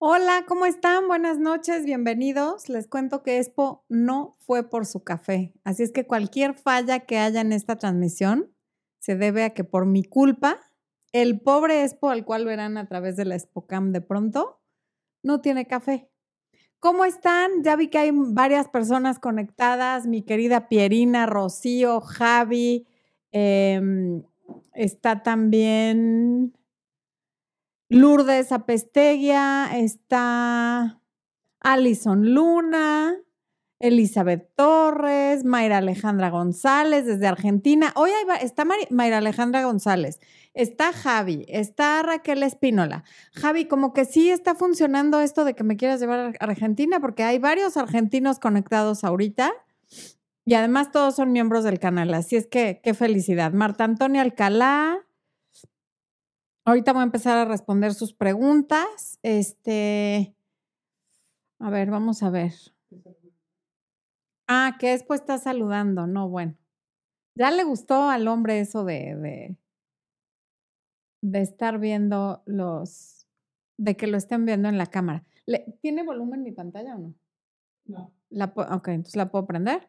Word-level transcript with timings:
Hola, 0.00 0.44
¿cómo 0.46 0.64
están? 0.64 1.08
Buenas 1.08 1.40
noches, 1.40 1.84
bienvenidos. 1.84 2.68
Les 2.68 2.86
cuento 2.86 3.24
que 3.24 3.38
Expo 3.38 3.84
no 3.88 4.36
fue 4.38 4.62
por 4.62 4.86
su 4.86 5.02
café, 5.02 5.52
así 5.64 5.82
es 5.82 5.90
que 5.90 6.06
cualquier 6.06 6.54
falla 6.54 7.00
que 7.00 7.18
haya 7.18 7.40
en 7.40 7.50
esta 7.52 7.74
transmisión 7.74 8.54
se 9.00 9.16
debe 9.16 9.42
a 9.42 9.50
que 9.50 9.64
por 9.64 9.86
mi 9.86 10.04
culpa, 10.04 10.60
el 11.10 11.40
pobre 11.40 11.82
Expo 11.82 12.10
al 12.10 12.24
cual 12.24 12.44
verán 12.44 12.76
a 12.76 12.86
través 12.86 13.16
de 13.16 13.24
la 13.24 13.34
ExpoCam 13.34 13.90
de 13.90 14.00
pronto, 14.00 14.60
no 15.24 15.40
tiene 15.40 15.66
café. 15.66 16.08
¿Cómo 16.78 17.04
están? 17.04 17.64
Ya 17.64 17.74
vi 17.74 17.88
que 17.88 17.98
hay 17.98 18.12
varias 18.14 18.68
personas 18.68 19.18
conectadas, 19.18 20.06
mi 20.06 20.22
querida 20.22 20.68
Pierina, 20.68 21.26
Rocío, 21.26 22.00
Javi, 22.02 22.86
em, 23.32 24.22
está 24.74 25.24
también 25.24 26.54
Lourdes 27.90 28.52
Apesteguia, 28.52 29.70
está 29.78 31.00
Alison 31.60 32.34
Luna, 32.34 33.16
Elizabeth 33.78 34.50
Torres, 34.56 35.44
Mayra 35.44 35.78
Alejandra 35.78 36.28
González 36.28 37.06
desde 37.06 37.26
Argentina. 37.26 37.92
Hoy 37.96 38.10
está 38.42 38.66
Mayra 38.90 39.18
Alejandra 39.18 39.64
González, 39.64 40.20
está 40.52 40.92
Javi, 40.92 41.46
está 41.48 42.02
Raquel 42.02 42.42
Espínola. 42.42 43.04
Javi, 43.32 43.64
como 43.64 43.94
que 43.94 44.04
sí 44.04 44.28
está 44.28 44.54
funcionando 44.54 45.20
esto 45.20 45.46
de 45.46 45.54
que 45.54 45.64
me 45.64 45.78
quieras 45.78 45.98
llevar 46.00 46.36
a 46.38 46.44
Argentina, 46.44 47.00
porque 47.00 47.22
hay 47.22 47.38
varios 47.38 47.78
argentinos 47.78 48.38
conectados 48.38 49.02
ahorita. 49.02 49.50
Y 50.44 50.54
además 50.54 50.92
todos 50.92 51.16
son 51.16 51.32
miembros 51.32 51.64
del 51.64 51.78
canal, 51.78 52.12
así 52.12 52.36
es 52.36 52.46
que 52.46 52.80
qué 52.82 52.92
felicidad. 52.92 53.52
Marta 53.52 53.84
Antonia 53.84 54.20
Alcalá, 54.20 55.07
Ahorita 56.68 56.92
voy 56.92 57.00
a 57.00 57.04
empezar 57.04 57.38
a 57.38 57.46
responder 57.46 57.94
sus 57.94 58.12
preguntas. 58.12 59.18
Este, 59.22 60.36
a 61.58 61.70
ver, 61.70 61.90
vamos 61.90 62.22
a 62.22 62.28
ver. 62.28 62.52
Ah, 64.46 64.76
que 64.78 64.90
después 64.90 65.20
está 65.20 65.38
saludando. 65.38 66.06
No, 66.06 66.28
bueno. 66.28 66.58
Ya 67.36 67.50
le 67.50 67.64
gustó 67.64 68.10
al 68.10 68.28
hombre 68.28 68.60
eso 68.60 68.84
de, 68.84 69.16
de, 69.16 69.56
de 71.22 71.40
estar 71.40 71.78
viendo 71.78 72.42
los, 72.44 73.26
de 73.78 73.96
que 73.96 74.06
lo 74.06 74.18
estén 74.18 74.44
viendo 74.44 74.68
en 74.68 74.76
la 74.76 74.88
cámara. 74.88 75.24
¿Tiene 75.80 76.02
volumen 76.02 76.42
mi 76.42 76.52
pantalla 76.52 76.96
o 76.96 76.98
no? 76.98 77.14
No. 77.86 78.12
La, 78.28 78.52
ok, 78.54 78.88
entonces 78.88 79.16
la 79.16 79.30
puedo 79.30 79.46
prender. 79.46 79.88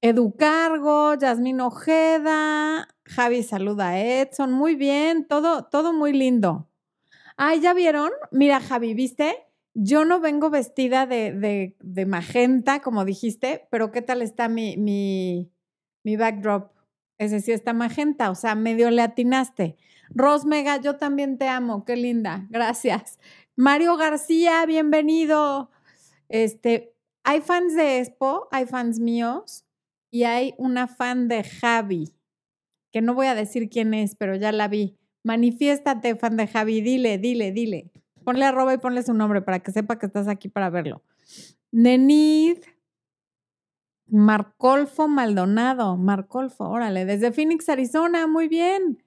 Educargo, 0.00 1.14
Yasmín 1.14 1.60
Ojeda, 1.60 2.86
Javi 3.04 3.42
saluda 3.42 3.88
a 3.88 4.00
Edson, 4.00 4.52
muy 4.52 4.76
bien, 4.76 5.26
todo, 5.26 5.64
todo 5.64 5.92
muy 5.92 6.12
lindo. 6.12 6.68
Ah, 7.36 7.56
¿ya 7.56 7.74
vieron? 7.74 8.10
Mira, 8.30 8.60
Javi, 8.60 8.94
¿viste? 8.94 9.34
Yo 9.74 10.04
no 10.04 10.20
vengo 10.20 10.50
vestida 10.50 11.06
de, 11.06 11.74
de, 11.80 12.06
magenta, 12.06 12.80
como 12.80 13.04
dijiste, 13.04 13.66
pero 13.70 13.90
¿qué 13.90 14.00
tal 14.00 14.22
está 14.22 14.48
mi, 14.48 14.76
mi, 14.76 15.50
mi 16.04 16.16
backdrop? 16.16 16.70
Ese 17.18 17.40
sí 17.40 17.50
está 17.50 17.72
magenta, 17.72 18.30
o 18.30 18.36
sea, 18.36 18.54
medio 18.54 18.90
le 18.92 19.02
atinaste. 19.02 19.76
Rosmega, 20.10 20.80
yo 20.80 20.96
también 20.96 21.38
te 21.38 21.48
amo, 21.48 21.84
qué 21.84 21.96
linda, 21.96 22.46
gracias. 22.50 23.18
Mario 23.56 23.96
García, 23.96 24.64
bienvenido. 24.64 25.70
Este, 26.28 26.94
hay 27.24 27.40
fans 27.40 27.74
de 27.74 27.98
Expo, 27.98 28.46
hay 28.52 28.66
fans 28.66 29.00
míos 29.00 29.64
y 30.10 30.24
hay 30.24 30.54
una 30.58 30.86
fan 30.86 31.28
de 31.28 31.44
Javi, 31.44 32.14
que 32.92 33.02
no 33.02 33.14
voy 33.14 33.26
a 33.26 33.34
decir 33.34 33.68
quién 33.68 33.94
es, 33.94 34.14
pero 34.14 34.34
ya 34.36 34.52
la 34.52 34.68
vi. 34.68 34.98
Manifiéstate, 35.22 36.16
fan 36.16 36.36
de 36.36 36.46
Javi, 36.46 36.80
dile, 36.80 37.18
dile, 37.18 37.52
dile. 37.52 37.90
Ponle 38.24 38.44
arroba 38.44 38.74
y 38.74 38.78
ponle 38.78 39.02
su 39.02 39.14
nombre 39.14 39.42
para 39.42 39.60
que 39.60 39.72
sepa 39.72 39.98
que 39.98 40.06
estás 40.06 40.28
aquí 40.28 40.48
para 40.48 40.70
verlo. 40.70 41.02
Nenid, 41.70 42.58
Marcolfo 44.06 45.06
Maldonado, 45.06 45.96
Marcolfo, 45.96 46.64
órale, 46.64 47.04
desde 47.04 47.32
Phoenix, 47.32 47.68
Arizona, 47.68 48.26
muy 48.26 48.48
bien. 48.48 49.02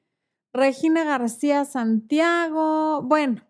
Regina 0.54 1.04
García 1.04 1.66
Santiago, 1.66 3.02
bueno, 3.02 3.42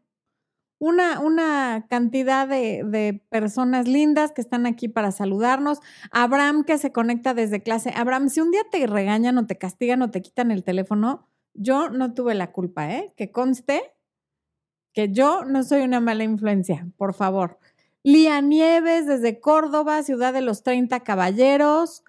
una, 0.81 1.19
una 1.19 1.85
cantidad 1.91 2.47
de, 2.47 3.23
personas 3.29 3.87
lindas 3.87 4.31
que 4.31 4.41
están 4.41 4.65
aquí 4.65 4.87
para 4.87 5.11
saludarnos. 5.11 5.79
Abraham 6.09 6.63
que 6.63 6.79
se 6.79 6.91
conecta 6.91 7.35
desde 7.35 7.61
clase. 7.61 7.93
Abraham, 7.95 8.29
si 8.29 8.41
un 8.41 8.49
día 8.49 8.63
te 8.71 8.87
regañan 8.87 9.37
o 9.37 9.45
te 9.45 9.59
castigan 9.59 10.01
o 10.01 10.09
te 10.09 10.23
quitan 10.23 10.49
el 10.49 10.63
teléfono, 10.63 11.27
yo 11.53 11.91
no 11.91 12.15
tuve 12.15 12.33
la 12.33 12.51
culpa, 12.51 12.91
¿eh? 12.91 13.13
Que 13.15 13.31
conste 13.31 13.93
que 14.91 15.11
yo 15.11 15.45
no 15.45 15.63
soy 15.63 15.81
una 15.83 15.99
mala 15.99 16.23
influencia, 16.23 16.87
por 16.97 17.13
favor. 17.13 17.59
Lía 18.01 18.41
Nieves 18.41 19.05
desde 19.05 19.39
Córdoba, 19.39 20.01
ciudad 20.01 20.33
de 20.33 20.41
los 20.41 20.63
30 20.63 21.01
caballeros. 21.01 22.03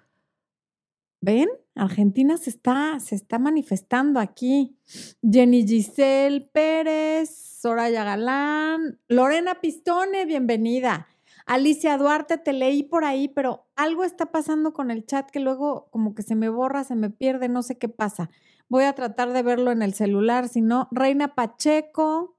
¿Ven? 1.21 1.47
Argentina 1.75 2.37
se 2.37 2.49
está, 2.49 2.99
se 2.99 3.13
está 3.13 3.37
manifestando 3.37 4.19
aquí. 4.19 4.75
Jenny 5.21 5.67
Giselle 5.67 6.41
Pérez, 6.51 7.42
Soraya 7.63 8.03
Galán, 8.03 8.99
Lorena 9.07 9.61
Pistone, 9.61 10.25
bienvenida. 10.25 11.07
Alicia 11.45 11.97
Duarte, 11.97 12.37
te 12.37 12.51
leí 12.51 12.83
por 12.83 13.05
ahí, 13.05 13.29
pero 13.29 13.69
algo 13.77 14.03
está 14.03 14.33
pasando 14.33 14.73
con 14.73 14.91
el 14.91 15.05
chat 15.05 15.31
que 15.31 15.39
luego 15.39 15.87
como 15.89 16.13
que 16.13 16.23
se 16.23 16.35
me 16.35 16.49
borra, 16.49 16.83
se 16.83 16.95
me 16.95 17.09
pierde, 17.09 17.47
no 17.47 17.63
sé 17.63 17.77
qué 17.77 17.87
pasa. 17.87 18.29
Voy 18.67 18.83
a 18.83 18.95
tratar 18.95 19.31
de 19.31 19.43
verlo 19.43 19.71
en 19.71 19.81
el 19.81 19.93
celular, 19.93 20.49
si 20.49 20.59
no, 20.59 20.89
Reina 20.91 21.35
Pacheco, 21.35 22.35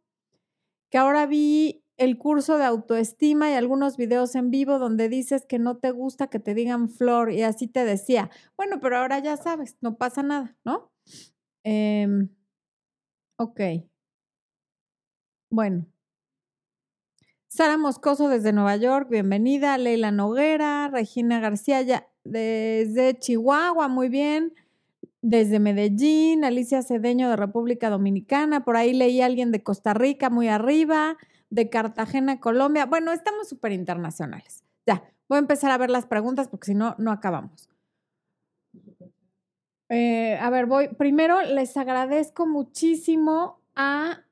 que 0.90 0.98
ahora 0.98 1.24
vi 1.24 1.82
el 1.96 2.18
curso 2.18 2.58
de 2.58 2.66
autoestima 2.66 3.50
y 3.50 3.54
algunos 3.54 3.96
videos 3.96 4.34
en 4.34 4.50
vivo 4.50 4.78
donde 4.78 5.08
dices 5.08 5.46
que 5.46 5.58
no 5.58 5.78
te 5.78 5.90
gusta 5.90 6.26
que 6.26 6.38
te 6.38 6.52
digan 6.52 6.90
flor 6.90 7.32
y 7.32 7.44
así 7.44 7.66
te 7.66 7.86
decía. 7.86 8.28
Bueno, 8.58 8.78
pero 8.78 8.98
ahora 8.98 9.20
ya 9.20 9.38
sabes, 9.38 9.78
no 9.80 9.96
pasa 9.96 10.22
nada, 10.22 10.58
¿no? 10.66 10.92
Em, 11.62 12.28
ok. 13.38 13.60
Bueno. 15.54 15.86
Sara 17.46 17.78
Moscoso 17.78 18.28
desde 18.28 18.52
Nueva 18.52 18.74
York, 18.74 19.08
bienvenida. 19.08 19.78
Leila 19.78 20.10
Noguera, 20.10 20.88
Regina 20.88 21.38
García 21.38 21.80
ya 21.82 22.08
desde 22.24 23.16
Chihuahua, 23.16 23.86
muy 23.86 24.08
bien. 24.08 24.52
Desde 25.22 25.60
Medellín, 25.60 26.44
Alicia 26.44 26.82
Cedeño 26.82 27.30
de 27.30 27.36
República 27.36 27.88
Dominicana, 27.88 28.64
por 28.64 28.76
ahí 28.76 28.94
leí 28.94 29.20
a 29.20 29.26
alguien 29.26 29.52
de 29.52 29.62
Costa 29.62 29.94
Rica 29.94 30.28
muy 30.28 30.48
arriba 30.48 31.16
de 31.50 31.70
Cartagena, 31.70 32.40
Colombia. 32.40 32.86
Bueno, 32.86 33.12
estamos 33.12 33.48
súper 33.48 33.70
internacionales. 33.70 34.64
Ya, 34.88 35.04
voy 35.28 35.36
a 35.36 35.38
empezar 35.38 35.70
a 35.70 35.78
ver 35.78 35.90
las 35.90 36.06
preguntas 36.06 36.48
porque 36.48 36.66
si 36.66 36.74
no, 36.74 36.96
no 36.98 37.12
acabamos. 37.12 37.68
Eh, 39.88 40.36
a 40.36 40.50
ver, 40.50 40.66
voy. 40.66 40.88
Primero, 40.88 41.42
les 41.42 41.76
agradezco 41.76 42.44
muchísimo 42.44 43.60
a 43.76 44.24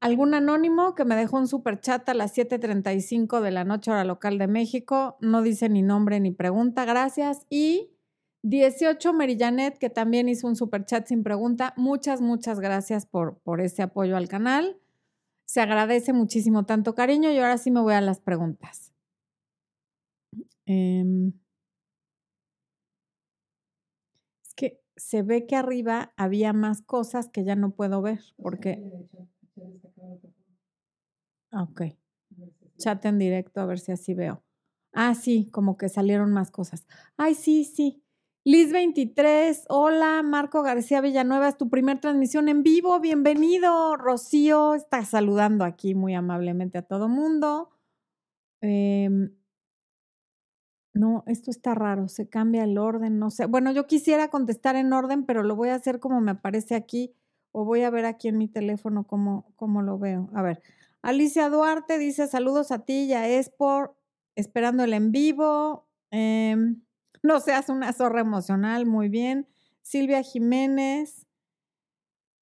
algún 0.00 0.34
anónimo 0.34 0.94
que 0.94 1.04
me 1.04 1.14
dejó 1.14 1.36
un 1.36 1.46
super 1.46 1.80
chat 1.80 2.08
a 2.08 2.14
las 2.14 2.32
7:35 2.36 3.40
de 3.40 3.50
la 3.50 3.64
noche, 3.64 3.90
hora 3.90 4.04
local 4.04 4.38
de 4.38 4.48
México. 4.48 5.16
No 5.20 5.42
dice 5.42 5.68
ni 5.68 5.82
nombre 5.82 6.20
ni 6.20 6.32
pregunta, 6.32 6.84
gracias. 6.84 7.46
Y 7.50 7.90
18 8.42 9.12
Merillanet, 9.12 9.78
que 9.78 9.90
también 9.90 10.28
hizo 10.28 10.46
un 10.46 10.56
super 10.56 10.84
chat 10.86 11.06
sin 11.06 11.22
pregunta. 11.22 11.74
Muchas, 11.76 12.20
muchas 12.20 12.58
gracias 12.60 13.06
por, 13.06 13.38
por 13.40 13.60
ese 13.60 13.82
apoyo 13.82 14.16
al 14.16 14.28
canal. 14.28 14.78
Se 15.44 15.60
agradece 15.60 16.12
muchísimo 16.12 16.64
tanto 16.64 16.94
cariño 16.94 17.30
y 17.30 17.38
ahora 17.38 17.58
sí 17.58 17.70
me 17.70 17.80
voy 17.80 17.94
a 17.94 18.00
las 18.00 18.20
preguntas. 18.20 18.92
Em, 20.64 21.32
es 24.46 24.54
que 24.54 24.80
se 24.96 25.22
ve 25.22 25.46
que 25.46 25.56
arriba 25.56 26.12
había 26.16 26.52
más 26.52 26.82
cosas 26.82 27.28
que 27.28 27.44
ya 27.44 27.56
no 27.56 27.72
puedo 27.72 28.00
ver 28.00 28.20
porque... 28.40 28.82
Ok. 31.52 31.82
Chat 32.78 33.04
en 33.04 33.18
directo 33.18 33.60
a 33.60 33.66
ver 33.66 33.78
si 33.78 33.92
así 33.92 34.14
veo. 34.14 34.42
Ah, 34.92 35.14
sí, 35.14 35.48
como 35.52 35.76
que 35.76 35.88
salieron 35.88 36.32
más 36.32 36.50
cosas. 36.50 36.86
Ay, 37.16 37.34
sí, 37.34 37.64
sí. 37.64 38.02
Liz23, 38.44 39.66
hola, 39.68 40.22
Marco 40.22 40.62
García 40.62 41.02
Villanueva, 41.02 41.48
es 41.48 41.58
tu 41.58 41.68
primer 41.68 42.00
transmisión 42.00 42.48
en 42.48 42.62
vivo, 42.62 42.98
bienvenido. 42.98 43.96
Rocío 43.96 44.74
está 44.74 45.04
saludando 45.04 45.64
aquí 45.64 45.94
muy 45.94 46.14
amablemente 46.14 46.78
a 46.78 46.82
todo 46.82 47.08
mundo. 47.08 47.68
Em, 48.62 49.30
no, 50.94 51.22
esto 51.26 51.50
está 51.50 51.74
raro, 51.74 52.08
se 52.08 52.28
cambia 52.28 52.64
el 52.64 52.76
orden, 52.78 53.18
no 53.18 53.30
sé. 53.30 53.46
Bueno, 53.46 53.70
yo 53.72 53.86
quisiera 53.86 54.28
contestar 54.28 54.76
en 54.76 54.92
orden, 54.92 55.24
pero 55.24 55.42
lo 55.42 55.54
voy 55.54 55.68
a 55.68 55.76
hacer 55.76 56.00
como 56.00 56.20
me 56.20 56.32
aparece 56.32 56.74
aquí 56.74 57.14
o 57.52 57.64
voy 57.64 57.82
a 57.82 57.90
ver 57.90 58.04
aquí 58.06 58.28
en 58.28 58.38
mi 58.38 58.48
teléfono 58.48 59.06
cómo, 59.06 59.52
cómo 59.56 59.82
lo 59.82 59.98
veo. 59.98 60.30
A 60.34 60.42
ver, 60.42 60.62
Alicia 61.02 61.48
Duarte 61.48 61.98
dice 61.98 62.26
saludos 62.26 62.70
a 62.70 62.84
ti, 62.84 63.06
ya 63.06 63.26
es 63.26 63.48
por 63.48 63.96
esperando 64.34 64.84
el 64.84 64.92
en 64.92 65.12
vivo. 65.12 65.88
Eh, 66.10 66.56
no 67.22 67.40
seas 67.40 67.68
una 67.68 67.92
zorra 67.92 68.20
emocional, 68.20 68.86
muy 68.86 69.08
bien. 69.08 69.48
Silvia 69.82 70.22
Jiménez. 70.22 71.26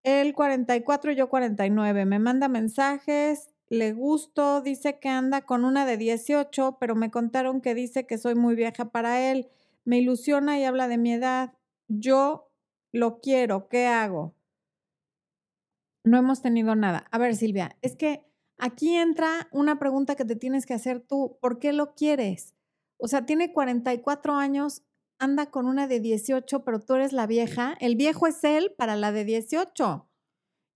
Él 0.02 0.34
44 0.34 1.12
y 1.12 1.16
yo 1.16 1.28
49. 1.28 2.06
Me 2.06 2.18
manda 2.18 2.48
mensajes, 2.48 3.50
le 3.68 3.92
gusto, 3.92 4.62
dice 4.62 4.98
que 4.98 5.08
anda 5.08 5.42
con 5.42 5.64
una 5.64 5.84
de 5.84 5.96
18, 5.96 6.78
pero 6.80 6.94
me 6.94 7.10
contaron 7.10 7.60
que 7.60 7.74
dice 7.74 8.06
que 8.06 8.18
soy 8.18 8.34
muy 8.34 8.54
vieja 8.54 8.86
para 8.86 9.30
él. 9.30 9.48
Me 9.84 9.98
ilusiona 9.98 10.58
y 10.58 10.64
habla 10.64 10.88
de 10.88 10.98
mi 10.98 11.12
edad. 11.12 11.52
Yo 11.88 12.50
lo 12.92 13.20
quiero, 13.20 13.68
¿qué 13.68 13.86
hago? 13.86 14.34
No 16.04 16.16
hemos 16.16 16.40
tenido 16.40 16.74
nada. 16.74 17.06
A 17.10 17.18
ver, 17.18 17.36
Silvia, 17.36 17.76
es 17.82 17.96
que 17.96 18.27
aquí 18.58 18.96
entra 18.96 19.48
una 19.52 19.78
pregunta 19.78 20.14
que 20.14 20.24
te 20.24 20.36
tienes 20.36 20.66
que 20.66 20.74
hacer 20.74 21.00
tú. 21.00 21.38
¿Por 21.40 21.58
qué 21.58 21.72
lo 21.72 21.94
quieres? 21.94 22.54
O 22.98 23.08
sea, 23.08 23.24
tiene 23.24 23.52
44 23.52 24.34
años, 24.34 24.82
anda 25.18 25.50
con 25.50 25.66
una 25.66 25.86
de 25.86 26.00
18, 26.00 26.64
pero 26.64 26.80
tú 26.80 26.94
eres 26.94 27.12
la 27.12 27.26
vieja. 27.26 27.76
El 27.80 27.96
viejo 27.96 28.26
es 28.26 28.42
él 28.44 28.74
para 28.76 28.96
la 28.96 29.12
de 29.12 29.24
18. 29.24 30.08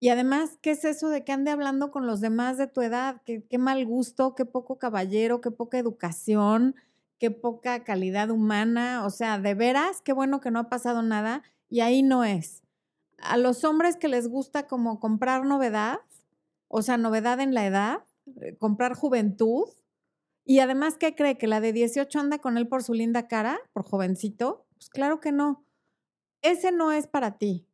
Y 0.00 0.08
además, 0.08 0.58
¿qué 0.62 0.72
es 0.72 0.84
eso 0.84 1.08
de 1.08 1.24
que 1.24 1.32
ande 1.32 1.50
hablando 1.50 1.90
con 1.92 2.06
los 2.06 2.20
demás 2.20 2.58
de 2.58 2.66
tu 2.66 2.80
edad? 2.80 3.22
Qué, 3.24 3.46
qué 3.48 3.58
mal 3.58 3.84
gusto, 3.86 4.34
qué 4.34 4.44
poco 4.44 4.78
caballero, 4.78 5.40
qué 5.40 5.50
poca 5.50 5.78
educación, 5.78 6.74
qué 7.18 7.30
poca 7.30 7.84
calidad 7.84 8.30
humana. 8.30 9.04
O 9.04 9.10
sea, 9.10 9.38
de 9.38 9.54
veras, 9.54 10.00
qué 10.02 10.12
bueno 10.12 10.40
que 10.40 10.50
no 10.50 10.58
ha 10.58 10.68
pasado 10.68 11.02
nada 11.02 11.42
y 11.68 11.80
ahí 11.80 12.02
no 12.02 12.24
es. 12.24 12.62
A 13.18 13.36
los 13.36 13.62
hombres 13.62 13.96
que 13.96 14.08
les 14.08 14.28
gusta 14.28 14.66
como 14.66 14.98
comprar 14.98 15.44
novedad, 15.44 16.00
o 16.72 16.82
sea, 16.82 16.96
novedad 16.96 17.38
en 17.40 17.54
la 17.54 17.66
edad, 17.66 18.04
eh, 18.40 18.56
comprar 18.56 18.94
juventud, 18.94 19.68
y 20.44 20.58
además, 20.58 20.96
¿qué 20.98 21.14
cree? 21.14 21.38
¿Que 21.38 21.46
la 21.46 21.60
de 21.60 21.72
18 21.72 22.18
anda 22.18 22.38
con 22.38 22.58
él 22.58 22.66
por 22.66 22.82
su 22.82 22.94
linda 22.94 23.28
cara, 23.28 23.60
por 23.72 23.84
jovencito? 23.84 24.66
Pues 24.74 24.90
claro 24.90 25.20
que 25.20 25.30
no. 25.30 25.64
Ese 26.42 26.72
no 26.72 26.90
es 26.90 27.06
para 27.06 27.38
ti 27.38 27.68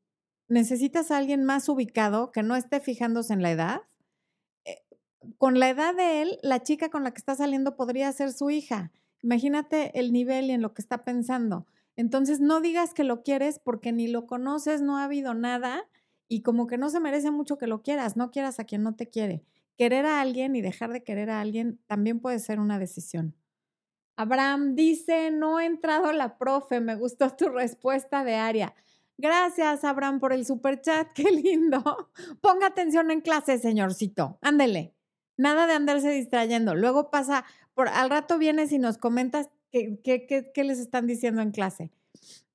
necesitas 0.49 1.11
a 1.11 1.19
alguien 1.19 1.45
más 1.45 1.69
ubicado 1.69 2.33
que 2.33 2.43
no 2.43 2.57
esté 2.57 2.81
fijándose 2.81 3.33
en 3.33 3.43
la 3.43 3.51
edad. 3.51 3.83
Eh, 4.65 4.79
con 5.37 5.59
la 5.59 5.69
edad 5.69 5.95
de 5.95 6.23
él, 6.23 6.39
la 6.43 6.63
chica 6.63 6.89
con 6.89 7.05
la 7.05 7.13
que 7.13 7.19
está 7.19 7.35
saliendo 7.35 7.77
podría 7.77 8.11
ser 8.13 8.33
su 8.33 8.51
hija. 8.51 8.91
Imagínate 9.23 9.99
el 9.99 10.13
nivel 10.13 10.47
y 10.47 10.53
en 10.53 10.63
lo 10.63 10.75
que 10.75 10.83
está 10.83 11.05
pensando. 11.05 11.67
Entonces, 11.97 12.41
no 12.41 12.61
digas 12.61 12.95
que 12.95 13.05
lo 13.05 13.23
quieres 13.23 13.59
porque 13.59 13.93
ni 13.93 14.09
lo 14.09 14.27
conoces, 14.27 14.81
no 14.81 14.97
ha 14.97 15.05
habido 15.05 15.35
nada 15.35 15.87
y 16.29 16.43
como 16.43 16.67
que 16.67 16.79
no 16.79 16.91
se 16.91 17.01
merece 17.01 17.31
mucho 17.31 17.59
que 17.59 17.67
lo 17.67 17.83
quieras, 17.83 18.17
no 18.17 18.31
quieras 18.31 18.61
a 18.61 18.65
quien 18.65 18.83
no 18.83 18.95
te 18.95 19.09
quiere. 19.09 19.43
Querer 19.77 20.07
a 20.07 20.21
alguien 20.21 20.57
y 20.57 20.61
dejar 20.61 20.93
de 20.93 21.03
querer 21.03 21.31
a 21.31 21.41
alguien 21.41 21.81
también 21.87 22.21
puede 22.21 22.39
ser 22.39 22.61
una 22.61 22.79
decisión. 22.79 23.35
Abraham 24.17 24.75
dice, 24.75 25.31
no 25.31 25.59
ha 25.59 25.65
entrado 25.65 26.13
la 26.13 26.39
profe, 26.39 26.81
me 26.81 26.97
gustó 26.97 27.31
tu 27.31 27.49
respuesta 27.49 28.25
de 28.25 28.35
Aria. 28.35 28.75
Gracias, 29.17 29.85
Abraham, 29.85 30.21
por 30.21 30.33
el 30.33 30.45
super 30.45 30.81
chat. 30.81 31.09
Qué 31.15 31.31
lindo. 31.31 32.11
Ponga 32.41 32.67
atención 32.67 33.11
en 33.11 33.21
clase, 33.21 33.59
señorcito. 33.59 34.39
Ándele. 34.43 34.95
Nada 35.37 35.67
de 35.67 35.75
andarse 35.75 36.11
distrayendo. 36.11 36.75
Luego 36.75 37.11
pasa, 37.11 37.45
por 37.75 37.89
al 37.89 38.11
rato 38.11 38.39
vienes 38.39 38.73
y 38.73 38.79
nos 38.79 38.99
comentas 38.99 39.49
qué, 39.71 40.01
qué, 40.03 40.65
les 40.65 40.81
están 40.81 41.07
diciendo 41.07 41.43
en 41.43 41.53
clase. 41.53 41.93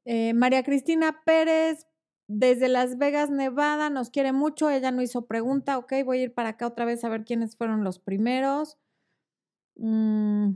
Eh, 0.03 0.33
María 0.33 0.63
Cristina 0.63 1.21
Pérez, 1.23 1.87
desde 2.27 2.67
Las 2.69 2.97
Vegas, 2.97 3.29
Nevada, 3.29 3.89
nos 3.89 4.09
quiere 4.09 4.31
mucho. 4.33 4.69
Ella 4.69 4.91
no 4.91 5.01
hizo 5.01 5.25
pregunta. 5.25 5.77
Ok, 5.77 5.93
voy 6.05 6.19
a 6.19 6.23
ir 6.23 6.33
para 6.33 6.49
acá 6.49 6.67
otra 6.67 6.85
vez 6.85 7.03
a 7.03 7.09
ver 7.09 7.23
quiénes 7.25 7.55
fueron 7.55 7.83
los 7.83 7.99
primeros. 7.99 8.77
Mm. 9.77 10.53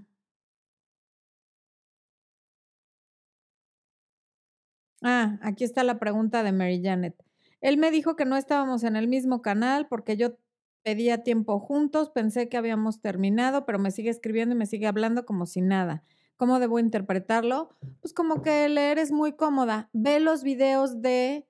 Ah, 5.04 5.38
aquí 5.42 5.64
está 5.64 5.84
la 5.84 6.00
pregunta 6.00 6.44
de 6.44 6.52
Mary 6.52 6.82
Janet. 6.84 7.16
Él 7.62 7.78
me 7.78 7.92
dijo 7.92 8.16
que 8.16 8.26
no 8.26 8.36
estábamos 8.38 8.84
en 8.84 8.96
el 8.96 9.08
mismo 9.08 9.42
canal 9.42 9.88
porque 9.88 10.18
yo 10.18 10.38
pedía 10.84 11.24
tiempo 11.24 11.60
juntos, 11.60 12.10
pensé 12.10 12.50
que 12.50 12.58
habíamos 12.58 13.02
terminado, 13.02 13.66
pero 13.66 13.80
me 13.80 13.92
sigue 13.92 14.10
escribiendo 14.10 14.56
y 14.56 14.58
me 14.58 14.66
sigue 14.66 14.88
hablando 14.88 15.26
como 15.26 15.46
si 15.46 15.62
nada. 15.62 16.04
¿Cómo 16.38 16.60
debo 16.60 16.80
interpretarlo? 16.80 17.70
Pues 18.02 18.14
como 18.14 18.42
que 18.42 18.70
leer 18.70 19.00
es 19.00 19.12
muy 19.12 19.34
cómoda. 19.34 19.90
Ve 19.94 20.20
los 20.20 20.44
videos 20.44 21.02
de 21.02 21.46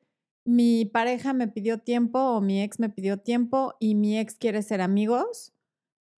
mi 0.47 0.85
pareja 0.85 1.33
me 1.33 1.47
pidió 1.47 1.79
tiempo 1.79 2.19
o 2.19 2.41
mi 2.41 2.63
ex 2.63 2.79
me 2.79 2.89
pidió 2.89 3.19
tiempo 3.19 3.75
y 3.79 3.95
mi 3.95 4.17
ex 4.19 4.35
quiere 4.35 4.63
ser 4.63 4.81
amigos. 4.81 5.53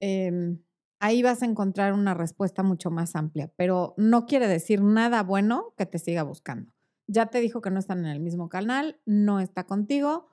Em, 0.02 0.60
ahí 1.00 1.24
vas 1.24 1.44
a 1.44 1.46
encontrar 1.46 1.94
una 1.94 2.14
respuesta 2.14 2.64
mucho 2.64 2.92
más 2.92 3.16
amplia, 3.16 3.52
pero 3.58 3.96
no 3.98 4.26
quiere 4.26 4.48
decir 4.48 4.82
nada 4.84 5.24
bueno 5.24 5.74
que 5.78 5.86
te 5.86 6.00
siga 6.00 6.24
buscando 6.24 6.72
ya 7.10 7.26
te 7.28 7.40
dijo 7.42 7.62
que 7.62 7.72
no 7.72 7.80
están 7.80 8.00
en 8.00 8.12
el 8.12 8.20
mismo 8.20 8.50
canal, 8.50 9.00
no 9.06 9.40
está 9.40 9.66
contigo. 9.66 10.28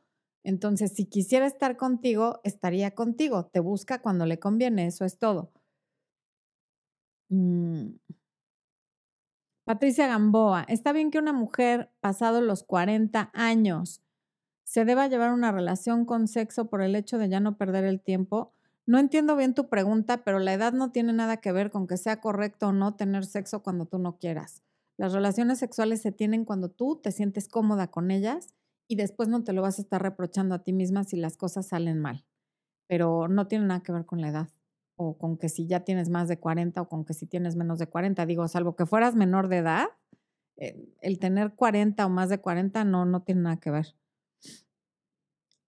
Entonces, 0.44 0.92
si 0.92 1.06
quisiera 1.06 1.46
estar 1.46 1.76
contigo, 1.76 2.40
estaría 2.44 2.94
contigo. 2.94 3.46
Te 3.46 3.60
busca 3.60 4.00
cuando 4.02 4.26
le 4.26 4.38
conviene, 4.38 4.87
eso 4.87 5.04
es 5.04 5.19
todo. 5.19 5.52
Mm. 7.31 7.99
Patricia 9.66 10.06
Gamboa, 10.06 10.64
está 10.68 10.92
bien 10.92 11.10
que 11.10 11.18
una 11.18 11.32
mujer 11.32 11.90
pasado 11.98 12.40
los 12.40 12.62
40 12.62 13.32
años 13.34 14.00
se 14.62 14.84
deba 14.84 15.08
llevar 15.08 15.32
una 15.32 15.50
relación 15.50 16.04
con 16.04 16.28
sexo 16.28 16.70
por 16.70 16.82
el 16.82 16.94
hecho 16.94 17.18
de 17.18 17.28
ya 17.28 17.40
no 17.40 17.58
perder 17.58 17.82
el 17.82 18.00
tiempo. 18.00 18.54
No 18.86 19.00
entiendo 19.00 19.34
bien 19.34 19.54
tu 19.54 19.68
pregunta, 19.68 20.22
pero 20.22 20.38
la 20.38 20.52
edad 20.52 20.72
no 20.72 20.92
tiene 20.92 21.12
nada 21.12 21.38
que 21.38 21.50
ver 21.50 21.72
con 21.72 21.88
que 21.88 21.96
sea 21.96 22.20
correcto 22.20 22.68
o 22.68 22.72
no 22.72 22.94
tener 22.94 23.26
sexo 23.26 23.64
cuando 23.64 23.86
tú 23.86 23.98
no 23.98 24.18
quieras. 24.18 24.62
Las 24.96 25.12
relaciones 25.12 25.58
sexuales 25.58 26.00
se 26.00 26.12
tienen 26.12 26.44
cuando 26.44 26.68
tú 26.68 27.00
te 27.02 27.10
sientes 27.10 27.48
cómoda 27.48 27.88
con 27.88 28.12
ellas 28.12 28.54
y 28.86 28.94
después 28.94 29.28
no 29.28 29.42
te 29.42 29.52
lo 29.52 29.62
vas 29.62 29.80
a 29.80 29.82
estar 29.82 30.00
reprochando 30.00 30.54
a 30.54 30.62
ti 30.62 30.72
misma 30.72 31.02
si 31.02 31.16
las 31.16 31.36
cosas 31.36 31.66
salen 31.66 31.98
mal. 31.98 32.24
Pero 32.86 33.26
no 33.26 33.48
tiene 33.48 33.66
nada 33.66 33.82
que 33.82 33.90
ver 33.90 34.06
con 34.06 34.20
la 34.20 34.28
edad 34.28 34.48
o 34.96 35.16
con 35.19 35.37
que 35.37 35.48
si 35.48 35.66
ya 35.66 35.81
tienes 35.81 36.08
más 36.08 36.28
de 36.28 36.38
40 36.38 36.81
o 36.81 36.88
con 36.88 37.04
que 37.04 37.14
si 37.14 37.26
tienes 37.26 37.56
menos 37.56 37.78
de 37.78 37.87
40. 37.87 38.26
Digo, 38.26 38.48
salvo 38.48 38.76
que 38.76 38.87
fueras 38.87 39.14
menor 39.14 39.48
de 39.48 39.58
edad, 39.58 39.87
eh, 40.56 40.88
el 41.00 41.19
tener 41.19 41.54
40 41.54 42.04
o 42.04 42.08
más 42.08 42.28
de 42.28 42.38
40 42.38 42.84
no, 42.84 43.04
no 43.04 43.22
tiene 43.22 43.43
nada 43.43 43.56
que 43.58 43.70
ver. 43.70 43.94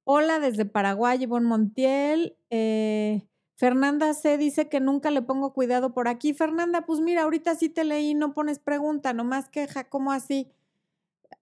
Hola 0.05 0.41
desde 0.41 0.65
Paraguay, 0.65 1.23
Ivonne 1.23 1.47
Montiel. 1.47 2.37
Eh, 2.49 3.29
Fernanda 3.57 4.15
C 4.15 4.39
dice 4.39 4.69
que 4.69 4.81
nunca 4.81 5.11
le 5.11 5.21
pongo 5.21 5.53
cuidado 5.53 5.93
por 5.93 6.09
aquí. 6.09 6.33
Fernanda, 6.33 6.87
pues 6.87 7.01
mira, 7.01 7.25
ahorita 7.25 7.55
sí 7.57 7.69
te 7.69 7.85
leí, 7.85 8.15
no 8.15 8.33
pones 8.33 8.59
pregunta, 8.59 9.13
nomás 9.13 9.51
queja, 9.51 9.85
¿cómo 9.85 10.13
así? 10.13 10.51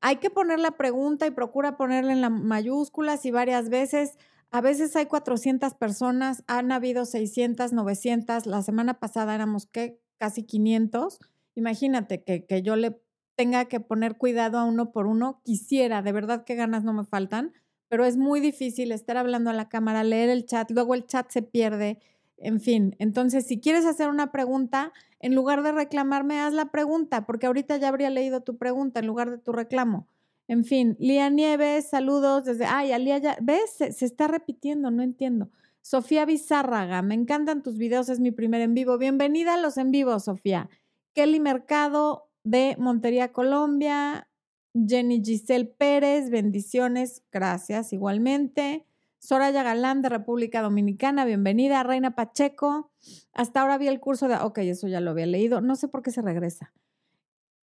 Hay 0.01 0.17
que 0.17 0.31
poner 0.31 0.59
la 0.59 0.73
pregunta 0.73 1.27
y 1.27 1.31
procura 1.31 1.77
ponerla 1.77 2.13
en 2.13 2.23
las 2.23 2.31
mayúsculas 2.33 3.25
y 3.25 3.31
varias 3.31 3.69
veces. 3.69 4.19
A 4.51 4.61
veces 4.61 4.97
hay 4.97 5.07
400 5.07 5.75
personas, 5.75 6.45
han 6.47 6.73
habido 6.73 7.05
600, 7.05 7.73
900. 7.73 8.47
La 8.47 8.63
semana 8.63 9.01
pasada 9.01 9.35
éramos 9.35 9.67
¿qué? 9.67 10.01
casi 10.19 10.45
500. 10.45 11.19
Imagínate 11.55 12.23
que, 12.23 12.47
que 12.47 12.63
yo 12.63 12.77
le 12.77 13.01
tenga 13.35 13.67
que 13.67 13.81
poner 13.81 14.17
cuidado 14.17 14.59
a 14.59 14.65
uno 14.65 14.93
por 14.93 15.07
uno. 15.07 15.41
Quisiera, 15.45 16.03
de 16.03 16.13
verdad 16.13 16.45
que 16.45 16.55
ganas 16.55 16.85
no 16.85 16.93
me 16.93 17.05
faltan 17.05 17.53
pero 17.89 18.05
es 18.05 18.17
muy 18.17 18.41
difícil 18.41 18.93
estar 18.93 19.17
hablando 19.17 19.51
a 19.51 19.53
la 19.53 19.69
cámara, 19.69 20.05
leer 20.05 20.29
el 20.29 20.45
chat, 20.45 20.71
luego 20.71 20.95
el 20.95 21.07
chat 21.07 21.31
se 21.31 21.43
pierde, 21.43 21.99
en 22.37 22.61
fin. 22.61 22.97
Entonces, 22.99 23.47
si 23.47 23.61
quieres 23.61 23.87
hacer 23.87 24.09
una 24.09 24.33
pregunta, 24.33 24.93
en 25.21 25.35
lugar 25.35 25.63
de 25.63 25.73
reclamarme, 25.73 26.41
haz 26.41 26.53
la 26.53 26.71
pregunta, 26.71 27.27
porque 27.27 27.47
ahorita 27.47 27.77
ya 27.77 27.89
habría 27.89 28.11
leído 28.11 28.43
tu 28.43 28.57
pregunta 28.57 29.01
en 29.01 29.07
lugar 29.07 29.31
de 29.31 29.39
tu 29.39 29.53
reclamo. 29.53 30.09
En 30.49 30.65
fin, 30.65 30.97
Lía 31.01 31.29
Nieves, 31.29 31.89
saludos 31.89 32.45
desde, 32.45 32.67
ay, 32.67 32.93
Alía 32.93 33.19
ya, 33.19 33.37
¿ves? 33.41 33.71
Se, 33.77 33.93
se 33.93 34.05
está 34.05 34.29
repitiendo, 34.29 34.91
no 34.91 35.03
entiendo. 35.03 35.51
Sofía 35.83 36.25
Bizárraga, 36.25 37.03
me 37.03 37.15
encantan 37.15 37.63
tus 37.63 37.79
videos, 37.79 38.09
es 38.09 38.21
mi 38.21 38.31
primer 38.31 38.61
en 38.61 38.75
vivo. 38.75 38.99
Bienvenida 38.99 39.55
a 39.55 39.57
los 39.57 39.77
en 39.77 39.91
vivo, 39.91 40.19
Sofía. 40.21 40.69
Kelly 41.15 41.41
Mercado 41.41 42.29
de 42.45 42.77
Montería, 42.79 43.33
Colombia. 43.33 44.29
Jenny 44.87 45.23
Giselle 45.25 45.65
Pérez, 45.65 46.29
bendiciones, 46.29 47.23
gracias 47.33 47.93
igualmente. 47.93 48.85
Soraya 49.19 49.63
Galán 49.63 50.03
de 50.03 50.11
República 50.11 50.61
Dominicana, 50.61 51.25
bienvenida. 51.25 51.83
Reina 51.83 52.15
Pacheco, 52.15 52.91
hasta 53.33 53.63
ahora 53.63 53.79
vi 53.79 53.89
el 53.89 54.01
curso 54.01 54.29
de, 54.29 54.37
ok, 54.37 54.59
eso 54.59 54.87
ya 54.87 55.01
lo 55.01 55.13
había 55.13 55.27
leído, 55.27 55.61
no 55.61 55.77
sé 55.77 55.89
por 55.89 56.03
qué 56.03 56.11
se 56.11 56.21
regresa. 56.21 56.73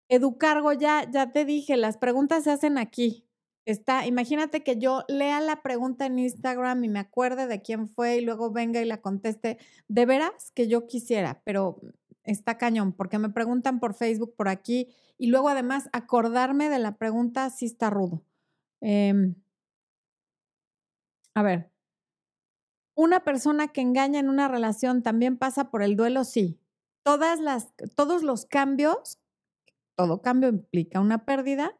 Educargo, 0.08 0.72
ya, 0.72 1.10
ya 1.10 1.32
te 1.32 1.44
dije, 1.44 1.76
las 1.76 1.96
preguntas 1.98 2.44
se 2.44 2.50
hacen 2.52 2.78
aquí. 2.78 3.26
Está, 3.64 4.06
imagínate 4.06 4.62
que 4.62 4.78
yo 4.78 5.04
lea 5.08 5.40
la 5.40 5.60
pregunta 5.62 6.06
en 6.06 6.20
Instagram 6.20 6.84
y 6.84 6.88
me 6.88 7.00
acuerde 7.00 7.48
de 7.48 7.62
quién 7.62 7.88
fue 7.88 8.18
y 8.18 8.20
luego 8.20 8.52
venga 8.52 8.80
y 8.80 8.84
la 8.84 9.00
conteste. 9.00 9.58
De 9.88 10.06
veras 10.06 10.52
que 10.54 10.68
yo 10.68 10.86
quisiera, 10.86 11.42
pero 11.44 11.80
está 12.22 12.58
cañón, 12.58 12.92
porque 12.92 13.18
me 13.18 13.30
preguntan 13.30 13.80
por 13.80 13.94
Facebook, 13.94 14.34
por 14.36 14.48
aquí, 14.48 14.94
y 15.18 15.28
luego 15.28 15.48
además 15.48 15.88
acordarme 15.92 16.68
de 16.68 16.78
la 16.78 16.96
pregunta 16.96 17.50
sí 17.50 17.66
está 17.66 17.90
rudo. 17.90 18.22
Em, 18.80 19.34
a 21.34 21.42
ver, 21.42 21.70
¿una 22.94 23.24
persona 23.24 23.68
que 23.68 23.80
engaña 23.80 24.20
en 24.20 24.28
una 24.28 24.48
relación 24.48 25.02
también 25.02 25.36
pasa 25.38 25.70
por 25.70 25.82
el 25.82 25.96
duelo? 25.96 26.24
Sí. 26.24 26.58
Todas 27.02 27.40
las, 27.40 27.68
todos 27.94 28.22
los 28.22 28.46
cambios, 28.46 29.18
todo 29.96 30.22
cambio 30.22 30.48
implica 30.50 31.00
una 31.00 31.24
pérdida, 31.24 31.78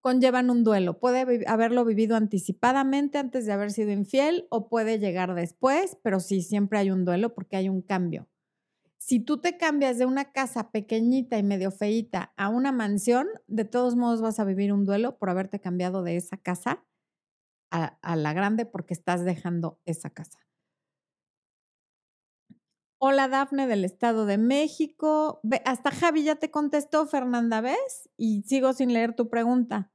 conllevan 0.00 0.50
un 0.50 0.64
duelo. 0.64 0.98
Puede 1.00 1.44
haberlo 1.46 1.84
vivido 1.84 2.16
anticipadamente 2.16 3.18
antes 3.18 3.46
de 3.46 3.52
haber 3.52 3.72
sido 3.72 3.92
infiel 3.92 4.46
o 4.50 4.68
puede 4.68 4.98
llegar 4.98 5.34
después, 5.34 5.98
pero 6.02 6.20
sí, 6.20 6.42
siempre 6.42 6.78
hay 6.80 6.90
un 6.90 7.04
duelo 7.04 7.34
porque 7.34 7.56
hay 7.56 7.68
un 7.68 7.82
cambio. 7.82 8.28
Si 8.98 9.20
tú 9.20 9.40
te 9.40 9.58
cambias 9.58 9.98
de 9.98 10.06
una 10.06 10.32
casa 10.32 10.70
pequeñita 10.70 11.38
y 11.38 11.42
medio 11.42 11.72
feita 11.72 12.32
a 12.36 12.48
una 12.48 12.72
mansión, 12.72 13.28
de 13.48 13.64
todos 13.64 13.96
modos 13.96 14.22
vas 14.22 14.40
a 14.40 14.44
vivir 14.44 14.72
un 14.72 14.84
duelo 14.84 15.18
por 15.18 15.30
haberte 15.30 15.60
cambiado 15.60 16.02
de 16.02 16.16
esa 16.16 16.36
casa 16.36 16.84
a, 17.70 17.98
a 18.02 18.16
la 18.16 18.32
grande 18.32 18.66
porque 18.66 18.94
estás 18.94 19.24
dejando 19.24 19.80
esa 19.86 20.10
casa. 20.10 20.40
Hola 23.04 23.26
Dafne 23.26 23.66
del 23.66 23.84
Estado 23.84 24.26
de 24.26 24.38
México. 24.38 25.40
Hasta 25.64 25.90
Javi 25.90 26.22
ya 26.22 26.36
te 26.36 26.52
contestó, 26.52 27.04
Fernanda, 27.04 27.60
¿ves? 27.60 28.08
Y 28.16 28.42
sigo 28.42 28.72
sin 28.74 28.92
leer 28.92 29.16
tu 29.16 29.28
pregunta. 29.28 29.90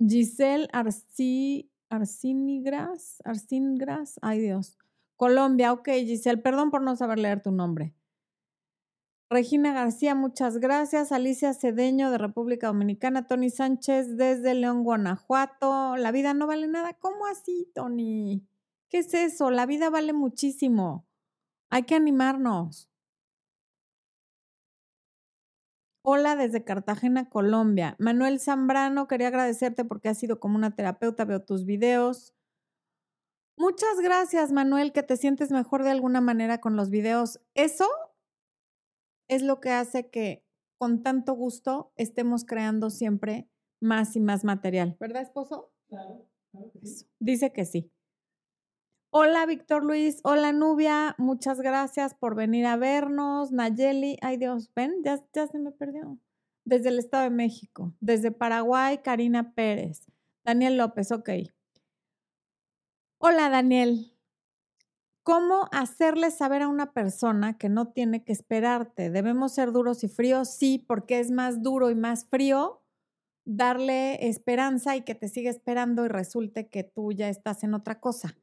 Giselle 0.00 0.66
Arci, 0.72 1.70
Arcinigras, 1.88 3.22
Arcingras, 3.24 4.18
ay 4.22 4.40
Dios. 4.40 4.76
Colombia, 5.14 5.72
ok, 5.72 5.88
Giselle, 6.04 6.42
perdón 6.42 6.72
por 6.72 6.82
no 6.82 6.96
saber 6.96 7.20
leer 7.20 7.40
tu 7.44 7.52
nombre. 7.52 7.94
Regina 9.30 9.72
García, 9.72 10.16
muchas 10.16 10.58
gracias. 10.58 11.12
Alicia 11.12 11.54
Cedeño 11.54 12.10
de 12.10 12.18
República 12.18 12.66
Dominicana. 12.66 13.28
Tony 13.28 13.50
Sánchez 13.50 14.16
desde 14.16 14.54
León, 14.54 14.82
Guanajuato. 14.82 15.96
La 15.96 16.10
vida 16.10 16.34
no 16.34 16.48
vale 16.48 16.66
nada. 16.66 16.94
¿Cómo 16.94 17.24
así, 17.26 17.70
Tony? 17.72 18.44
¿Qué 18.88 18.98
es 18.98 19.14
eso? 19.14 19.52
La 19.52 19.64
vida 19.64 19.90
vale 19.90 20.12
muchísimo. 20.12 21.06
Hay 21.72 21.84
que 21.84 21.94
animarnos. 21.94 22.90
Hola 26.04 26.36
desde 26.36 26.64
Cartagena, 26.64 27.30
Colombia. 27.30 27.96
Manuel 27.98 28.40
Zambrano, 28.40 29.08
quería 29.08 29.28
agradecerte 29.28 29.82
porque 29.86 30.10
has 30.10 30.18
sido 30.18 30.38
como 30.38 30.56
una 30.56 30.76
terapeuta, 30.76 31.24
veo 31.24 31.42
tus 31.42 31.64
videos. 31.64 32.34
Muchas 33.56 34.00
gracias, 34.02 34.52
Manuel, 34.52 34.92
que 34.92 35.02
te 35.02 35.16
sientes 35.16 35.50
mejor 35.50 35.82
de 35.82 35.92
alguna 35.92 36.20
manera 36.20 36.60
con 36.60 36.76
los 36.76 36.90
videos. 36.90 37.40
Eso 37.54 37.88
es 39.30 39.42
lo 39.42 39.62
que 39.62 39.70
hace 39.70 40.10
que 40.10 40.44
con 40.78 41.02
tanto 41.02 41.32
gusto 41.32 41.94
estemos 41.96 42.44
creando 42.44 42.90
siempre 42.90 43.48
más 43.80 44.14
y 44.14 44.20
más 44.20 44.44
material. 44.44 44.98
¿Verdad, 45.00 45.22
esposo? 45.22 45.72
Claro. 45.88 46.28
Dice 47.18 47.50
que 47.54 47.64
sí. 47.64 47.90
Hola, 49.14 49.44
Víctor 49.44 49.84
Luis. 49.84 50.20
Hola, 50.24 50.52
Nubia. 50.52 51.14
Muchas 51.18 51.60
gracias 51.60 52.14
por 52.14 52.34
venir 52.34 52.64
a 52.64 52.76
vernos. 52.76 53.52
Nayeli. 53.52 54.16
Ay, 54.22 54.38
Dios, 54.38 54.72
ven, 54.74 55.02
ya, 55.04 55.22
ya 55.34 55.46
se 55.46 55.58
me 55.58 55.70
perdió. 55.70 56.18
Desde 56.64 56.88
el 56.88 56.98
Estado 56.98 57.24
de 57.24 57.30
México. 57.30 57.92
Desde 58.00 58.30
Paraguay, 58.30 59.02
Karina 59.04 59.52
Pérez. 59.52 60.06
Daniel 60.46 60.78
López, 60.78 61.12
ok. 61.12 61.28
Hola, 63.18 63.50
Daniel. 63.50 64.16
¿Cómo 65.22 65.68
hacerle 65.72 66.30
saber 66.30 66.62
a 66.62 66.68
una 66.68 66.94
persona 66.94 67.58
que 67.58 67.68
no 67.68 67.88
tiene 67.92 68.24
que 68.24 68.32
esperarte? 68.32 69.10
¿Debemos 69.10 69.52
ser 69.52 69.72
duros 69.72 70.04
y 70.04 70.08
fríos? 70.08 70.48
Sí, 70.48 70.78
porque 70.78 71.20
es 71.20 71.30
más 71.30 71.62
duro 71.62 71.90
y 71.90 71.94
más 71.94 72.24
frío 72.30 72.80
darle 73.44 74.26
esperanza 74.26 74.96
y 74.96 75.02
que 75.02 75.14
te 75.14 75.28
siga 75.28 75.50
esperando 75.50 76.06
y 76.06 76.08
resulte 76.08 76.70
que 76.70 76.82
tú 76.82 77.12
ya 77.12 77.28
estás 77.28 77.62
en 77.62 77.74
otra 77.74 78.00
cosa 78.00 78.38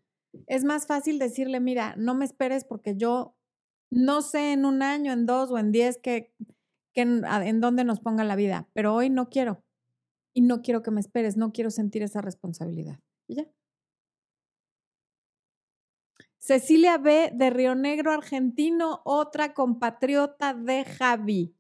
es 0.48 0.64
más 0.64 0.88
fácil 0.88 1.20
decirle, 1.20 1.60
mira, 1.60 1.96
no 1.98 2.16
me 2.16 2.26
esperes 2.26 2.66
porque 2.66 2.96
yo 2.96 3.36
no 3.92 4.22
sé 4.22 4.54
en 4.54 4.66
un 4.66 4.82
año, 4.84 5.12
en 5.12 5.26
dos 5.26 5.52
o 5.52 5.58
en 5.58 5.72
diez 5.72 5.98
que, 5.98 6.34
en, 6.94 7.24
en 7.26 7.62
dónde 7.62 7.84
nos 7.84 8.00
ponga 8.00 8.24
la 8.24 8.36
vida, 8.36 8.68
pero 8.74 8.94
hoy 8.94 9.10
no 9.10 9.30
quiero. 9.30 9.64
Y 10.34 10.42
no 10.42 10.62
quiero 10.62 10.84
que 10.84 10.92
me 10.92 11.02
esperes, 11.02 11.38
no 11.38 11.52
quiero 11.52 11.72
sentir 11.72 12.04
esa 12.04 12.22
responsabilidad. 12.22 13.00
Ya. 13.28 13.48
Cecilia 16.38 16.98
B. 16.98 17.32
de 17.34 17.50
Río 17.50 17.76
Negro, 17.76 18.12
argentino, 18.12 19.02
otra 19.06 19.54
compatriota 19.54 20.54
de 20.54 20.86
Javi. 20.86 21.56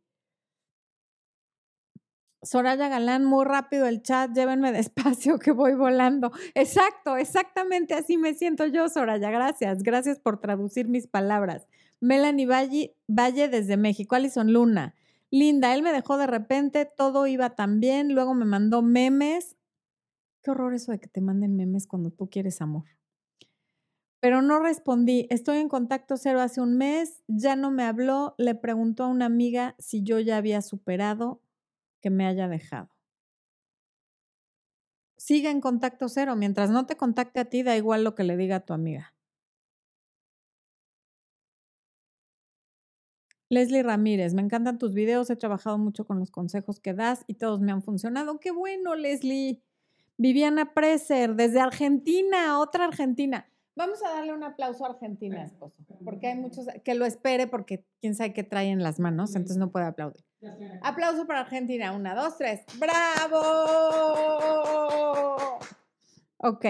Soraya 2.41 2.87
Galán, 2.87 3.25
muy 3.25 3.45
rápido 3.45 3.85
el 3.85 4.01
chat, 4.01 4.31
llévenme 4.33 4.71
despacio 4.73 5.39
que 5.39 5.51
voy 5.51 5.73
volando. 5.73 6.31
Exacto, 6.55 7.17
exactamente 7.17 7.93
así 7.93 8.17
me 8.17 8.33
siento 8.33 8.65
yo, 8.65 8.87
Soraya. 8.89 9.29
Gracias, 9.29 9.83
gracias 9.83 10.19
por 10.19 10.39
traducir 10.39 10.87
mis 10.87 11.07
palabras. 11.07 11.67
Melanie 11.99 12.45
Valle, 12.45 12.95
Valle 13.07 13.49
desde 13.49 13.75
México, 13.77 14.15
Alison 14.15 14.53
Luna. 14.53 14.95
Linda, 15.31 15.73
él 15.73 15.83
me 15.83 15.91
dejó 15.91 16.17
de 16.17 16.27
repente, 16.27 16.85
todo 16.85 17.27
iba 17.27 17.51
tan 17.51 17.79
bien, 17.79 18.13
luego 18.13 18.33
me 18.33 18.45
mandó 18.45 18.81
memes. 18.81 19.57
Qué 20.41 20.51
horror 20.51 20.73
eso 20.73 20.91
de 20.91 20.99
que 20.99 21.07
te 21.07 21.21
manden 21.21 21.55
memes 21.55 21.85
cuando 21.85 22.09
tú 22.09 22.29
quieres 22.29 22.61
amor. 22.61 22.85
Pero 24.21 24.41
no 24.41 24.59
respondí, 24.59 25.27
estoy 25.29 25.57
en 25.57 25.69
contacto 25.69 26.17
cero 26.17 26.41
hace 26.41 26.61
un 26.61 26.77
mes, 26.77 27.23
ya 27.27 27.55
no 27.55 27.71
me 27.71 27.83
habló, 27.83 28.35
le 28.37 28.55
preguntó 28.55 29.03
a 29.03 29.07
una 29.07 29.25
amiga 29.25 29.75
si 29.77 30.03
yo 30.03 30.19
ya 30.19 30.37
había 30.37 30.61
superado, 30.61 31.41
que 32.01 32.09
me 32.09 32.25
haya 32.25 32.47
dejado. 32.47 32.89
Sigue 35.17 35.49
en 35.49 35.61
contacto 35.61 36.07
cero. 36.09 36.35
Mientras 36.35 36.69
no 36.69 36.85
te 36.85 36.95
contacte 36.95 37.39
a 37.41 37.45
ti, 37.45 37.61
da 37.63 37.75
igual 37.75 38.03
lo 38.03 38.15
que 38.15 38.23
le 38.23 38.37
diga 38.37 38.57
a 38.57 38.65
tu 38.65 38.73
amiga. 38.73 39.13
Leslie 43.49 43.81
Ramírez, 43.81 44.35
me 44.35 44.43
encantan 44.43 44.77
tus 44.77 44.93
videos, 44.93 45.29
he 45.31 45.35
trabajado 45.35 45.79
mucho 45.79 46.05
con 46.05 46.19
los 46.19 46.29
consejos 46.29 46.79
que 46.79 46.93
das 46.93 47.23
y 47.25 47.33
todos 47.33 47.59
me 47.59 47.71
han 47.71 47.81
funcionado. 47.81 48.39
Qué 48.39 48.51
bueno, 48.51 48.95
Leslie. 48.95 49.61
Viviana 50.17 50.73
Preser, 50.73 51.35
desde 51.35 51.59
Argentina, 51.59 52.59
otra 52.59 52.85
Argentina. 52.85 53.49
Vamos 53.75 54.03
a 54.03 54.09
darle 54.09 54.33
un 54.33 54.43
aplauso 54.43 54.85
a 54.85 54.89
Argentina, 54.89 55.43
esposo, 55.43 55.75
porque 56.03 56.27
hay 56.27 56.35
muchos 56.35 56.67
que 56.83 56.95
lo 56.95 57.05
espere 57.05 57.47
porque 57.47 57.85
quién 58.01 58.13
sabe 58.13 58.33
qué 58.33 58.43
trae 58.43 58.69
en 58.69 58.83
las 58.83 58.99
manos, 58.99 59.35
entonces 59.35 59.57
no 59.57 59.71
puede 59.71 59.85
aplaudir. 59.85 60.25
Aplauso 60.81 61.25
para 61.27 61.41
Argentina. 61.41 61.91
Una, 61.91 62.15
dos, 62.15 62.37
tres. 62.37 62.61
¡Bravo! 62.77 63.37
Ok. 66.37 66.65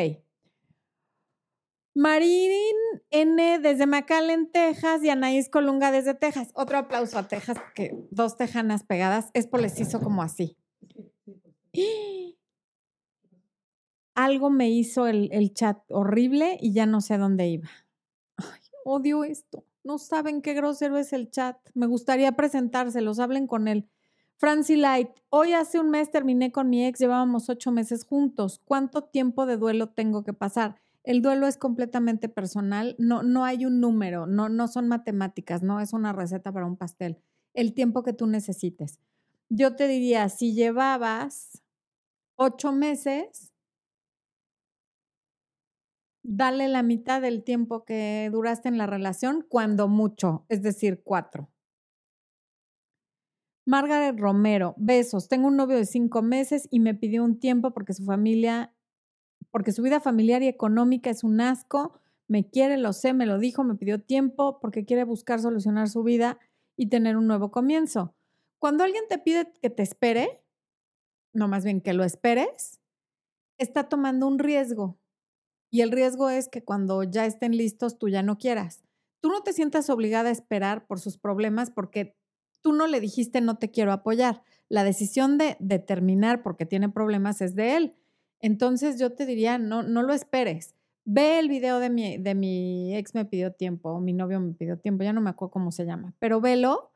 Marín 1.95 2.75
N 3.11 3.59
desde 3.59 3.85
McAllen, 3.85 4.51
Texas 4.51 5.03
y 5.03 5.09
Anaís 5.09 5.49
Colunga 5.49 5.91
desde 5.91 6.13
Texas. 6.13 6.49
Otro 6.53 6.77
aplauso 6.77 7.17
a 7.17 7.27
Texas, 7.27 7.57
que 7.75 7.95
dos 8.09 8.37
tejanas 8.37 8.83
pegadas. 8.83 9.29
Es 9.33 9.47
por 9.47 9.61
les 9.61 9.79
hizo 9.79 9.99
como 9.99 10.23
así. 10.23 10.57
Algo 14.19 14.49
me 14.49 14.69
hizo 14.69 15.07
el, 15.07 15.29
el, 15.31 15.53
chat 15.53 15.79
horrible 15.89 16.57
y 16.59 16.73
ya 16.73 16.85
no 16.85 16.99
sé 16.99 17.13
a 17.13 17.17
dónde 17.17 17.47
iba. 17.47 17.69
Ay, 18.35 18.59
odio 18.83 19.23
esto. 19.23 19.63
No 19.83 19.97
saben 19.97 20.41
qué 20.41 20.53
grosero 20.53 20.97
es 20.97 21.13
el 21.13 21.31
chat. 21.31 21.57
Me 21.73 21.87
gustaría 21.87 22.33
presentárselos, 22.33 23.19
hablen 23.19 23.47
con 23.47 23.69
él. 23.69 23.87
Francie 24.35 24.77
Light, 24.77 25.09
hoy 25.29 25.53
hace 25.53 25.79
un 25.79 25.89
mes 25.89 26.11
terminé 26.11 26.51
con 26.51 26.69
mi 26.69 26.85
ex, 26.85 26.99
llevábamos 26.99 27.49
ocho 27.49 27.71
meses 27.71 28.05
juntos. 28.05 28.61
¿Cuánto 28.65 29.03
tiempo 29.03 29.45
de 29.45 29.57
duelo 29.57 29.89
tengo 29.89 30.23
que 30.23 30.33
pasar? 30.33 30.75
El 31.03 31.21
duelo 31.21 31.47
es 31.47 31.57
completamente 31.57 32.29
personal, 32.29 32.95
no, 32.99 33.23
no 33.23 33.45
hay 33.45 33.65
un 33.65 33.79
número, 33.79 34.27
no, 34.27 34.47
no 34.49 34.67
son 34.67 34.87
matemáticas, 34.87 35.63
no 35.63 35.79
es 35.79 35.93
una 35.93 36.13
receta 36.13 36.51
para 36.51 36.65
un 36.65 36.77
pastel. 36.77 37.21
El 37.53 37.73
tiempo 37.73 38.03
que 38.03 38.13
tú 38.13 38.27
necesites. 38.27 38.99
Yo 39.49 39.75
te 39.75 39.87
diría, 39.87 40.29
si 40.29 40.53
llevabas 40.53 41.61
ocho 42.35 42.71
meses, 42.71 43.48
dale 46.31 46.67
la 46.67 46.83
mitad 46.83 47.23
del 47.23 47.43
tiempo 47.43 47.85
que 47.85 48.29
duraste 48.31 48.69
en 48.69 48.77
la 48.77 48.85
relación, 48.85 49.43
cuando 49.49 49.87
mucho, 49.87 50.45
es 50.47 50.61
decir, 50.61 51.01
cuatro. 51.03 51.49
Margaret 53.65 54.19
Romero, 54.19 54.75
besos. 54.77 55.27
Tengo 55.27 55.47
un 55.47 55.57
novio 55.57 55.77
de 55.77 55.85
cinco 55.85 56.21
meses 56.21 56.67
y 56.69 56.81
me 56.81 56.93
pidió 56.93 57.23
un 57.23 57.39
tiempo 57.39 57.71
porque 57.71 57.93
su 57.93 58.05
familia, 58.05 58.75
porque 59.49 59.71
su 59.71 59.81
vida 59.81 59.99
familiar 59.99 60.43
y 60.43 60.47
económica 60.47 61.09
es 61.09 61.23
un 61.23 61.41
asco. 61.41 61.99
Me 62.27 62.47
quiere, 62.47 62.77
lo 62.77 62.93
sé, 62.93 63.13
me 63.13 63.25
lo 63.25 63.39
dijo, 63.39 63.63
me 63.63 63.75
pidió 63.75 63.99
tiempo 63.99 64.59
porque 64.59 64.85
quiere 64.85 65.05
buscar 65.05 65.39
solucionar 65.39 65.89
su 65.89 66.03
vida 66.03 66.37
y 66.77 66.89
tener 66.89 67.17
un 67.17 67.25
nuevo 67.25 67.49
comienzo. 67.49 68.13
Cuando 68.59 68.83
alguien 68.83 69.03
te 69.09 69.17
pide 69.17 69.51
que 69.63 69.71
te 69.71 69.81
espere, 69.81 70.43
no 71.33 71.47
más 71.47 71.63
bien 71.63 71.81
que 71.81 71.93
lo 71.93 72.03
esperes, 72.03 72.79
está 73.57 73.89
tomando 73.89 74.27
un 74.27 74.37
riesgo 74.37 74.98
y 75.69 75.81
el 75.81 75.91
riesgo 75.91 76.29
es 76.29 76.47
que 76.47 76.63
cuando 76.63 77.03
ya 77.03 77.25
estén 77.25 77.55
listos, 77.55 77.97
tú 77.97 78.09
ya 78.09 78.23
no 78.23 78.37
quieras. 78.37 78.83
Tú 79.21 79.29
no 79.29 79.43
te 79.43 79.53
sientas 79.53 79.89
obligada 79.89 80.29
a 80.29 80.31
esperar 80.31 80.87
por 80.87 80.99
sus 80.99 81.17
problemas 81.17 81.69
porque 81.69 82.15
tú 82.61 82.73
no 82.73 82.87
le 82.87 82.99
dijiste 82.99 83.41
no 83.41 83.57
te 83.57 83.69
quiero 83.69 83.91
apoyar. 83.91 84.41
La 84.69 84.83
decisión 84.83 85.37
de, 85.37 85.57
determinar 85.59 86.41
porque 86.41 86.65
tiene 86.65 86.89
problemas 86.89 87.41
es 87.41 87.55
de 87.55 87.75
él. 87.75 87.95
Entonces 88.39 88.99
yo 88.99 89.13
te 89.13 89.25
diría, 89.25 89.57
no, 89.57 89.83
no 89.83 90.03
lo 90.03 90.13
esperes. 90.13 90.75
Ve 91.05 91.39
el 91.39 91.49
video 91.49 91.79
de 91.79 91.89
mi, 91.89 92.17
de 92.17 92.35
mi 92.35 92.95
ex 92.95 93.15
me 93.15 93.25
pidió 93.25 93.51
tiempo, 93.51 93.89
o 93.89 93.99
mi 93.99 94.13
novio 94.13 94.39
me 94.39 94.53
pidió 94.53 94.77
tiempo, 94.77 95.03
ya 95.03 95.13
no 95.13 95.21
me 95.21 95.31
acuerdo 95.31 95.51
cómo 95.51 95.71
se 95.71 95.85
llama, 95.85 96.13
pero 96.19 96.39
velo 96.39 96.91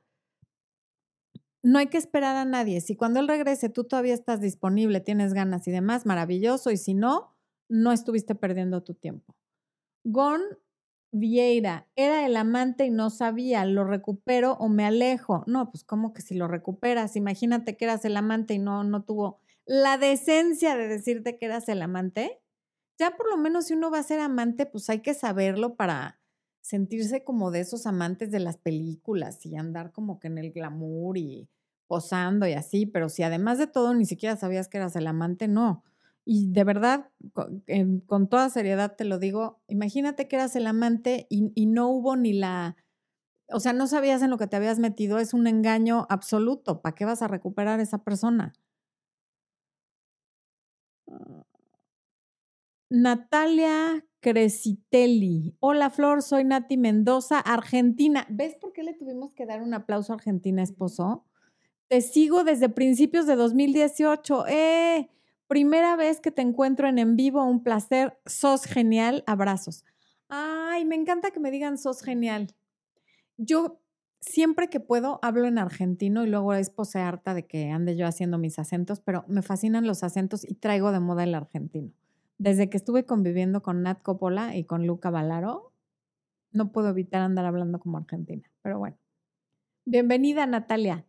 no 1.63 1.80
hay 1.80 1.88
que 1.88 1.98
esperar 1.98 2.36
a 2.36 2.46
nadie. 2.46 2.82
Si 2.82 2.96
cuando 2.96 3.22
él 3.22 3.27
regrese 3.27 3.70
tú 3.70 3.86
todavía 3.86 4.13
estás 4.13 4.42
disponible, 4.42 5.00
tienes 5.00 5.34
ganas 5.34 5.65
y 5.68 5.72
demás, 5.72 6.06
maravilloso. 6.06 6.70
Y 6.72 6.77
si 6.77 6.94
no, 6.94 7.33
no 7.74 7.92
estuviste 7.92 8.36
perdiendo 8.36 8.84
tu 8.84 8.94
tiempo. 8.94 9.36
Gon 10.03 10.42
Vieira, 11.12 11.88
era 11.96 12.25
el 12.25 12.36
amante 12.36 12.86
y 12.86 12.89
no 12.89 13.12
sabía, 13.12 13.65
lo 13.65 13.84
recupero 13.84 14.53
o 14.53 14.68
me 14.68 14.86
alejo. 14.86 15.44
No, 15.46 15.70
pues 15.70 15.84
como 15.84 16.13
que 16.13 16.24
si 16.24 16.36
lo 16.36 16.48
recuperas, 16.48 17.15
imagínate 17.15 17.77
que 17.77 17.86
eras 17.86 18.03
el 18.06 18.18
amante 18.18 18.56
y 18.56 18.60
no, 18.60 18.84
no 18.84 19.03
tuvo 19.03 19.39
la 19.65 19.98
decencia 19.98 20.75
de 20.75 20.88
decirte 20.88 21.38
que 21.38 21.46
eras 21.46 21.70
el 21.70 21.84
amante. 21.84 22.42
Ya 23.00 23.15
por 23.15 23.30
lo 23.30 23.38
menos 23.38 23.65
si 23.68 23.74
uno 23.74 23.92
va 23.92 24.00
a 24.00 24.03
ser 24.03 24.20
amante, 24.20 24.65
pues 24.65 24.89
hay 24.89 25.01
que 25.01 25.13
saberlo 25.13 25.75
para 25.75 26.20
sentirse 26.62 27.24
como 27.24 27.51
de 27.51 27.62
esos 27.62 27.86
amantes 27.86 28.32
de 28.32 28.39
las 28.39 28.58
películas 28.58 29.46
y 29.46 29.56
andar 29.56 29.92
como 29.92 30.20
que 30.20 30.27
en 30.27 30.38
el 30.39 30.51
glamour 30.51 31.18
y 31.18 31.50
posando 31.88 32.48
y 32.48 32.53
así, 32.53 32.86
pero 32.86 33.10
si 33.10 33.24
además 33.24 33.58
de 33.60 33.68
todo 33.68 33.94
ni 33.94 34.06
siquiera 34.06 34.36
sabías 34.36 34.68
que 34.68 34.77
eras 34.77 34.96
el 34.96 35.08
amante, 35.08 35.48
no. 35.48 35.84
Y 36.25 36.51
de 36.51 36.63
verdad, 36.63 37.10
con, 37.34 38.30
toda 38.30 38.50
seriedad 38.50 38.96
te 38.96 39.03
lo 39.03 39.20
digo, 39.20 39.62
imagínate 39.68 40.27
que 40.27 40.38
eras 40.38 40.56
el 40.56 40.68
amante 40.68 41.27
y, 41.30 41.51
y, 41.53 41.65
no 41.65 41.89
hubo 41.89 42.15
ni 42.15 42.34
la, 42.34 42.77
o 43.50 43.60
sea, 43.60 43.74
no 43.74 43.88
sabías 43.88 44.22
en 44.22 44.30
lo 44.30 44.38
que 44.38 44.48
te 44.48 44.56
habías 44.56 44.80
metido, 44.80 45.20
es 45.20 45.34
un 45.34 45.48
engaño 45.48 46.08
absoluto. 46.10 46.82
¿Para 46.82 46.96
qué 46.96 47.06
vas 47.06 47.22
a 47.22 47.27
recuperar 47.27 47.80
a 47.80 47.84
esa 47.84 48.03
persona? 48.03 48.53
Ah. 51.08 51.44
Natalia 52.89 54.06
Cresitelli. 54.20 55.56
Hola 55.60 55.89
Flor, 55.89 56.22
soy 56.22 56.44
Nati 56.44 56.77
Mendoza, 56.77 57.39
Argentina. 57.39 58.25
¿Ves 58.30 58.56
por 58.56 58.72
qué 58.72 58.84
le 58.84 58.94
tuvimos 58.94 59.34
que 59.34 59.46
dar 59.46 59.62
un 59.62 59.74
aplauso 59.74 60.13
a 60.13 60.15
Argentina, 60.15 60.62
esposo? 60.62 61.25
Te 61.88 62.01
sigo 62.01 62.44
desde 62.44 62.70
principios 62.70 63.25
de 63.27 63.36
2018. 63.36 64.48
¡Eh! 64.48 65.10
Primera 65.48 65.96
vez 65.96 66.20
que 66.20 66.32
te 66.32 66.42
encuentro 66.42 66.88
en 66.88 67.00
en 67.00 67.16
vivo, 67.16 67.44
un 67.44 67.64
placer. 67.64 68.18
Sos 68.26 68.66
genial. 68.66 69.24
Abrazos. 69.28 69.86
Ay, 70.30 70.86
me 70.86 70.96
encanta 70.96 71.32
que 71.32 71.40
me 71.40 71.52
digan 71.52 71.78
sos 71.78 72.02
genial. 72.02 72.56
Yo 73.38 73.80
siempre 74.20 74.70
que 74.70 74.80
puedo 74.80 75.20
hablo 75.22 75.48
en 75.48 75.58
argentino 75.58 76.24
y 76.24 76.30
luego 76.30 76.54
es 76.54 76.70
pose 76.70 77.00
harta 77.00 77.34
de 77.34 77.46
que 77.46 77.70
ande 77.70 77.96
yo 77.96 78.08
haciendo 78.08 78.38
mis 78.38 78.58
acentos, 78.58 79.02
pero 79.02 79.26
me 79.28 79.42
fascinan 79.42 79.86
los 79.86 80.04
acentos 80.04 80.44
y 80.50 80.56
traigo 80.56 80.92
de 80.92 81.00
moda 81.00 81.24
el 81.24 81.36
argentino. 81.36 81.92
Desde 82.38 82.70
que 82.70 82.78
estuve 82.78 83.06
conviviendo 83.06 83.62
con 83.62 83.84
Nat 83.84 84.02
Coppola 84.02 84.56
y 84.56 84.64
con 84.64 84.88
Luca 84.88 85.10
Valaro, 85.10 85.72
no 86.52 86.72
puedo 86.72 86.90
evitar 86.90 87.22
andar 87.22 87.46
hablando 87.46 87.80
como 87.80 87.98
argentina. 87.98 88.50
Pero 88.62 88.80
bueno. 88.80 88.98
Bienvenida, 89.86 90.46
Natalia. 90.46 91.06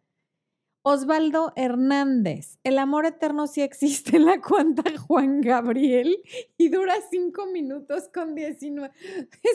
Osvaldo 0.87 1.55
Hernández, 1.57 2.59
el 2.63 2.79
amor 2.79 3.07
eterno 3.07 3.47
sí 3.47 3.63
existe 3.63 4.19
en 4.19 4.27
la 4.27 4.43
cuenta 4.43 4.83
Juan 4.99 5.41
Gabriel 5.41 6.19
y 6.59 6.69
dura 6.69 6.95
cinco 7.11 7.47
minutos 7.47 8.11
con 8.13 8.35
19 8.35 8.93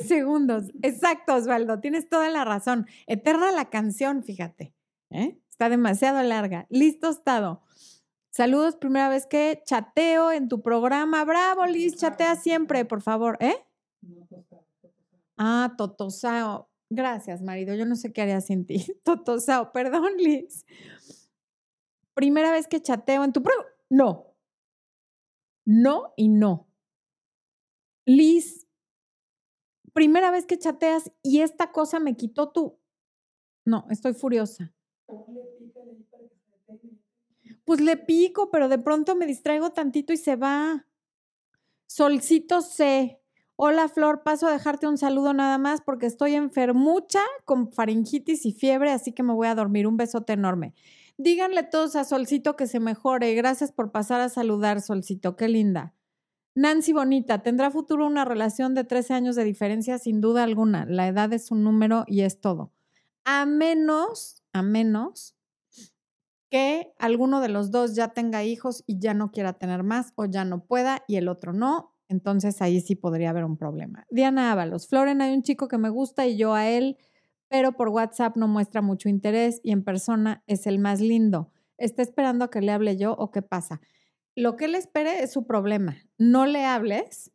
segundos. 0.08 0.72
Exacto, 0.82 1.36
Osvaldo, 1.36 1.80
tienes 1.82 2.10
toda 2.10 2.32
la 2.32 2.46
razón. 2.46 2.88
Eterna 3.06 3.52
la 3.52 3.70
canción, 3.70 4.24
fíjate. 4.24 4.74
¿eh? 5.12 5.40
Está 5.52 5.70
demasiado 5.70 6.20
larga. 6.24 6.66
Listo, 6.72 7.12
estado. 7.12 7.62
Saludos, 8.32 8.78
primera 8.78 9.08
vez 9.08 9.28
que 9.28 9.62
chateo 9.64 10.32
en 10.32 10.50
tu 10.50 10.64
programa. 10.64 11.24
Bravo, 11.26 11.68
Liz, 11.68 11.96
chatea 11.96 12.38
siempre, 12.38 12.86
por 12.86 13.04
favor. 13.04 13.38
¿Eh? 13.40 13.56
Ah, 15.38 15.76
Totosao. 15.78 16.72
Gracias, 16.90 17.44
marido. 17.44 17.76
Yo 17.76 17.86
no 17.86 17.96
sé 17.96 18.12
qué 18.12 18.24
haría 18.24 18.42
sin 18.42 18.66
ti. 18.66 18.84
Totosao, 19.04 19.72
perdón, 19.72 20.18
Liz 20.18 20.66
primera 22.20 22.52
vez 22.52 22.68
que 22.68 22.82
chateo 22.82 23.24
en 23.24 23.32
tu 23.32 23.42
pro. 23.42 23.54
No. 23.90 24.36
No 25.64 26.14
y 26.18 26.28
no. 26.28 26.68
Liz, 28.06 28.68
primera 29.94 30.30
vez 30.30 30.46
que 30.46 30.60
chateas 30.60 31.14
y 31.24 31.40
esta 31.40 31.72
cosa 31.72 32.02
me 32.02 32.18
quitó 32.18 32.50
tu. 32.52 32.78
No, 33.64 33.86
estoy 33.90 34.14
furiosa. 34.14 34.74
Pues 37.64 37.80
le 37.80 37.96
pico, 37.96 38.52
pero 38.52 38.68
de 38.68 38.80
pronto 38.80 39.16
me 39.16 39.26
distraigo 39.26 39.70
tantito 39.70 40.12
y 40.12 40.18
se 40.18 40.36
va. 40.36 40.88
Solcito 41.88 42.62
C. 42.62 43.22
Hola 43.56 43.88
Flor, 43.88 44.24
paso 44.24 44.48
a 44.48 44.52
dejarte 44.52 44.88
un 44.88 44.98
saludo 44.98 45.34
nada 45.34 45.58
más 45.58 45.80
porque 45.80 46.06
estoy 46.06 46.36
enfermucha 46.36 47.22
con 47.46 47.72
faringitis 47.72 48.46
y 48.46 48.52
fiebre, 48.52 48.92
así 48.92 49.14
que 49.14 49.24
me 49.24 49.32
voy 49.32 49.48
a 49.48 49.56
dormir. 49.56 49.88
Un 49.88 49.96
besote 49.96 50.34
enorme. 50.34 50.74
Díganle 51.20 51.64
todos 51.64 51.98
a 51.98 52.06
Solcito 52.06 52.56
que 52.56 52.66
se 52.66 52.80
mejore. 52.80 53.36
Gracias 53.36 53.74
por 53.74 53.92
pasar 53.92 54.22
a 54.22 54.30
saludar, 54.30 54.80
Solcito. 54.80 55.36
Qué 55.36 55.50
linda. 55.50 55.94
Nancy 56.56 56.94
Bonita, 56.94 57.44
¿tendrá 57.44 57.72
futuro 57.72 58.08
una 58.08 58.24
relación 58.24 58.74
de 58.74 58.86
13 58.86 59.16
años 59.16 59.36
de 59.36 59.44
diferencia? 59.44 59.98
Sin 59.98 60.22
duda 60.22 60.44
alguna. 60.44 60.86
La 60.86 61.10
edad 61.10 61.34
es 61.34 61.52
un 61.52 61.66
número 61.66 62.06
y 62.08 62.22
es 62.22 62.40
todo. 62.40 62.72
A 63.26 63.46
menos, 63.46 64.46
a 64.54 64.62
menos 64.62 65.36
que 66.50 66.94
alguno 66.98 67.42
de 67.42 67.50
los 67.50 67.70
dos 67.70 67.96
ya 67.96 68.14
tenga 68.14 68.46
hijos 68.46 68.86
y 68.88 68.98
ya 69.00 69.14
no 69.14 69.32
quiera 69.32 69.52
tener 69.52 69.84
más 69.84 70.14
o 70.16 70.24
ya 70.24 70.46
no 70.46 70.64
pueda 70.64 71.04
y 71.06 71.18
el 71.18 71.28
otro 71.28 71.52
no. 71.52 71.98
Entonces 72.08 72.62
ahí 72.62 72.80
sí 72.80 72.96
podría 72.96 73.32
haber 73.32 73.44
un 73.44 73.58
problema. 73.58 74.06
Diana 74.10 74.54
Ábalos, 74.54 74.88
Floren, 74.88 75.22
hay 75.22 75.34
un 75.34 75.44
chico 75.44 75.68
que 75.68 75.78
me 75.78 75.90
gusta 75.90 76.26
y 76.28 76.38
yo 76.38 76.54
a 76.54 76.70
él 76.70 76.98
pero 77.50 77.74
por 77.74 77.90
WhatsApp 77.90 78.38
no 78.38 78.48
muestra 78.48 78.82
mucho 78.82 79.10
interés 79.10 79.60
y 79.64 79.72
en 79.72 79.84
persona 79.84 80.44
es 80.48 80.68
el 80.68 80.80
más 80.80 81.02
lindo. 81.02 81.52
¿Está 81.78 82.02
esperando 82.02 82.46
a 82.46 82.50
que 82.50 82.62
le 82.62 82.72
hable 82.72 82.96
yo 82.96 83.14
o 83.14 83.32
qué 83.32 83.42
pasa? 83.42 83.82
Lo 84.36 84.56
que 84.56 84.66
él 84.66 84.76
espere 84.76 85.24
es 85.24 85.34
su 85.34 85.46
problema. 85.46 85.98
No 86.18 86.46
le 86.46 86.66
hables 86.66 87.32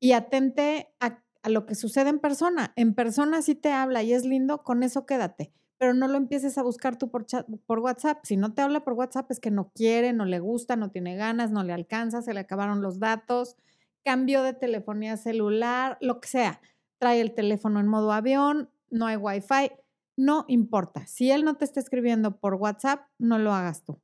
y 0.00 0.12
atente 0.12 0.88
a, 1.00 1.22
lo 1.48 1.66
que 1.66 1.74
sucede 1.74 2.10
en 2.10 2.18
persona. 2.18 2.72
En 2.76 2.94
persona 2.94 3.40
sí 3.42 3.54
te 3.54 3.72
habla 3.72 4.02
y 4.02 4.12
es 4.12 4.24
lindo, 4.24 4.62
con 4.64 4.82
eso 4.82 5.06
quédate. 5.06 5.52
Pero 5.78 5.94
no 5.94 6.08
lo 6.08 6.16
empieces 6.16 6.58
a 6.58 6.62
buscar 6.62 6.98
tú 6.98 7.10
por, 7.10 7.26
por 7.64 7.78
WhatsApp. 7.78 8.18
Si 8.24 8.36
no 8.36 8.52
te 8.52 8.62
habla 8.62 8.84
por 8.84 8.94
WhatsApp 8.94 9.30
es 9.30 9.38
que 9.38 9.50
no 9.50 9.70
quiere, 9.70 10.12
no 10.12 10.24
le 10.24 10.40
gusta, 10.40 10.76
no 10.76 10.90
tiene 10.90 11.16
ganas, 11.16 11.52
no 11.52 11.62
le 11.62 11.72
alcanza, 11.72 12.20
se 12.20 12.34
le 12.34 12.40
acabaron 12.40 12.82
los 12.82 12.98
datos, 12.98 13.56
cambio 14.04 14.42
de 14.42 14.52
telefonía 14.52 15.16
celular, 15.16 15.96
lo 16.00 16.20
que 16.20 16.28
sea. 16.28 16.60
Trae 16.98 17.20
el 17.20 17.32
teléfono 17.32 17.78
en 17.78 17.86
modo 17.86 18.12
avión, 18.12 18.70
no 18.90 19.06
hay 19.06 19.16
wifi, 19.16 19.70
no 20.16 20.44
importa. 20.48 21.06
Si 21.06 21.30
él 21.30 21.44
no 21.44 21.56
te 21.56 21.64
está 21.64 21.80
escribiendo 21.80 22.38
por 22.38 22.54
WhatsApp, 22.54 23.02
no 23.18 23.38
lo 23.38 23.52
hagas 23.52 23.84
tú. 23.84 24.00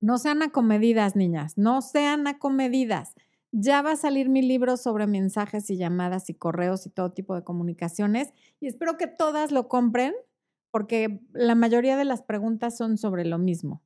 No 0.00 0.16
sean 0.18 0.42
acomedidas, 0.42 1.16
niñas, 1.16 1.58
no 1.58 1.82
sean 1.82 2.26
acomedidas. 2.26 3.14
Ya 3.52 3.82
va 3.82 3.92
a 3.92 3.96
salir 3.96 4.28
mi 4.28 4.42
libro 4.42 4.76
sobre 4.76 5.06
mensajes 5.06 5.68
y 5.70 5.76
llamadas 5.76 6.30
y 6.30 6.34
correos 6.34 6.86
y 6.86 6.90
todo 6.90 7.12
tipo 7.12 7.34
de 7.34 7.42
comunicaciones 7.42 8.32
y 8.60 8.68
espero 8.68 8.96
que 8.96 9.08
todas 9.08 9.50
lo 9.50 9.68
compren 9.68 10.14
porque 10.70 11.20
la 11.32 11.56
mayoría 11.56 11.96
de 11.96 12.04
las 12.04 12.22
preguntas 12.22 12.76
son 12.76 12.96
sobre 12.96 13.24
lo 13.24 13.38
mismo. 13.38 13.82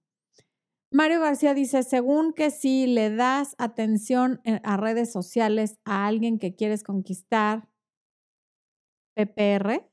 Mario 0.90 1.18
García 1.20 1.54
dice, 1.54 1.82
según 1.82 2.34
que 2.34 2.50
si 2.50 2.86
le 2.86 3.10
das 3.10 3.56
atención 3.58 4.40
a 4.62 4.76
redes 4.76 5.10
sociales 5.10 5.78
a 5.84 6.06
alguien 6.06 6.38
que 6.38 6.54
quieres 6.54 6.84
conquistar, 6.84 7.66
PPR, 9.14 9.88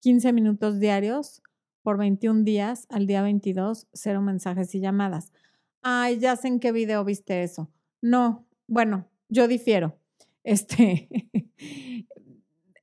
15 0.00 0.32
minutos 0.32 0.80
diarios 0.80 1.42
por 1.82 1.98
21 1.98 2.44
días 2.44 2.86
al 2.90 3.06
día 3.06 3.22
22, 3.22 3.88
cero 3.92 4.20
mensajes 4.20 4.74
y 4.74 4.80
llamadas. 4.80 5.32
Ay, 5.82 6.18
ya 6.18 6.36
sé 6.36 6.48
en 6.48 6.60
qué 6.60 6.72
video 6.72 7.04
viste 7.04 7.42
eso. 7.42 7.70
No, 8.00 8.46
bueno, 8.66 9.08
yo 9.28 9.48
difiero. 9.48 9.98
Este 10.44 11.08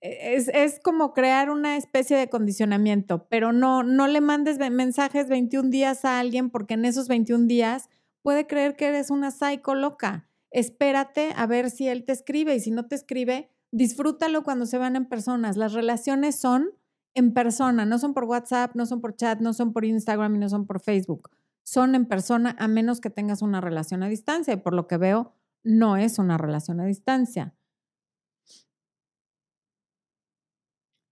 es, 0.01 0.49
es, 0.49 0.79
como 0.79 1.13
crear 1.13 1.49
una 1.49 1.77
especie 1.77 2.15
de 2.15 2.29
condicionamiento, 2.29 3.27
pero 3.27 3.53
no, 3.53 3.81
no 3.81 4.07
le 4.07 4.21
mandes 4.21 4.59
mensajes 4.69 5.29
21 5.29 5.69
días 5.69 6.05
a 6.05 6.19
alguien 6.19 6.51
porque 6.51 6.75
en 6.75 6.85
esos 6.85 7.07
21 7.07 7.47
días 7.47 7.89
puede 8.21 8.45
creer 8.45 8.75
que 8.75 8.87
eres 8.87 9.09
una 9.09 9.31
psycho 9.31 9.73
loca. 9.73 10.29
Espérate 10.51 11.31
a 11.35 11.47
ver 11.47 11.71
si 11.71 11.87
él 11.87 12.05
te 12.05 12.11
escribe 12.11 12.55
y 12.55 12.59
si 12.59 12.69
no 12.69 12.87
te 12.87 12.95
escribe, 12.95 13.49
disfrútalo 13.71 14.43
cuando 14.43 14.65
se 14.65 14.77
van 14.77 14.95
en 14.95 15.05
personas. 15.05 15.57
Las 15.57 15.73
relaciones 15.73 16.39
son 16.39 16.71
en 17.13 17.33
persona, 17.33 17.85
no 17.85 17.97
son 17.97 18.13
por 18.13 18.25
WhatsApp, 18.25 18.75
no 18.75 18.85
son 18.85 19.01
por 19.01 19.15
chat, 19.15 19.39
no 19.39 19.53
son 19.53 19.73
por 19.73 19.85
Instagram 19.85 20.35
y 20.35 20.39
no 20.39 20.49
son 20.49 20.65
por 20.65 20.79
Facebook. 20.79 21.31
Son 21.63 21.95
en 21.95 22.05
persona 22.05 22.55
a 22.59 22.67
menos 22.67 23.01
que 23.01 23.09
tengas 23.09 23.41
una 23.41 23.61
relación 23.61 24.03
a 24.03 24.09
distancia 24.09 24.53
y 24.53 24.57
por 24.57 24.73
lo 24.73 24.87
que 24.87 24.97
veo 24.97 25.33
no 25.63 25.97
es 25.97 26.19
una 26.19 26.37
relación 26.37 26.79
a 26.79 26.85
distancia. 26.85 27.55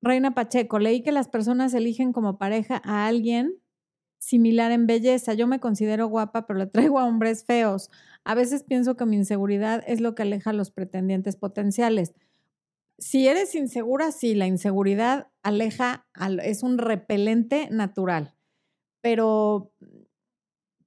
Reina 0.01 0.35
Pacheco, 0.35 0.79
leí 0.79 1.01
que 1.01 1.13
las 1.13 1.29
personas 1.29 1.73
eligen 1.73 2.11
como 2.11 2.37
pareja 2.37 2.81
a 2.83 3.07
alguien 3.07 3.55
similar 4.19 4.71
en 4.71 4.85
belleza. 4.85 5.33
Yo 5.33 5.47
me 5.47 5.61
considero 5.61 6.07
guapa, 6.07 6.45
pero 6.45 6.59
le 6.59 6.67
traigo 6.67 6.99
a 6.99 7.05
hombres 7.05 7.45
feos. 7.45 7.89
A 8.25 8.35
veces 8.35 8.63
pienso 8.63 8.97
que 8.97 9.05
mi 9.05 9.15
inseguridad 9.15 9.81
es 9.87 10.01
lo 10.01 10.13
que 10.13 10.23
aleja 10.23 10.49
a 10.49 10.53
los 10.53 10.71
pretendientes 10.71 11.37
potenciales 11.37 12.13
si 12.97 13.27
eres 13.27 13.55
insegura, 13.55 14.11
sí, 14.11 14.35
la 14.35 14.47
inseguridad 14.47 15.31
aleja, 15.41 16.07
es 16.43 16.63
un 16.63 16.77
repelente 16.77 17.67
natural. 17.71 18.35
pero 19.01 19.73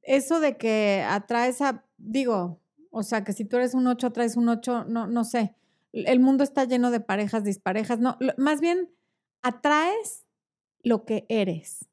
eso 0.07 0.40
de 0.40 0.57
que 0.57 1.05
atraes 1.07 1.61
a, 1.61 1.85
digo, 1.99 2.61
o 2.90 3.03
sea, 3.03 3.25
que 3.25 3.33
si 3.33 3.45
tú 3.45 3.57
eres 3.57 3.75
un 3.75 3.87
8, 3.87 4.07
atraes 4.07 4.37
un 4.37 4.49
8, 4.49 4.85
no, 4.85 5.07
no 5.07 5.25
sé. 5.25 5.55
El 5.92 6.21
mundo 6.21 6.45
está 6.45 6.64
lleno 6.64 6.90
de 6.90 7.01
parejas 7.01 7.45
disparejas. 7.45 7.99
No, 8.01 8.16
más 8.38 8.61
bien 8.61 8.90
atraes 9.42 10.27
lo 10.83 11.05
que 11.05 11.27
eres. 11.29 11.88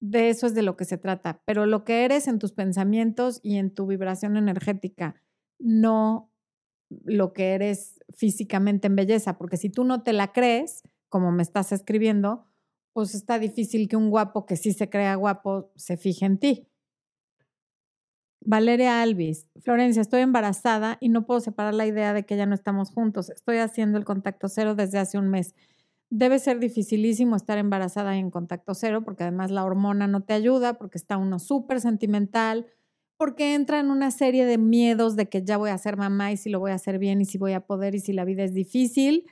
De 0.00 0.30
eso 0.30 0.46
es 0.46 0.54
de 0.54 0.62
lo 0.62 0.76
que 0.76 0.84
se 0.84 0.98
trata. 0.98 1.42
Pero 1.46 1.66
lo 1.66 1.84
que 1.84 2.04
eres 2.04 2.26
en 2.26 2.38
tus 2.38 2.52
pensamientos 2.52 3.40
y 3.42 3.56
en 3.56 3.72
tu 3.72 3.86
vibración 3.86 4.36
energética, 4.36 5.14
no 5.58 6.29
lo 7.04 7.32
que 7.32 7.54
eres 7.54 8.00
físicamente 8.10 8.88
en 8.88 8.96
belleza. 8.96 9.38
Porque 9.38 9.56
si 9.56 9.70
tú 9.70 9.84
no 9.84 10.02
te 10.02 10.12
la 10.12 10.32
crees, 10.32 10.82
como 11.08 11.32
me 11.32 11.42
estás 11.42 11.72
escribiendo, 11.72 12.46
pues 12.92 13.14
está 13.14 13.38
difícil 13.38 13.88
que 13.88 13.96
un 13.96 14.10
guapo 14.10 14.46
que 14.46 14.56
sí 14.56 14.72
se 14.72 14.90
crea 14.90 15.14
guapo 15.14 15.72
se 15.76 15.96
fije 15.96 16.26
en 16.26 16.38
ti. 16.38 16.66
Valeria 18.42 19.02
Alvis, 19.02 19.50
Florencia, 19.60 20.00
estoy 20.00 20.22
embarazada 20.22 20.96
y 21.00 21.10
no 21.10 21.26
puedo 21.26 21.40
separar 21.40 21.74
la 21.74 21.86
idea 21.86 22.14
de 22.14 22.24
que 22.24 22.36
ya 22.36 22.46
no 22.46 22.54
estamos 22.54 22.90
juntos. 22.90 23.28
Estoy 23.30 23.58
haciendo 23.58 23.98
el 23.98 24.04
contacto 24.04 24.48
cero 24.48 24.74
desde 24.74 24.98
hace 24.98 25.18
un 25.18 25.28
mes. 25.28 25.54
Debe 26.08 26.38
ser 26.38 26.58
dificilísimo 26.58 27.36
estar 27.36 27.58
embarazada 27.58 28.16
en 28.16 28.30
contacto 28.30 28.74
cero 28.74 29.02
porque 29.04 29.24
además 29.24 29.50
la 29.50 29.64
hormona 29.64 30.06
no 30.06 30.22
te 30.22 30.32
ayuda, 30.32 30.74
porque 30.74 30.96
está 30.96 31.18
uno 31.18 31.38
súper 31.38 31.80
sentimental, 31.80 32.66
porque 33.20 33.54
entra 33.54 33.78
en 33.78 33.90
una 33.90 34.10
serie 34.10 34.46
de 34.46 34.56
miedos 34.56 35.14
de 35.14 35.28
que 35.28 35.44
ya 35.44 35.58
voy 35.58 35.68
a 35.68 35.76
ser 35.76 35.98
mamá 35.98 36.32
y 36.32 36.38
si 36.38 36.48
lo 36.48 36.58
voy 36.58 36.70
a 36.70 36.76
hacer 36.76 36.98
bien 36.98 37.20
y 37.20 37.26
si 37.26 37.36
voy 37.36 37.52
a 37.52 37.66
poder 37.66 37.94
y 37.94 38.00
si 38.00 38.14
la 38.14 38.24
vida 38.24 38.44
es 38.44 38.54
difícil, 38.54 39.26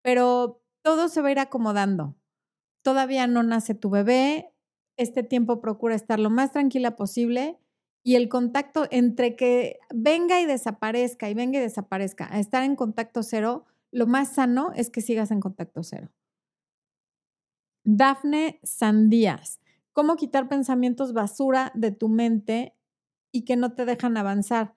pero 0.00 0.62
todo 0.82 1.08
se 1.08 1.20
va 1.20 1.28
a 1.28 1.32
ir 1.32 1.38
acomodando 1.40 2.14
todavía 2.82 3.26
no 3.26 3.42
nace 3.42 3.74
tu 3.74 3.90
bebé, 3.90 4.52
este 4.96 5.22
tiempo 5.22 5.60
procura 5.60 5.94
estar 5.94 6.20
lo 6.20 6.30
más 6.30 6.52
tranquila 6.52 6.96
posible 6.96 7.58
y 8.04 8.16
el 8.16 8.28
contacto 8.28 8.86
entre 8.90 9.36
que 9.36 9.78
venga 9.94 10.40
y 10.40 10.46
desaparezca 10.46 11.30
y 11.30 11.34
venga 11.34 11.58
y 11.58 11.62
desaparezca 11.62 12.28
a 12.30 12.40
estar 12.40 12.64
en 12.64 12.76
contacto 12.76 13.22
cero, 13.22 13.64
lo 13.90 14.06
más 14.06 14.34
sano 14.34 14.72
es 14.74 14.90
que 14.90 15.00
sigas 15.00 15.30
en 15.30 15.40
contacto 15.40 15.82
cero. 15.82 16.10
Dafne 17.84 18.60
Sandías, 18.62 19.60
¿cómo 19.92 20.16
quitar 20.16 20.48
pensamientos 20.48 21.12
basura 21.12 21.72
de 21.74 21.92
tu 21.92 22.08
mente 22.08 22.74
y 23.32 23.44
que 23.44 23.56
no 23.56 23.74
te 23.74 23.84
dejan 23.84 24.16
avanzar? 24.16 24.76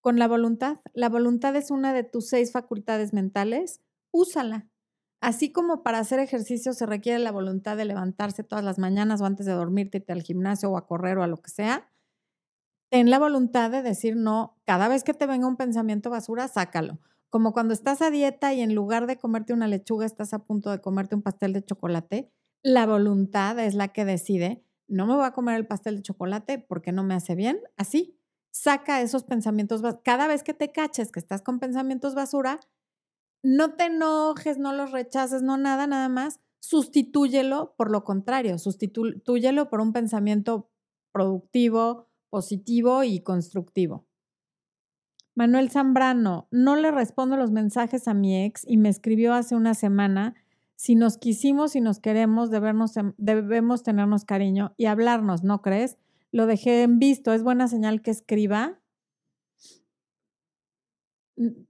Con 0.00 0.18
la 0.18 0.28
voluntad. 0.28 0.78
La 0.94 1.08
voluntad 1.08 1.56
es 1.56 1.70
una 1.70 1.92
de 1.92 2.04
tus 2.04 2.28
seis 2.28 2.52
facultades 2.52 3.12
mentales. 3.12 3.80
Úsala. 4.12 4.68
Así 5.20 5.52
como 5.52 5.82
para 5.82 5.98
hacer 5.98 6.18
ejercicio 6.18 6.72
se 6.72 6.86
requiere 6.86 7.18
la 7.18 7.32
voluntad 7.32 7.76
de 7.76 7.84
levantarse 7.84 8.42
todas 8.42 8.64
las 8.64 8.78
mañanas 8.78 9.20
o 9.20 9.26
antes 9.26 9.44
de 9.44 9.52
dormirte, 9.52 9.98
irte 9.98 10.12
al 10.12 10.22
gimnasio 10.22 10.70
o 10.70 10.78
a 10.78 10.86
correr 10.86 11.18
o 11.18 11.22
a 11.22 11.26
lo 11.26 11.36
que 11.36 11.50
sea, 11.50 11.90
ten 12.90 13.10
la 13.10 13.18
voluntad 13.18 13.70
de 13.70 13.82
decir 13.82 14.16
no, 14.16 14.58
cada 14.64 14.88
vez 14.88 15.04
que 15.04 15.12
te 15.12 15.26
venga 15.26 15.46
un 15.46 15.56
pensamiento 15.56 16.08
basura, 16.08 16.48
sácalo. 16.48 16.98
Como 17.28 17.52
cuando 17.52 17.74
estás 17.74 18.00
a 18.02 18.10
dieta 18.10 18.54
y 18.54 18.62
en 18.62 18.74
lugar 18.74 19.06
de 19.06 19.18
comerte 19.18 19.52
una 19.52 19.68
lechuga 19.68 20.06
estás 20.06 20.32
a 20.32 20.40
punto 20.40 20.70
de 20.70 20.80
comerte 20.80 21.14
un 21.14 21.22
pastel 21.22 21.52
de 21.52 21.64
chocolate, 21.64 22.32
la 22.62 22.86
voluntad 22.86 23.58
es 23.58 23.74
la 23.74 23.88
que 23.88 24.04
decide, 24.04 24.64
no 24.90 25.06
me 25.06 25.14
voy 25.14 25.24
a 25.24 25.32
comer 25.32 25.56
el 25.56 25.66
pastel 25.66 25.96
de 25.96 26.02
chocolate 26.02 26.58
porque 26.58 26.92
no 26.92 27.02
me 27.02 27.14
hace 27.14 27.34
bien, 27.34 27.60
así. 27.76 28.16
Saca 28.52 29.00
esos 29.00 29.22
pensamientos, 29.22 29.82
cada 30.02 30.26
vez 30.26 30.42
que 30.42 30.54
te 30.54 30.72
caches 30.72 31.12
que 31.12 31.20
estás 31.20 31.40
con 31.40 31.60
pensamientos 31.60 32.16
basura, 32.16 32.58
no 33.42 33.74
te 33.74 33.84
enojes, 33.84 34.58
no 34.58 34.72
los 34.72 34.90
rechaces, 34.90 35.42
no 35.42 35.56
nada, 35.56 35.86
nada 35.86 36.08
más. 36.08 36.40
Sustitúyelo 36.58 37.74
por 37.76 37.90
lo 37.90 38.04
contrario, 38.04 38.58
sustitúyelo 38.58 39.70
por 39.70 39.80
un 39.80 39.92
pensamiento 39.92 40.70
productivo, 41.12 42.08
positivo 42.28 43.02
y 43.04 43.22
constructivo. 43.22 44.06
Manuel 45.34 45.70
Zambrano, 45.70 46.48
no 46.50 46.76
le 46.76 46.90
respondo 46.90 47.36
los 47.36 47.50
mensajes 47.50 48.08
a 48.08 48.14
mi 48.14 48.44
ex 48.44 48.64
y 48.66 48.76
me 48.76 48.88
escribió 48.88 49.32
hace 49.32 49.54
una 49.54 49.74
semana, 49.74 50.34
si 50.80 50.94
nos 50.94 51.18
quisimos 51.18 51.76
y 51.76 51.82
nos 51.82 52.00
queremos, 52.00 52.48
debemos 52.50 53.82
tenernos 53.82 54.24
cariño 54.24 54.72
y 54.78 54.86
hablarnos, 54.86 55.44
¿no 55.44 55.60
crees? 55.60 55.98
Lo 56.32 56.46
dejé 56.46 56.84
en 56.84 56.98
visto, 56.98 57.34
es 57.34 57.42
buena 57.42 57.68
señal 57.68 58.00
que 58.00 58.10
escriba 58.10 58.80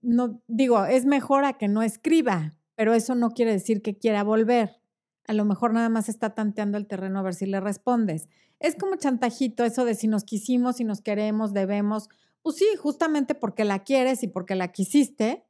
no 0.01 0.41
digo, 0.47 0.85
es 0.85 1.07
mejor 1.07 1.45
a 1.45 1.55
que 1.55 1.67
no 1.67 1.83
escriba, 1.83 2.53
pero 2.77 2.95
eso 2.95 3.17
no 3.17 3.31
quiere 3.31 3.51
decir 3.51 3.83
que 3.83 3.99
quiera 3.99 4.23
volver. 4.23 4.81
A 5.27 5.33
lo 5.33 5.45
mejor 5.45 5.73
nada 5.73 5.89
más 5.89 6.09
está 6.09 6.37
tanteando 6.37 6.79
el 6.79 6.87
terreno 6.87 7.19
a 7.19 7.23
ver 7.23 7.35
si 7.35 7.47
le 7.47 7.59
respondes. 7.59 8.29
Es 8.61 8.77
como 8.77 8.95
chantajito 8.95 9.65
eso 9.65 9.85
de 9.85 9.97
si 9.97 10.07
nos 10.07 10.23
quisimos, 10.23 10.77
si 10.77 10.85
nos 10.85 11.01
queremos, 11.01 11.53
debemos. 11.53 12.09
Pues 12.43 12.59
sí, 12.59 12.67
justamente 12.79 13.35
porque 13.35 13.65
la 13.65 13.81
quieres 13.81 14.23
y 14.23 14.29
porque 14.29 14.55
la 14.55 14.69
quisiste, 14.69 15.45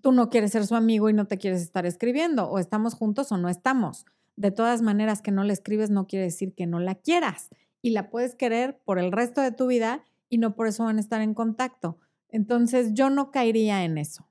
tú 0.00 0.12
no 0.12 0.30
quieres 0.30 0.52
ser 0.52 0.66
su 0.66 0.74
amigo 0.74 1.08
y 1.08 1.12
no 1.12 1.26
te 1.26 1.38
quieres 1.38 1.62
estar 1.62 1.86
escribiendo. 1.86 2.48
O 2.48 2.58
estamos 2.58 2.94
juntos 2.94 3.32
o 3.32 3.36
no 3.36 3.48
estamos. 3.48 4.06
De 4.36 4.50
todas 4.50 4.82
maneras, 4.82 5.22
que 5.22 5.30
no 5.30 5.44
le 5.44 5.52
escribes 5.52 5.90
no 5.90 6.06
quiere 6.06 6.26
decir 6.26 6.54
que 6.54 6.66
no 6.66 6.80
la 6.80 6.94
quieras. 6.94 7.50
Y 7.82 7.90
la 7.90 8.10
puedes 8.10 8.34
querer 8.34 8.80
por 8.84 8.98
el 8.98 9.12
resto 9.12 9.40
de 9.40 9.52
tu 9.52 9.66
vida 9.66 10.04
y 10.28 10.38
no 10.38 10.54
por 10.54 10.66
eso 10.66 10.84
van 10.84 10.98
a 10.98 11.00
estar 11.00 11.20
en 11.20 11.34
contacto. 11.34 11.98
Entonces 12.28 12.94
yo 12.94 13.10
no 13.10 13.30
caería 13.30 13.84
en 13.84 13.98
eso. 13.98 14.30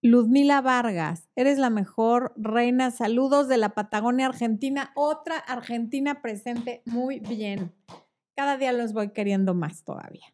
Ludmila 0.00 0.60
Vargas, 0.60 1.28
eres 1.34 1.58
la 1.58 1.70
mejor 1.70 2.32
reina. 2.36 2.92
Saludos 2.92 3.48
de 3.48 3.56
la 3.56 3.70
Patagonia 3.70 4.26
Argentina. 4.26 4.92
Otra 4.94 5.38
Argentina 5.38 6.22
presente. 6.22 6.82
Muy 6.86 7.18
bien. 7.18 7.72
Cada 8.36 8.56
día 8.56 8.72
los 8.72 8.92
voy 8.92 9.10
queriendo 9.10 9.54
más 9.54 9.82
todavía. 9.82 10.26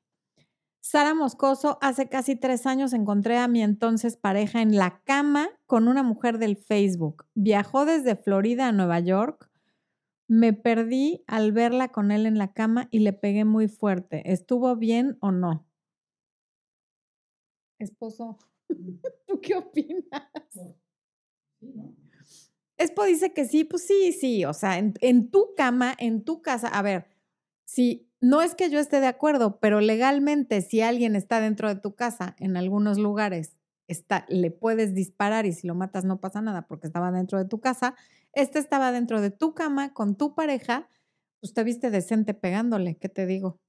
Sara 0.87 1.15
Moscoso, 1.15 1.79
hace 1.81 2.11
casi 2.11 2.37
tres 2.37 2.67
años 2.67 2.93
encontré 2.93 3.39
a 3.39 3.49
mi 3.49 3.63
entonces 3.63 4.19
pareja 4.19 4.61
en 4.61 4.77
la 4.77 5.01
cama 5.05 5.49
con 5.65 5.89
una 5.89 6.03
mujer 6.03 6.37
del 6.37 6.59
Facebook. 6.59 7.25
Viajó 7.35 7.87
desde 7.87 8.17
Florida 8.17 8.69
a 8.69 8.73
Nueva 8.73 9.01
York 9.01 9.51
me 10.29 10.53
perdí 10.53 11.25
al 11.27 11.53
verla 11.53 11.89
con 11.89 12.11
él 12.11 12.27
en 12.27 12.37
la 12.37 12.53
cama 12.53 12.89
y 12.91 12.99
le 12.99 13.15
pegué 13.15 13.47
muy 13.47 13.67
fuerte. 13.67 14.31
¿Estuvo 14.31 14.77
bien 14.77 15.17
o 15.21 15.33
no? 15.33 15.67
Esposo, 17.79 18.39
¿tú 19.27 19.41
qué 19.41 19.57
opinas? 19.57 20.29
Espo 22.77 23.05
dice 23.05 23.33
que 23.33 23.47
sí, 23.47 23.65
pues 23.65 23.87
sí, 23.87 24.13
sí, 24.13 24.45
o 24.45 24.53
sea, 24.53 24.77
en, 24.77 24.93
en, 25.01 25.31
tu 25.31 25.55
cama, 25.57 25.95
en 25.99 26.25
tu 26.25 26.43
casa, 26.43 26.69
a 26.69 26.83
ver, 26.83 27.07
si 27.65 28.11
no 28.25 28.41
es 28.41 28.55
que 28.55 28.71
yo 28.71 28.81
esté 28.81 29.01
de 29.01 29.07
acuerdo, 29.07 29.61
pero 29.61 29.83
legalmente 29.83 30.63
si 30.63 30.81
alguien 30.81 31.15
está 31.15 31.41
dentro 31.43 31.69
de 31.69 31.79
tu 31.79 31.95
casa, 31.95 32.35
en 32.39 32.57
algunos 32.57 32.97
lugares, 32.97 33.59
está, 33.87 34.25
le 34.31 34.51
puedes 34.51 34.95
disparar 34.95 35.45
y 35.45 35.53
si 35.53 35.67
lo 35.67 35.75
matas 35.75 36.07
no 36.07 36.21
pasa 36.21 36.41
nada 36.41 36.67
porque 36.67 36.87
estaba 36.87 37.13
dentro 37.13 37.37
de 37.37 37.45
tu 37.45 37.61
casa, 37.61 37.95
este 38.33 38.59
estaba 38.61 38.93
dentro 38.93 39.21
de 39.21 39.31
tu 39.31 39.53
cama 39.53 39.93
con 39.93 40.17
tu 40.17 40.35
pareja, 40.35 40.89
pues 41.41 41.53
te 41.53 41.65
viste 41.65 41.91
decente 41.91 42.33
pegándole, 42.33 42.97
¿qué 42.97 43.11
te 43.11 43.27
digo? 43.27 43.61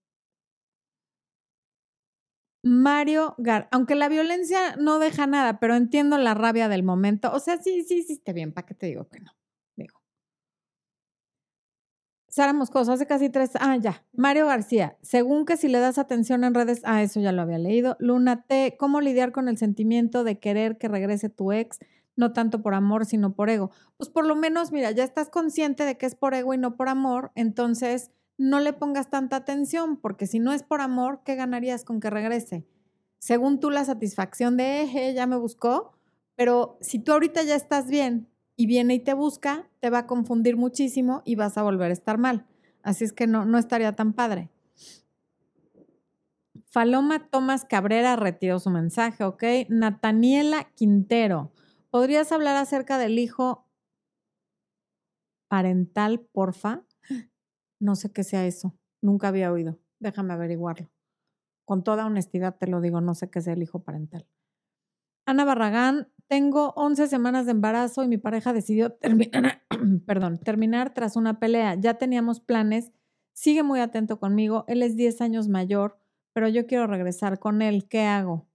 Mario 2.63 3.35
Gar, 3.37 3.67
aunque 3.71 3.95
la 3.95 4.07
violencia 4.07 4.77
no 4.77 4.99
deja 4.99 5.27
nada, 5.27 5.59
pero 5.59 5.75
entiendo 5.75 6.17
la 6.17 6.33
rabia 6.33 6.69
del 6.69 6.83
momento. 6.83 7.31
O 7.33 7.39
sea, 7.39 7.61
sí, 7.61 7.83
sí, 7.83 8.03
sí, 8.03 8.13
esté 8.13 8.31
bien, 8.31 8.53
¿para 8.53 8.65
qué 8.65 8.73
te 8.73 8.85
digo 8.87 9.09
que 9.09 9.19
no? 9.19 9.31
Sara 12.35 12.51
Moscoso, 12.51 12.91
hace 12.91 13.05
casi 13.05 13.29
tres, 13.29 13.51
ah, 13.61 13.77
ya. 13.77 14.03
Mario 14.11 14.47
García, 14.47 14.97
según 15.01 15.45
que 15.45 15.55
si 15.55 15.69
le 15.69 15.79
das 15.79 15.97
atención 15.97 16.43
en 16.43 16.53
redes, 16.53 16.81
ah, 16.83 17.01
eso 17.01 17.21
ya 17.21 17.31
lo 17.31 17.41
había 17.41 17.57
leído. 17.57 17.95
Luna 17.97 18.41
T, 18.45 18.75
¿cómo 18.77 18.99
lidiar 18.99 19.31
con 19.31 19.47
el 19.47 19.57
sentimiento 19.57 20.25
de 20.25 20.37
querer 20.37 20.77
que 20.77 20.89
regrese 20.89 21.29
tu 21.29 21.53
ex? 21.53 21.79
no 22.17 22.33
tanto 22.33 22.61
por 22.61 22.73
amor, 22.73 23.05
sino 23.05 23.35
por 23.35 23.49
ego. 23.49 23.71
Pues 23.95 24.09
por 24.09 24.25
lo 24.25 24.35
menos, 24.35 24.73
mira, 24.73 24.91
ya 24.91 25.05
estás 25.05 25.29
consciente 25.29 25.85
de 25.85 25.97
que 25.97 26.05
es 26.05 26.15
por 26.15 26.33
ego 26.33 26.53
y 26.53 26.57
no 26.57 26.75
por 26.75 26.89
amor, 26.89 27.31
entonces 27.35 28.11
no 28.37 28.59
le 28.59 28.73
pongas 28.73 29.09
tanta 29.09 29.37
atención, 29.37 29.95
porque 29.95 30.27
si 30.27 30.39
no 30.39 30.51
es 30.51 30.63
por 30.63 30.81
amor, 30.81 31.21
¿qué 31.23 31.35
ganarías 31.35 31.85
con 31.85 32.01
que 32.01 32.09
regrese? 32.09 32.65
Según 33.17 33.61
tú, 33.61 33.69
la 33.69 33.85
satisfacción 33.85 34.57
de, 34.57 34.81
eje, 34.81 35.13
ya 35.13 35.25
me 35.25 35.37
buscó, 35.37 35.93
pero 36.35 36.77
si 36.81 36.99
tú 36.99 37.13
ahorita 37.13 37.43
ya 37.43 37.55
estás 37.55 37.87
bien 37.87 38.29
y 38.57 38.65
viene 38.65 38.95
y 38.95 38.99
te 38.99 39.13
busca, 39.13 39.69
te 39.85 39.91
va 39.91 39.99
a 39.99 40.07
confundir 40.07 40.57
muchísimo 40.57 41.21
y 41.25 41.35
vas 41.35 41.59
a 41.59 41.61
volver 41.61 41.91
a 41.91 41.93
estar 41.93 42.17
mal. 42.17 42.47
Así 42.81 43.03
es 43.03 43.13
que 43.13 43.27
no, 43.27 43.45
no 43.45 43.59
estaría 43.59 43.91
tan 43.91 44.13
padre. 44.13 44.49
Faloma 46.63 47.29
Tomás 47.29 47.65
Cabrera 47.65 48.15
retiró 48.15 48.57
su 48.57 48.71
mensaje, 48.71 49.23
¿ok? 49.23 49.43
Nataniela 49.69 50.63
Quintero. 50.73 51.51
¿Podrías 51.91 52.31
hablar 52.31 52.55
acerca 52.55 52.97
del 52.97 53.19
hijo 53.19 53.67
parental, 55.49 56.21
porfa? 56.31 56.81
No 57.79 57.95
sé 57.95 58.11
qué 58.11 58.23
sea 58.23 58.47
eso. 58.47 58.75
Nunca 59.03 59.27
había 59.27 59.51
oído. 59.51 59.77
Déjame 59.99 60.33
averiguarlo. 60.33 60.89
Con 61.63 61.83
toda 61.83 62.07
honestidad 62.07 62.57
te 62.57 62.65
lo 62.65 62.81
digo, 62.81 63.01
no 63.01 63.13
sé 63.13 63.29
qué 63.29 63.39
sea 63.39 63.53
el 63.53 63.61
hijo 63.61 63.83
parental. 63.83 64.25
Ana 65.27 65.45
Barragán, 65.45 66.07
tengo 66.27 66.73
11 66.75 67.07
semanas 67.07 67.45
de 67.45 67.51
embarazo 67.51 68.03
y 68.03 68.07
mi 68.07 68.17
pareja 68.17 68.53
decidió 68.53 68.91
terminar, 68.91 69.63
perdón, 70.05 70.39
terminar 70.39 70.93
tras 70.93 71.15
una 71.15 71.39
pelea. 71.39 71.75
Ya 71.75 71.95
teníamos 71.95 72.39
planes, 72.39 72.91
sigue 73.33 73.63
muy 73.63 73.79
atento 73.79 74.19
conmigo, 74.19 74.65
él 74.67 74.81
es 74.81 74.95
10 74.95 75.21
años 75.21 75.47
mayor, 75.47 75.99
pero 76.33 76.47
yo 76.47 76.67
quiero 76.67 76.87
regresar 76.87 77.39
con 77.39 77.61
él. 77.61 77.87
¿Qué 77.87 78.01
hago? 78.01 78.47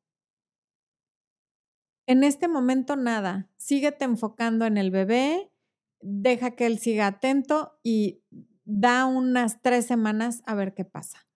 En 2.07 2.25
este 2.25 2.49
momento 2.49 2.97
nada, 2.97 3.49
síguete 3.57 4.05
enfocando 4.05 4.67
en 4.67 4.77
el 4.77 4.91
bebé, 4.91 5.53
deja 6.01 6.53
que 6.53 6.67
él 6.67 6.79
siga 6.79 7.07
atento 7.07 7.79
y 7.85 8.23
da 8.65 9.07
unas 9.07 9.63
tres 9.63 9.87
semanas 9.87 10.43
a 10.47 10.55
ver 10.55 10.75
qué 10.75 10.85
pasa. 10.85 11.27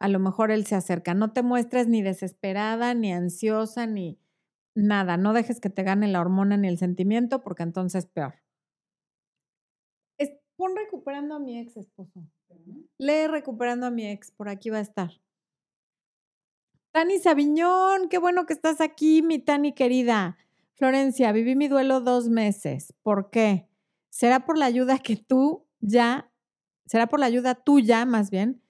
A 0.00 0.08
lo 0.08 0.18
mejor 0.18 0.50
él 0.50 0.66
se 0.66 0.74
acerca. 0.74 1.14
No 1.14 1.32
te 1.32 1.42
muestres 1.42 1.86
ni 1.86 2.02
desesperada, 2.02 2.94
ni 2.94 3.12
ansiosa, 3.12 3.86
ni 3.86 4.18
nada. 4.74 5.16
No 5.16 5.32
dejes 5.32 5.60
que 5.60 5.70
te 5.70 5.82
gane 5.82 6.08
la 6.08 6.20
hormona 6.20 6.56
ni 6.56 6.68
el 6.68 6.78
sentimiento, 6.78 7.42
porque 7.42 7.62
entonces 7.62 8.06
peor. 8.06 8.34
pon 10.56 10.76
recuperando 10.76 11.34
a 11.34 11.38
mi 11.40 11.58
ex 11.58 11.76
esposo. 11.76 12.24
Lee 12.98 13.26
recuperando 13.26 13.86
a 13.86 13.90
mi 13.90 14.06
ex, 14.06 14.30
por 14.30 14.48
aquí 14.48 14.70
va 14.70 14.78
a 14.78 14.82
estar. 14.82 15.10
Tani 16.92 17.18
Sabiñón, 17.18 18.08
qué 18.08 18.18
bueno 18.18 18.44
que 18.46 18.52
estás 18.52 18.80
aquí, 18.80 19.22
mi 19.22 19.38
Tani 19.38 19.72
querida. 19.72 20.36
Florencia, 20.74 21.32
viví 21.32 21.56
mi 21.56 21.68
duelo 21.68 22.00
dos 22.00 22.28
meses. 22.28 22.94
¿Por 23.02 23.30
qué? 23.30 23.66
Será 24.10 24.44
por 24.44 24.58
la 24.58 24.66
ayuda 24.66 24.98
que 24.98 25.16
tú 25.16 25.66
ya, 25.80 26.30
será 26.86 27.08
por 27.08 27.18
la 27.18 27.26
ayuda 27.26 27.54
tuya 27.54 28.04
más 28.04 28.30
bien, 28.30 28.62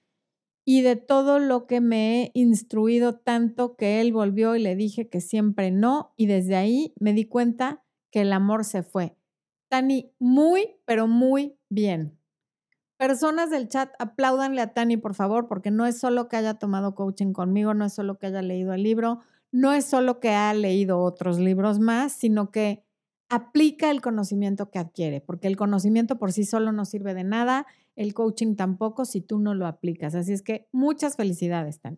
y 0.65 0.81
de 0.81 0.95
todo 0.95 1.39
lo 1.39 1.67
que 1.67 1.81
me 1.81 2.23
he 2.23 2.31
instruido 2.33 3.15
tanto 3.15 3.75
que 3.75 4.01
él 4.01 4.13
volvió 4.13 4.55
y 4.55 4.59
le 4.61 4.75
dije 4.75 5.09
que 5.09 5.21
siempre 5.21 5.71
no, 5.71 6.13
y 6.15 6.27
desde 6.27 6.55
ahí 6.55 6.93
me 6.99 7.13
di 7.13 7.25
cuenta 7.25 7.83
que 8.11 8.21
el 8.21 8.31
amor 8.31 8.63
se 8.63 8.83
fue. 8.83 9.17
Tani, 9.69 10.11
muy, 10.19 10.75
pero 10.85 11.07
muy 11.07 11.57
bien. 11.69 12.17
Personas 12.97 13.49
del 13.49 13.67
chat, 13.67 13.91
apláudanle 13.99 14.61
a 14.61 14.73
Tani, 14.73 14.97
por 14.97 15.15
favor, 15.15 15.47
porque 15.47 15.71
no 15.71 15.85
es 15.85 15.99
solo 15.99 16.29
que 16.29 16.37
haya 16.37 16.53
tomado 16.53 16.95
coaching 16.95 17.33
conmigo, 17.33 17.73
no 17.73 17.83
es 17.85 17.93
solo 17.93 18.17
que 18.17 18.27
haya 18.27 18.41
leído 18.41 18.73
el 18.73 18.83
libro, 18.83 19.21
no 19.51 19.73
es 19.73 19.85
solo 19.85 20.19
que 20.19 20.29
ha 20.29 20.53
leído 20.53 20.99
otros 20.99 21.39
libros 21.39 21.79
más, 21.79 22.13
sino 22.13 22.51
que 22.51 22.85
aplica 23.29 23.89
el 23.89 24.01
conocimiento 24.01 24.69
que 24.69 24.79
adquiere, 24.79 25.19
porque 25.19 25.47
el 25.47 25.57
conocimiento 25.57 26.17
por 26.17 26.31
sí 26.31 26.45
solo 26.45 26.71
no 26.71 26.85
sirve 26.85 27.13
de 27.13 27.23
nada, 27.23 27.65
el 27.95 28.13
coaching 28.13 28.55
tampoco 28.55 29.05
si 29.05 29.21
tú 29.21 29.39
no 29.39 29.53
lo 29.53 29.67
aplicas. 29.67 30.15
Así 30.15 30.33
es 30.33 30.41
que 30.41 30.67
muchas 30.71 31.15
felicidades, 31.15 31.79
Tani. 31.79 31.97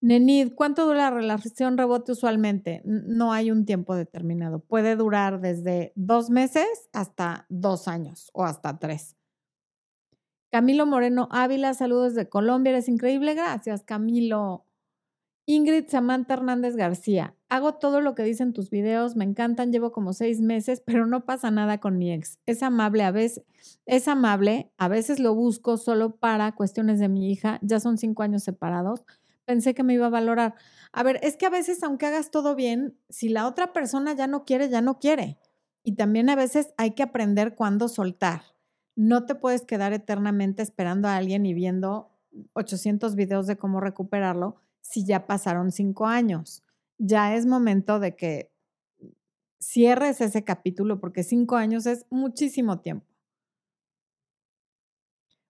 Nenid, 0.00 0.54
¿cuánto 0.54 0.86
dura 0.86 1.10
la 1.10 1.10
relación 1.10 1.76
rebote 1.76 2.12
usualmente? 2.12 2.82
No 2.84 3.32
hay 3.32 3.50
un 3.50 3.64
tiempo 3.64 3.96
determinado. 3.96 4.60
Puede 4.60 4.94
durar 4.94 5.40
desde 5.40 5.92
dos 5.96 6.30
meses 6.30 6.66
hasta 6.92 7.46
dos 7.48 7.88
años 7.88 8.30
o 8.32 8.44
hasta 8.44 8.78
tres. 8.78 9.16
Camilo 10.50 10.86
Moreno 10.86 11.28
Ávila, 11.32 11.74
saludos 11.74 12.14
de 12.14 12.28
Colombia, 12.28 12.70
eres 12.70 12.88
increíble. 12.88 13.34
Gracias, 13.34 13.82
Camilo. 13.82 14.64
Ingrid 15.46 15.88
Samantha 15.88 16.34
Hernández 16.34 16.76
García. 16.76 17.34
Hago 17.50 17.74
todo 17.74 18.02
lo 18.02 18.14
que 18.14 18.24
dicen 18.24 18.52
tus 18.52 18.68
videos, 18.68 19.16
me 19.16 19.24
encantan, 19.24 19.72
llevo 19.72 19.90
como 19.90 20.12
seis 20.12 20.40
meses, 20.40 20.82
pero 20.84 21.06
no 21.06 21.24
pasa 21.24 21.50
nada 21.50 21.78
con 21.78 21.96
mi 21.96 22.12
ex. 22.12 22.38
Es 22.44 22.62
amable 22.62 23.04
a 23.04 23.10
veces, 23.10 23.44
es 23.86 24.06
amable, 24.06 24.70
a 24.76 24.88
veces 24.88 25.18
lo 25.18 25.34
busco 25.34 25.78
solo 25.78 26.16
para 26.16 26.54
cuestiones 26.54 26.98
de 26.98 27.08
mi 27.08 27.30
hija, 27.30 27.58
ya 27.62 27.80
son 27.80 27.96
cinco 27.96 28.22
años 28.22 28.42
separados. 28.44 29.04
Pensé 29.46 29.74
que 29.74 29.82
me 29.82 29.94
iba 29.94 30.06
a 30.06 30.10
valorar. 30.10 30.56
A 30.92 31.02
ver, 31.02 31.18
es 31.22 31.38
que 31.38 31.46
a 31.46 31.50
veces, 31.50 31.82
aunque 31.82 32.04
hagas 32.04 32.30
todo 32.30 32.54
bien, 32.54 32.98
si 33.08 33.30
la 33.30 33.46
otra 33.46 33.72
persona 33.72 34.12
ya 34.12 34.26
no 34.26 34.44
quiere, 34.44 34.68
ya 34.68 34.82
no 34.82 34.98
quiere. 34.98 35.38
Y 35.82 35.92
también 35.92 36.28
a 36.28 36.36
veces 36.36 36.74
hay 36.76 36.90
que 36.90 37.02
aprender 37.02 37.54
cuándo 37.54 37.88
soltar. 37.88 38.42
No 38.94 39.24
te 39.24 39.34
puedes 39.34 39.62
quedar 39.62 39.94
eternamente 39.94 40.62
esperando 40.62 41.08
a 41.08 41.16
alguien 41.16 41.46
y 41.46 41.54
viendo 41.54 42.10
800 42.52 43.14
videos 43.14 43.46
de 43.46 43.56
cómo 43.56 43.80
recuperarlo 43.80 44.56
si 44.82 45.06
ya 45.06 45.26
pasaron 45.26 45.72
cinco 45.72 46.06
años. 46.06 46.62
Ya 46.98 47.34
es 47.34 47.46
momento 47.46 48.00
de 48.00 48.16
que 48.16 48.52
cierres 49.60 50.20
ese 50.20 50.44
capítulo 50.44 51.00
porque 51.00 51.22
cinco 51.22 51.56
años 51.56 51.86
es 51.86 52.06
muchísimo 52.10 52.80
tiempo. 52.80 53.06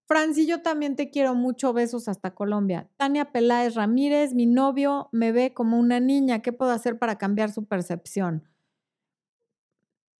Franci, 0.07 0.47
yo 0.47 0.63
también 0.63 0.97
te 0.97 1.11
quiero 1.11 1.35
mucho. 1.35 1.75
Besos 1.75 2.09
hasta 2.09 2.35
Colombia. 2.35 2.89
Tania 2.97 3.31
Peláez 3.31 3.75
Ramírez, 3.75 4.35
mi 4.35 4.47
novio 4.47 5.11
me 5.13 5.33
ve 5.33 5.53
como 5.53 5.79
una 5.79 6.01
niña. 6.01 6.41
¿Qué 6.41 6.51
puedo 6.53 6.71
hacer 6.71 6.99
para 6.99 7.19
cambiar 7.19 7.53
su 7.53 7.67
percepción? 7.67 8.45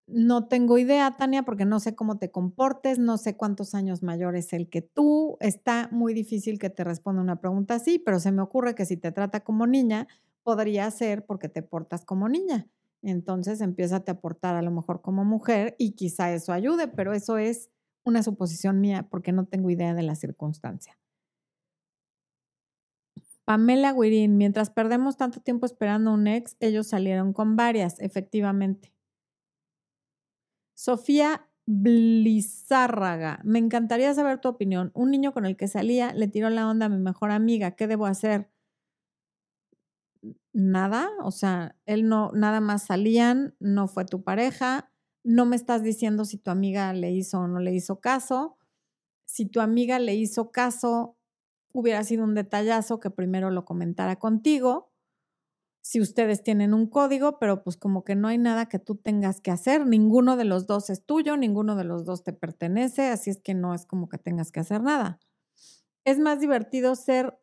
No 0.05 0.47
tengo 0.47 0.77
idea, 0.77 1.17
Tania, 1.17 1.43
porque 1.43 1.65
no 1.65 1.79
sé 1.79 1.95
cómo 1.95 2.17
te 2.17 2.31
comportes, 2.31 2.97
no 2.99 3.17
sé 3.17 3.35
cuántos 3.35 3.75
años 3.75 4.01
mayor 4.03 4.35
es 4.35 4.53
el 4.53 4.69
que 4.69 4.81
tú. 4.83 5.37
Está 5.39 5.89
muy 5.91 6.13
difícil 6.13 6.59
que 6.59 6.69
te 6.69 6.83
responda 6.83 7.21
una 7.21 7.39
pregunta 7.39 7.75
así, 7.75 7.99
pero 7.99 8.19
se 8.19 8.31
me 8.31 8.41
ocurre 8.43 8.75
que 8.75 8.85
si 8.85 8.97
te 8.97 9.11
trata 9.11 9.39
como 9.41 9.65
niña, 9.65 10.07
podría 10.43 10.89
ser 10.91 11.25
porque 11.25 11.49
te 11.49 11.61
portas 11.61 12.05
como 12.05 12.29
niña. 12.29 12.67
Entonces 13.01 13.61
empieza 13.61 13.97
a 13.97 14.19
portar 14.19 14.55
a 14.55 14.61
lo 14.61 14.71
mejor 14.71 15.01
como 15.01 15.23
mujer 15.23 15.75
y 15.77 15.91
quizá 15.91 16.33
eso 16.33 16.51
ayude, 16.51 16.87
pero 16.87 17.13
eso 17.13 17.37
es 17.37 17.69
una 18.03 18.23
suposición 18.23 18.81
mía 18.81 19.07
porque 19.09 19.31
no 19.31 19.45
tengo 19.45 19.69
idea 19.69 19.93
de 19.93 20.03
la 20.03 20.15
circunstancia. 20.15 20.97
Pamela 23.45 23.93
Guirín, 23.93 24.37
mientras 24.37 24.69
perdemos 24.69 25.17
tanto 25.17 25.41
tiempo 25.41 25.65
esperando 25.65 26.11
a 26.11 26.13
un 26.13 26.27
ex, 26.27 26.55
ellos 26.59 26.87
salieron 26.87 27.33
con 27.33 27.55
varias, 27.55 27.99
efectivamente. 27.99 28.93
Sofía 30.75 31.49
Blizárraga, 31.65 33.41
me 33.43 33.59
encantaría 33.59 34.13
saber 34.13 34.39
tu 34.39 34.49
opinión. 34.49 34.91
Un 34.93 35.11
niño 35.11 35.33
con 35.33 35.45
el 35.45 35.57
que 35.57 35.67
salía 35.67 36.13
le 36.13 36.27
tiró 36.27 36.49
la 36.49 36.69
onda 36.69 36.87
a 36.87 36.89
mi 36.89 36.99
mejor 36.99 37.31
amiga. 37.31 37.71
¿Qué 37.71 37.87
debo 37.87 38.05
hacer? 38.05 38.49
Nada, 40.53 41.09
o 41.23 41.31
sea, 41.31 41.75
él 41.85 42.07
no, 42.09 42.31
nada 42.33 42.59
más 42.59 42.83
salían, 42.83 43.55
no 43.59 43.87
fue 43.87 44.05
tu 44.05 44.23
pareja, 44.23 44.91
no 45.23 45.45
me 45.45 45.55
estás 45.55 45.83
diciendo 45.83 46.25
si 46.25 46.37
tu 46.37 46.49
amiga 46.51 46.91
le 46.93 47.11
hizo 47.11 47.39
o 47.41 47.47
no 47.47 47.59
le 47.59 47.73
hizo 47.73 47.99
caso. 47.99 48.57
Si 49.25 49.45
tu 49.45 49.61
amiga 49.61 49.99
le 49.99 50.15
hizo 50.15 50.51
caso, 50.51 51.17
hubiera 51.73 52.03
sido 52.03 52.23
un 52.25 52.35
detallazo 52.35 52.99
que 52.99 53.11
primero 53.11 53.51
lo 53.51 53.65
comentara 53.65 54.17
contigo 54.17 54.89
si 55.81 56.01
ustedes 56.01 56.43
tienen 56.43 56.73
un 56.73 56.87
código, 56.87 57.39
pero 57.39 57.63
pues 57.63 57.77
como 57.77 58.03
que 58.03 58.15
no 58.15 58.27
hay 58.27 58.37
nada 58.37 58.67
que 58.67 58.79
tú 58.79 58.95
tengas 58.95 59.41
que 59.41 59.51
hacer, 59.51 59.85
ninguno 59.85 60.37
de 60.37 60.45
los 60.45 60.67
dos 60.67 60.89
es 60.89 61.05
tuyo, 61.05 61.37
ninguno 61.37 61.75
de 61.75 61.83
los 61.83 62.05
dos 62.05 62.23
te 62.23 62.33
pertenece, 62.33 63.07
así 63.07 63.29
es 63.29 63.41
que 63.41 63.53
no 63.53 63.73
es 63.73 63.85
como 63.85 64.09
que 64.09 64.17
tengas 64.17 64.51
que 64.51 64.59
hacer 64.59 64.81
nada. 64.83 65.19
Es 66.05 66.19
más 66.19 66.39
divertido 66.39 66.95
ser 66.95 67.39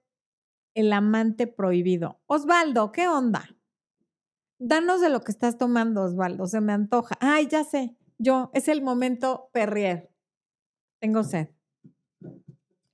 el 0.77 0.93
amante 0.93 1.47
prohibido. 1.47 2.21
Osvaldo, 2.27 2.93
¿qué 2.93 3.09
onda? 3.09 3.49
Danos 4.59 5.01
de 5.01 5.09
lo 5.09 5.23
que 5.23 5.33
estás 5.33 5.57
tomando, 5.57 6.03
Osvaldo, 6.03 6.47
se 6.47 6.61
me 6.61 6.73
antoja. 6.73 7.17
Ay, 7.21 7.49
ya 7.49 7.65
sé, 7.65 7.97
yo, 8.19 8.51
es 8.53 8.69
el 8.69 8.83
momento 8.83 9.49
perrier. 9.53 10.11
Tengo 11.01 11.25
sed. 11.25 11.49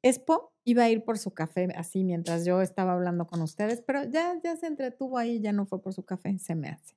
Expo 0.01 0.53
iba 0.64 0.85
a 0.85 0.90
ir 0.90 1.05
por 1.05 1.18
su 1.18 1.33
café 1.33 1.68
así 1.77 2.05
mientras 2.05 2.45
yo 2.45 2.61
estaba 2.61 2.92
hablando 2.92 3.27
con 3.27 3.42
ustedes, 3.42 3.83
pero 3.83 4.05
ya, 4.05 4.40
ya 4.42 4.57
se 4.57 4.68
entretuvo 4.68 5.18
ahí, 5.18 5.40
ya 5.40 5.53
no 5.53 5.66
fue 5.66 5.83
por 5.83 5.92
su 5.92 6.05
café, 6.05 6.38
se 6.38 6.55
me 6.55 6.68
hace. 6.68 6.97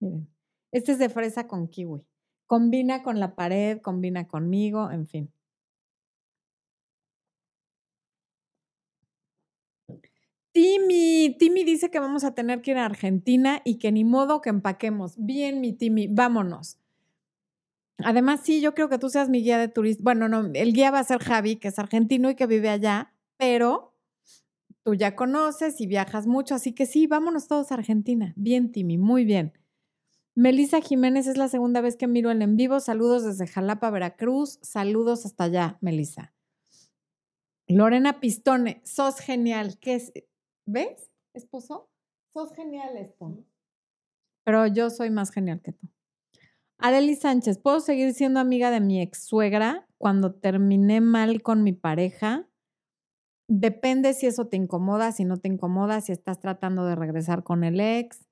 Miren, 0.00 0.28
este 0.72 0.92
es 0.92 0.98
de 0.98 1.08
fresa 1.08 1.46
con 1.46 1.68
kiwi. 1.68 2.04
Combina 2.46 3.04
con 3.04 3.20
la 3.20 3.36
pared, 3.36 3.80
combina 3.80 4.26
conmigo, 4.26 4.90
en 4.90 5.06
fin. 5.06 5.32
Timmy, 10.52 11.34
Timmy 11.38 11.64
dice 11.64 11.90
que 11.90 11.98
vamos 11.98 12.24
a 12.24 12.34
tener 12.34 12.60
que 12.60 12.72
ir 12.72 12.76
a 12.76 12.84
Argentina 12.84 13.62
y 13.64 13.78
que 13.78 13.90
ni 13.90 14.04
modo 14.04 14.40
que 14.40 14.50
empaquemos. 14.50 15.14
Bien, 15.16 15.60
mi 15.60 15.72
Timmy, 15.72 16.08
vámonos. 16.08 16.78
Además, 17.98 18.40
sí, 18.42 18.60
yo 18.60 18.74
creo 18.74 18.88
que 18.88 18.98
tú 18.98 19.08
seas 19.08 19.28
mi 19.28 19.42
guía 19.42 19.58
de 19.58 19.68
turista. 19.68 20.02
Bueno, 20.02 20.28
no, 20.28 20.50
el 20.52 20.72
guía 20.72 20.90
va 20.90 20.98
a 20.98 21.04
ser 21.04 21.20
Javi, 21.20 21.56
que 21.56 21.68
es 21.68 21.78
argentino 21.78 22.30
y 22.30 22.34
que 22.34 22.46
vive 22.46 22.68
allá, 22.68 23.14
pero 23.38 23.94
tú 24.82 24.94
ya 24.94 25.16
conoces 25.16 25.80
y 25.80 25.86
viajas 25.86 26.26
mucho, 26.26 26.54
así 26.54 26.72
que 26.72 26.86
sí, 26.86 27.06
vámonos 27.06 27.46
todos 27.46 27.70
a 27.70 27.74
Argentina. 27.76 28.34
Bien, 28.36 28.72
Timmy, 28.72 28.98
muy 28.98 29.24
bien. 29.24 29.52
Melissa 30.34 30.80
Jiménez 30.80 31.26
es 31.26 31.36
la 31.36 31.48
segunda 31.48 31.80
vez 31.80 31.96
que 31.96 32.06
miro 32.06 32.30
el 32.30 32.40
en 32.42 32.56
vivo. 32.56 32.80
Saludos 32.80 33.24
desde 33.24 33.46
Jalapa, 33.46 33.90
Veracruz. 33.90 34.58
Saludos 34.62 35.26
hasta 35.26 35.44
allá, 35.44 35.78
Melissa. 35.82 36.32
Lorena 37.68 38.18
Pistone, 38.18 38.80
sos 38.84 39.18
genial. 39.18 39.78
¿Qué 39.78 39.94
es? 39.94 40.12
¿Ves, 40.66 41.10
esposo? 41.34 41.88
Sos 42.32 42.52
genial, 42.52 42.96
esposo. 42.96 43.44
Pero 44.44 44.66
yo 44.66 44.90
soy 44.90 45.10
más 45.10 45.30
genial 45.30 45.60
que 45.60 45.72
tú. 45.72 45.88
Adeli 46.78 47.14
Sánchez, 47.14 47.58
¿puedo 47.58 47.80
seguir 47.80 48.12
siendo 48.12 48.40
amiga 48.40 48.70
de 48.70 48.80
mi 48.80 49.00
ex 49.00 49.24
suegra 49.24 49.86
cuando 49.98 50.34
terminé 50.34 51.00
mal 51.00 51.42
con 51.42 51.62
mi 51.62 51.72
pareja? 51.72 52.48
Depende 53.48 54.14
si 54.14 54.26
eso 54.26 54.48
te 54.48 54.56
incomoda, 54.56 55.12
si 55.12 55.24
no 55.24 55.36
te 55.36 55.48
incomoda, 55.48 56.00
si 56.00 56.12
estás 56.12 56.40
tratando 56.40 56.84
de 56.86 56.96
regresar 56.96 57.44
con 57.44 57.64
el 57.64 57.80
ex. 57.80 58.26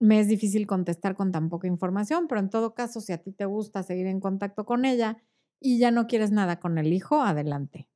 me 0.00 0.20
es 0.20 0.28
difícil 0.28 0.66
contestar 0.66 1.16
con 1.16 1.32
tan 1.32 1.48
poca 1.50 1.68
información, 1.68 2.28
pero 2.28 2.40
en 2.40 2.50
todo 2.50 2.74
caso, 2.74 3.00
si 3.00 3.12
a 3.12 3.18
ti 3.22 3.32
te 3.32 3.46
gusta 3.46 3.82
seguir 3.84 4.06
en 4.08 4.20
contacto 4.20 4.66
con 4.66 4.84
ella 4.84 5.22
y 5.60 5.78
ya 5.78 5.90
no 5.92 6.08
quieres 6.08 6.32
nada 6.32 6.60
con 6.60 6.78
el 6.78 6.92
hijo, 6.92 7.22
adelante. 7.22 7.88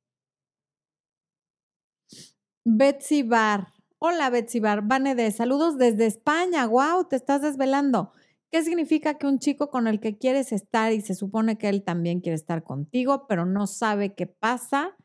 Betsy 2.69 3.23
Bar. 3.23 3.71
Hola 3.97 4.29
Betsy 4.29 4.59
Bar. 4.59 4.81
Vane 4.85 5.31
saludos 5.31 5.77
desde 5.77 6.05
España. 6.05 6.67
Wow, 6.67 7.07
te 7.07 7.15
estás 7.15 7.41
desvelando. 7.41 8.11
¿Qué 8.51 8.61
significa 8.61 9.17
que 9.17 9.25
un 9.25 9.39
chico 9.39 9.69
con 9.69 9.87
el 9.87 10.01
que 10.01 10.17
quieres 10.17 10.51
estar 10.51 10.91
y 10.91 10.99
se 10.99 11.15
supone 11.15 11.57
que 11.57 11.69
él 11.69 11.85
también 11.85 12.19
quiere 12.19 12.35
estar 12.35 12.63
contigo, 12.63 13.25
pero 13.25 13.45
no 13.45 13.67
sabe 13.67 14.15
qué 14.15 14.27
pasa, 14.27 14.97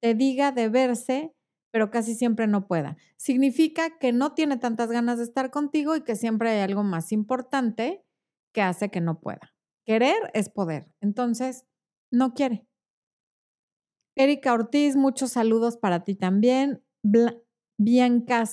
te 0.00 0.14
diga 0.14 0.52
de 0.52 0.68
verse 0.68 1.34
pero 1.72 1.90
casi 1.90 2.14
siempre 2.14 2.46
no 2.46 2.66
pueda. 2.66 2.96
Significa 3.16 3.98
que 3.98 4.12
no 4.12 4.32
tiene 4.34 4.56
tantas 4.56 4.88
ganas 4.88 5.18
de 5.18 5.24
estar 5.24 5.50
contigo 5.50 5.96
y 5.96 6.02
que 6.02 6.16
siempre 6.16 6.50
hay 6.50 6.60
algo 6.60 6.82
más 6.82 7.12
importante 7.12 8.04
que 8.54 8.62
hace 8.62 8.90
que 8.90 9.00
no 9.00 9.20
pueda. 9.20 9.54
Querer 9.84 10.30
es 10.34 10.48
poder. 10.48 10.90
Entonces, 11.00 11.66
no 12.10 12.32
quiere. 12.32 12.66
Erika 14.16 14.52
Ortiz, 14.52 14.96
muchos 14.96 15.32
saludos 15.32 15.76
para 15.76 16.04
ti 16.04 16.14
también. 16.14 16.82
Bianca, 17.76 18.44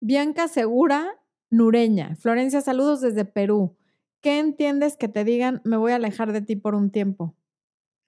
Bianca 0.00 0.48
Segura 0.48 1.06
Nureña. 1.50 2.16
Florencia, 2.16 2.60
saludos 2.60 3.00
desde 3.00 3.24
Perú. 3.24 3.76
¿Qué 4.20 4.38
entiendes 4.38 4.96
que 4.96 5.08
te 5.08 5.24
digan 5.24 5.60
me 5.64 5.76
voy 5.76 5.92
a 5.92 5.96
alejar 5.96 6.32
de 6.32 6.40
ti 6.40 6.56
por 6.56 6.74
un 6.74 6.90
tiempo? 6.90 7.34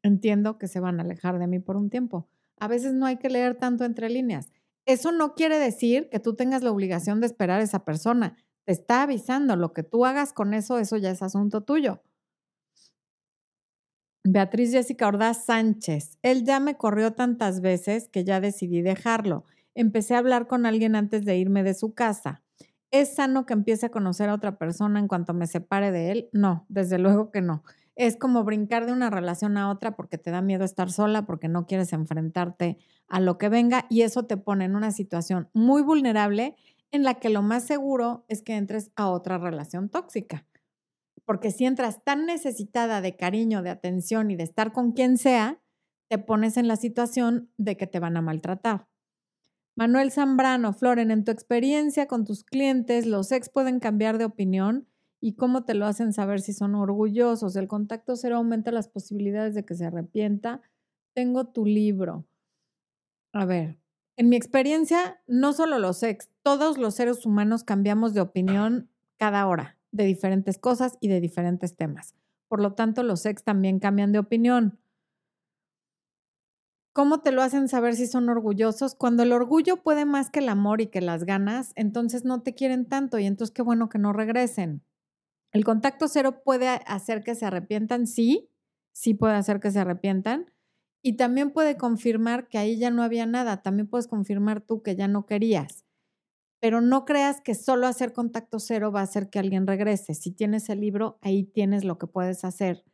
Entiendo 0.03 0.59
que 0.59 0.69
se 0.69 0.81
van 0.81 1.01
a 1.01 1.03
alejar 1.03 1.39
de 1.39 1.47
mí 1.47 1.59
por 1.59 1.77
un 1.77 1.91
tiempo 1.91 2.29
a 2.59 2.69
veces 2.69 2.95
no 2.95 3.07
hay 3.07 3.17
que 3.17 3.29
leer 3.29 3.57
tanto 3.57 3.85
entre 3.85 4.11
líneas. 4.11 4.53
Eso 4.87 5.13
no 5.13 5.35
quiere 5.35 5.59
decir 5.59 6.09
que 6.11 6.21
tú 6.21 6.35
tengas 6.35 6.63
la 6.63 6.71
obligación 6.71 7.21
de 7.21 7.27
esperar 7.27 7.61
a 7.61 7.65
esa 7.65 7.85
persona. 7.85 8.37
Te 8.65 8.73
está 8.73 9.03
avisando. 9.03 9.57
Lo 9.57 9.73
que 9.73 9.83
tú 9.83 10.05
hagas 10.05 10.33
con 10.33 10.55
eso, 10.55 10.79
eso 10.79 10.97
ya 10.97 11.11
es 11.11 11.23
asunto 11.23 11.63
tuyo. 11.63 12.03
Beatriz 14.29 14.73
Jessica 14.73 15.09
Ordaz 15.09 15.45
Sánchez. 15.45 16.19
Él 16.23 16.45
ya 16.45 16.61
me 16.61 16.77
corrió 16.77 17.13
tantas 17.13 17.61
veces 17.61 18.09
que 18.09 18.25
ya 18.25 18.41
decidí 18.41 18.83
dejarlo. 18.83 19.45
Empecé 19.75 20.15
a 20.15 20.19
hablar 20.19 20.47
con 20.47 20.67
alguien 20.67 20.97
antes 20.97 21.25
de 21.25 21.37
irme 21.37 21.63
de 21.63 21.75
su 21.75 21.95
casa. 21.95 22.43
¿Es 22.91 23.15
sano 23.15 23.47
que 23.47 23.53
empiece 23.53 23.87
a 23.87 23.91
conocer 23.91 24.29
a 24.29 24.35
otra 24.35 24.59
persona 24.59 25.01
en 25.01 25.09
cuanto 25.09 25.35
me 25.35 25.47
separe 25.47 25.91
de 25.91 26.13
él? 26.13 26.29
No, 26.33 26.65
desde 26.69 26.99
luego 26.99 27.31
que 27.31 27.43
no 27.43 27.63
es 27.97 28.19
como 28.19 28.45
brincar 28.45 28.87
de 28.87 28.93
una 28.93 29.11
relación 29.11 29.57
a 29.57 29.71
otra 29.71 29.97
porque 29.97 30.19
te 30.19 30.31
da 30.31 30.43
miedo 30.43 30.65
estar 30.65 30.93
sola, 30.93 31.25
porque 31.25 31.49
no 31.49 31.67
quieres 31.67 31.93
enfrentarte 31.95 32.77
a 33.09 33.21
lo 33.21 33.39
que 33.39 33.49
venga 33.49 33.87
y 33.89 34.03
eso 34.03 34.25
te 34.25 34.37
pone 34.37 34.67
en 34.67 34.77
una 34.77 34.93
situación 34.93 35.49
muy 35.55 35.83
vulnerable 35.83 36.55
en 36.93 37.03
la 37.03 37.15
que 37.15 37.31
lo 37.31 37.43
más 37.43 37.65
seguro 37.65 38.25
es 38.29 38.43
que 38.43 38.57
entres 38.57 38.93
a 38.97 39.09
otra 39.09 39.39
relación 39.39 39.89
tóxica. 39.89 40.45
Porque 41.27 41.51
si 41.51 41.67
entras 41.67 42.03
tan 42.03 42.25
necesitada 42.25 43.03
de 43.03 43.17
cariño, 43.17 43.63
de 43.63 43.71
atención 43.71 44.31
y 44.31 44.37
de 44.37 44.45
estar 44.45 44.73
con 44.73 44.93
quien 44.93 45.19
sea, 45.19 45.61
te 46.09 46.19
pones 46.19 46.57
en 46.57 46.69
la 46.69 46.77
situación 46.77 47.51
de 47.59 47.77
que 47.77 47.87
te 47.87 47.99
van 47.99 48.17
a 48.17 48.23
maltratar. 48.23 48.89
Manuel 49.77 50.11
Zambrano, 50.11 50.73
Floren, 50.73 51.11
en 51.11 51.25
tu 51.25 51.33
experiencia 51.33 52.07
con 52.07 52.25
tus 52.25 52.45
clientes, 52.45 53.05
¿los 53.05 53.31
ex 53.33 53.51
pueden 53.51 53.81
cambiar 53.81 54.17
de 54.17 54.25
opinión? 54.25 54.89
y 55.21 55.35
cómo 55.35 55.65
te 55.65 55.75
lo 55.75 55.87
hacen 55.87 56.13
saber 56.13 56.41
si 56.41 56.53
son 56.53 56.75
orgullosos. 56.75 57.57
El 57.57 57.69
contacto 57.69 58.17
cero 58.17 58.37
aumenta 58.37 58.71
las 58.71 58.89
posibilidades 58.89 59.55
de 59.55 59.65
que 59.65 59.75
se 59.75 59.87
arrepienta. 59.87 60.61
Tengo 61.15 61.49
tu 61.49 61.65
libro. 61.65 62.27
A 63.33 63.45
ver, 63.45 63.79
en 64.17 64.29
mi 64.29 64.37
experiencia, 64.37 65.21
no 65.27 65.53
solo 65.53 65.79
los 65.79 66.03
ex, 66.03 66.31
todos 66.43 66.79
los 66.79 66.95
seres 66.95 67.27
humanos 67.27 67.65
cambiamos 67.65 68.15
de 68.15 68.21
opinión 68.21 68.89
cada 69.19 69.47
hora 69.47 69.76
de 69.97 70.05
diferentes 70.05 70.59
cosas 70.59 70.97
y 71.01 71.09
de 71.09 71.21
diferentes 71.21 71.77
temas. 71.77 72.15
Por 72.49 72.61
lo 72.61 72.75
tanto, 72.75 73.03
los 73.03 73.27
ex 73.27 73.43
también 73.43 73.81
cambian 73.81 74.13
de 74.13 74.19
opinión. 74.21 74.79
¿Cómo 76.93 77.21
te 77.21 77.31
lo 77.31 77.43
hacen 77.43 77.69
saber 77.69 77.95
si 77.95 78.07
son 78.07 78.29
orgullosos? 78.31 78.95
Cuando 78.95 79.23
el 79.23 79.33
orgullo 79.33 79.83
puede 79.83 80.07
más 80.07 80.31
que 80.31 80.39
el 80.39 80.49
amor 80.49 80.81
y 80.81 80.87
que 80.87 81.03
las 81.03 81.25
ganas, 81.25 81.73
entonces 81.75 82.25
no 82.25 82.43
te 82.43 82.55
quieren 82.55 82.87
tanto 82.87 83.19
y 83.19 83.27
entonces 83.27 83.53
qué 83.53 83.63
bueno 83.63 83.89
que 83.89 83.99
no 83.99 84.15
regresen. 84.15 84.83
El 85.53 85.65
contacto 85.65 86.09
cero 86.09 86.43
puede 86.45 86.69
hacer 86.69 87.25
que 87.25 87.35
se 87.35 87.47
arrepientan, 87.47 88.07
sí, 88.07 88.51
sí 88.93 89.15
puede 89.15 89.37
hacer 89.37 89.61
que 89.61 89.71
se 89.71 89.81
arrepientan. 89.81 90.53
Y 91.03 91.15
también 91.15 91.53
puede 91.53 91.79
confirmar 91.79 92.49
que 92.49 92.59
ahí 92.59 92.79
ya 92.79 92.91
no 92.91 93.03
había 93.03 93.27
nada. 93.27 93.63
También 93.63 93.89
puedes 93.89 94.09
confirmar 94.09 94.61
tú 94.61 94.83
que 94.83 94.97
ya 94.97 95.09
no 95.09 95.25
querías. 95.27 95.86
Pero 96.61 96.81
no 96.81 97.05
creas 97.05 97.41
que 97.41 97.55
solo 97.55 97.87
hacer 97.87 98.13
contacto 98.13 98.59
cero 98.59 98.93
va 98.93 99.01
a 99.01 99.05
hacer 99.05 99.31
que 99.31 99.39
alguien 99.39 99.67
regrese. 99.67 100.15
Si 100.15 100.33
tienes 100.33 100.69
el 100.69 100.81
libro, 100.81 101.19
ahí 101.21 101.45
tienes 101.45 101.85
lo 101.85 101.99
que 101.99 102.07
puedes 102.07 102.45
hacer 102.45 102.85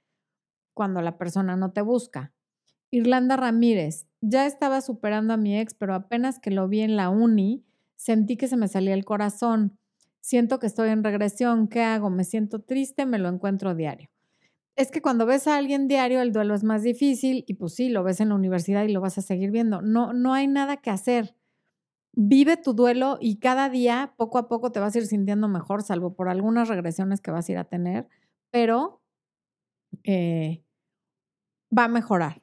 cuando 0.74 1.02
la 1.02 1.18
persona 1.18 1.56
no 1.56 1.72
te 1.72 1.82
busca. 1.82 2.32
Irlanda 2.90 3.36
Ramírez, 3.36 4.06
ya 4.20 4.46
estaba 4.46 4.80
superando 4.80 5.34
a 5.34 5.36
mi 5.36 5.58
ex, 5.58 5.74
pero 5.74 5.94
apenas 5.94 6.38
que 6.38 6.50
lo 6.50 6.68
vi 6.68 6.80
en 6.80 6.96
la 6.96 7.08
uni, 7.08 7.64
sentí 7.96 8.36
que 8.36 8.48
se 8.48 8.56
me 8.56 8.68
salía 8.68 8.94
el 8.94 9.04
corazón 9.04 9.78
siento 10.22 10.58
que 10.58 10.66
estoy 10.66 10.88
en 10.88 11.04
regresión, 11.04 11.68
¿qué 11.68 11.82
hago? 11.82 12.08
Me 12.08 12.24
siento 12.24 12.60
triste, 12.60 13.04
me 13.04 13.18
lo 13.18 13.28
encuentro 13.28 13.74
diario. 13.74 14.08
Es 14.74 14.90
que 14.90 15.02
cuando 15.02 15.26
ves 15.26 15.46
a 15.46 15.58
alguien 15.58 15.86
diario, 15.86 16.22
el 16.22 16.32
duelo 16.32 16.54
es 16.54 16.64
más 16.64 16.82
difícil 16.82 17.44
y 17.46 17.54
pues 17.54 17.74
sí, 17.74 17.90
lo 17.90 18.02
ves 18.02 18.20
en 18.20 18.30
la 18.30 18.36
universidad 18.36 18.84
y 18.84 18.92
lo 18.92 19.02
vas 19.02 19.18
a 19.18 19.22
seguir 19.22 19.50
viendo. 19.50 19.82
No, 19.82 20.14
no 20.14 20.32
hay 20.32 20.46
nada 20.46 20.78
que 20.78 20.88
hacer. 20.88 21.34
Vive 22.14 22.56
tu 22.58 22.74
duelo 22.74 23.18
y 23.20 23.38
cada 23.38 23.70
día, 23.70 24.14
poco 24.16 24.38
a 24.38 24.48
poco, 24.48 24.70
te 24.70 24.80
vas 24.80 24.94
a 24.94 24.98
ir 24.98 25.06
sintiendo 25.06 25.48
mejor, 25.48 25.82
salvo 25.82 26.14
por 26.14 26.28
algunas 26.28 26.68
regresiones 26.68 27.20
que 27.20 27.30
vas 27.30 27.48
a 27.48 27.52
ir 27.52 27.58
a 27.58 27.64
tener, 27.64 28.08
pero 28.50 29.00
eh, 30.04 30.62
va 31.76 31.84
a 31.84 31.88
mejorar. 31.88 32.42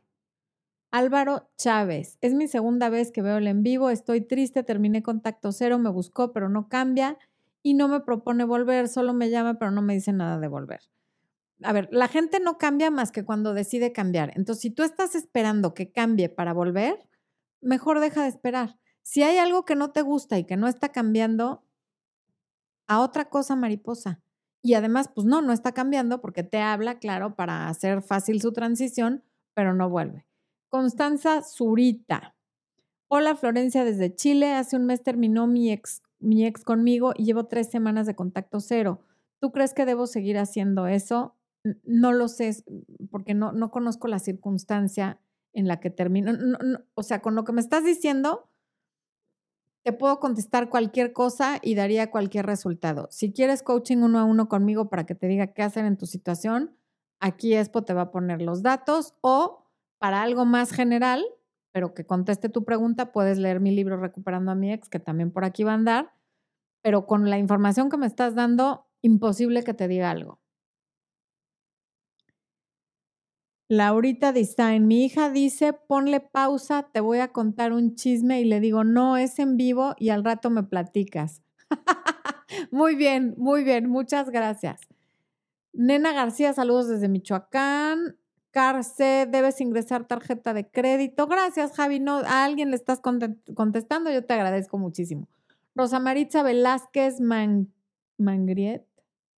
Álvaro 0.92 1.50
Chávez, 1.58 2.18
es 2.22 2.34
mi 2.34 2.48
segunda 2.48 2.90
vez 2.90 3.12
que 3.12 3.22
veo 3.22 3.38
el 3.38 3.48
en 3.48 3.62
vivo, 3.62 3.92
estoy 3.92 4.22
triste, 4.22 4.64
terminé 4.64 5.04
contacto 5.04 5.52
cero, 5.52 5.78
me 5.78 5.90
buscó, 5.90 6.34
pero 6.34 6.50
no 6.50 6.68
cambia 6.68 7.18
y 7.62 7.76
no 7.76 7.88
me 7.88 8.00
propone 8.00 8.44
volver, 8.44 8.88
solo 8.88 9.14
me 9.14 9.30
llama, 9.30 9.60
pero 9.60 9.72
no 9.72 9.84
me 9.84 9.94
dice 9.94 10.14
nada 10.14 10.40
de 10.40 10.48
volver. 10.48 10.82
A 11.64 11.74
ver, 11.74 11.90
la 11.92 12.08
gente 12.08 12.40
no 12.40 12.58
cambia 12.58 12.92
más 12.92 13.12
que 13.12 13.26
cuando 13.26 13.54
decide 13.54 13.92
cambiar. 13.92 14.32
Entonces, 14.36 14.62
si 14.62 14.72
tú 14.72 14.84
estás 14.84 15.16
esperando 15.16 15.74
que 15.74 15.92
cambie 15.92 16.30
para 16.30 16.54
volver, 16.54 17.08
mejor 17.62 18.00
deja 18.00 18.24
de 18.24 18.30
esperar. 18.30 18.78
Si 19.10 19.24
hay 19.24 19.40
algo 19.40 19.66
que 19.66 19.74
no 19.74 19.90
te 19.90 20.04
gusta 20.04 20.38
y 20.38 20.44
que 20.44 20.56
no 20.56 20.68
está 20.68 20.90
cambiando, 20.90 21.64
a 22.86 23.02
otra 23.02 23.28
cosa 23.28 23.56
mariposa. 23.56 24.22
Y 24.62 24.76
además, 24.76 25.10
pues 25.16 25.26
no, 25.26 25.42
no 25.42 25.52
está 25.52 25.72
cambiando 25.72 26.22
porque 26.22 26.44
te 26.44 26.60
habla, 26.60 27.00
claro, 27.00 27.36
para 27.36 27.70
hacer 27.70 28.04
fácil 28.04 28.40
su 28.40 28.54
transición, 28.54 29.24
pero 29.56 29.74
no 29.74 29.90
vuelve. 29.90 30.28
Constanza 30.68 31.42
Zurita. 31.42 32.36
Hola 33.08 33.36
Florencia 33.36 33.84
desde 33.84 34.14
Chile. 34.14 34.54
Hace 34.54 34.76
un 34.76 34.86
mes 34.86 35.02
terminó 35.02 35.48
mi 35.48 35.72
ex 35.72 36.04
mi 36.20 36.46
ex 36.46 36.64
conmigo 36.64 37.14
y 37.16 37.26
llevo 37.26 37.48
tres 37.48 37.72
semanas 37.72 38.06
de 38.06 38.14
contacto 38.14 38.60
cero. 38.60 39.02
¿Tú 39.40 39.52
crees 39.52 39.74
que 39.74 39.88
debo 39.88 40.06
seguir 40.06 40.38
haciendo 40.38 40.86
eso? 40.86 41.36
No 41.84 42.12
lo 42.12 42.28
sé, 42.28 42.64
porque 43.10 43.34
no, 43.34 43.54
no 43.54 43.72
conozco 43.72 44.08
la 44.08 44.20
circunstancia 44.20 45.20
en 45.52 45.68
la 45.68 45.80
que 45.80 45.90
termino. 45.90 46.32
o 46.94 47.02
sea, 47.02 47.24
con 47.24 47.34
lo 47.34 47.44
que 47.44 47.54
me 47.54 47.62
estás 47.62 47.84
diciendo, 47.84 48.49
te 49.90 49.94
puedo 49.94 50.20
contestar 50.20 50.70
cualquier 50.70 51.14
cosa 51.14 51.58
y 51.64 51.74
daría 51.74 52.12
cualquier 52.12 52.46
resultado. 52.46 53.08
Si 53.10 53.34
quieres 53.34 53.64
coaching 53.64 53.98
uno 53.98 54.20
a 54.20 54.24
uno 54.24 54.48
conmigo 54.48 54.88
para 54.88 55.08
que 55.08 55.16
te 55.16 55.26
diga 55.26 55.48
qué 55.48 55.64
hacer 55.64 55.84
en 55.86 55.98
tu 55.98 56.06
situación, 56.06 56.78
aquí 57.20 57.56
Expo 57.56 57.82
te 57.82 57.96
va 57.96 58.04
a 58.04 58.12
poner 58.12 58.40
los 58.40 58.62
datos 58.62 59.16
o 59.22 59.66
para 59.98 60.22
algo 60.22 60.46
más 60.46 60.72
general, 60.72 61.26
pero 61.72 61.96
que 61.96 62.06
conteste 62.06 62.50
tu 62.50 62.66
pregunta, 62.66 63.12
puedes 63.12 63.40
leer 63.40 63.62
mi 63.62 63.72
libro 63.72 63.98
Recuperando 63.98 64.52
a 64.52 64.56
mi 64.56 64.72
ex, 64.72 64.90
que 64.90 65.00
también 65.00 65.32
por 65.32 65.44
aquí 65.44 65.64
va 65.64 65.72
a 65.72 65.76
andar, 65.76 66.14
pero 66.84 67.08
con 67.08 67.28
la 67.28 67.40
información 67.40 67.90
que 67.90 67.98
me 67.98 68.06
estás 68.06 68.36
dando, 68.36 68.86
imposible 69.02 69.64
que 69.64 69.74
te 69.74 69.88
diga 69.88 70.12
algo. 70.12 70.40
Laurita 73.72 74.34
Design, 74.34 74.88
mi 74.88 75.06
hija 75.06 75.30
dice, 75.30 75.74
ponle 75.74 76.22
pausa, 76.22 76.90
te 76.92 77.02
voy 77.02 77.20
a 77.20 77.28
contar 77.28 77.72
un 77.72 77.94
chisme 77.94 78.42
y 78.42 78.46
le 78.46 78.60
digo, 78.60 78.84
no, 78.84 79.16
es 79.16 79.38
en 79.38 79.58
vivo 79.58 79.94
y 80.00 80.10
al 80.10 80.24
rato 80.24 80.50
me 80.50 80.64
platicas. 80.64 81.44
muy 82.72 82.96
bien, 82.96 83.36
muy 83.38 83.64
bien, 83.64 83.88
muchas 83.88 84.32
gracias. 84.32 84.82
Nena 85.72 86.14
García, 86.14 86.52
saludos 86.54 86.88
desde 86.88 87.10
Michoacán. 87.10 88.18
Carce, 88.50 89.28
debes 89.30 89.62
ingresar 89.62 90.08
tarjeta 90.08 90.56
de 90.56 90.68
crédito. 90.68 91.28
Gracias, 91.28 91.74
Javi. 91.74 92.00
No, 92.00 92.18
a 92.18 92.44
alguien 92.44 92.72
le 92.72 92.76
estás 92.76 93.00
contestando, 93.00 94.12
yo 94.12 94.26
te 94.26 94.34
agradezco 94.34 94.80
muchísimo. 94.80 95.28
Rosa 95.76 96.00
Maritza 96.00 96.42
Velázquez 96.42 97.22
Mangriet. 97.22 98.88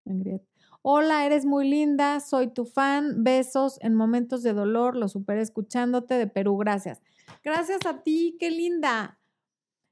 Mangriet. 0.04 0.49
Hola, 0.82 1.26
eres 1.26 1.44
muy 1.44 1.68
linda, 1.68 2.20
soy 2.20 2.48
tu 2.48 2.64
fan. 2.64 3.22
Besos 3.22 3.78
en 3.82 3.94
momentos 3.94 4.42
de 4.42 4.54
dolor, 4.54 4.96
lo 4.96 5.08
superé 5.08 5.42
escuchándote 5.42 6.14
de 6.14 6.26
Perú. 6.26 6.56
Gracias. 6.56 7.02
Gracias 7.44 7.84
a 7.84 8.02
ti, 8.02 8.38
qué 8.40 8.50
linda. 8.50 9.18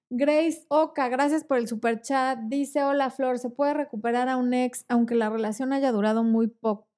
Grace 0.09 0.65
Oka, 0.69 1.11
gracias 1.11 1.45
por 1.45 1.59
el 1.59 1.69
super 1.69 2.01
chat. 2.01 2.39
Dice, 2.45 2.83
hola 2.83 3.11
Flor, 3.11 3.39
¿se 3.39 3.51
puede 3.51 3.75
recuperar 3.75 4.31
a 4.31 4.39
un 4.39 4.55
ex 4.55 4.87
aunque 4.89 5.15
la 5.15 5.29
relación 5.29 5.75
haya 5.75 5.93
durado 5.93 6.25
muy, 6.25 6.47
poco 6.47 6.89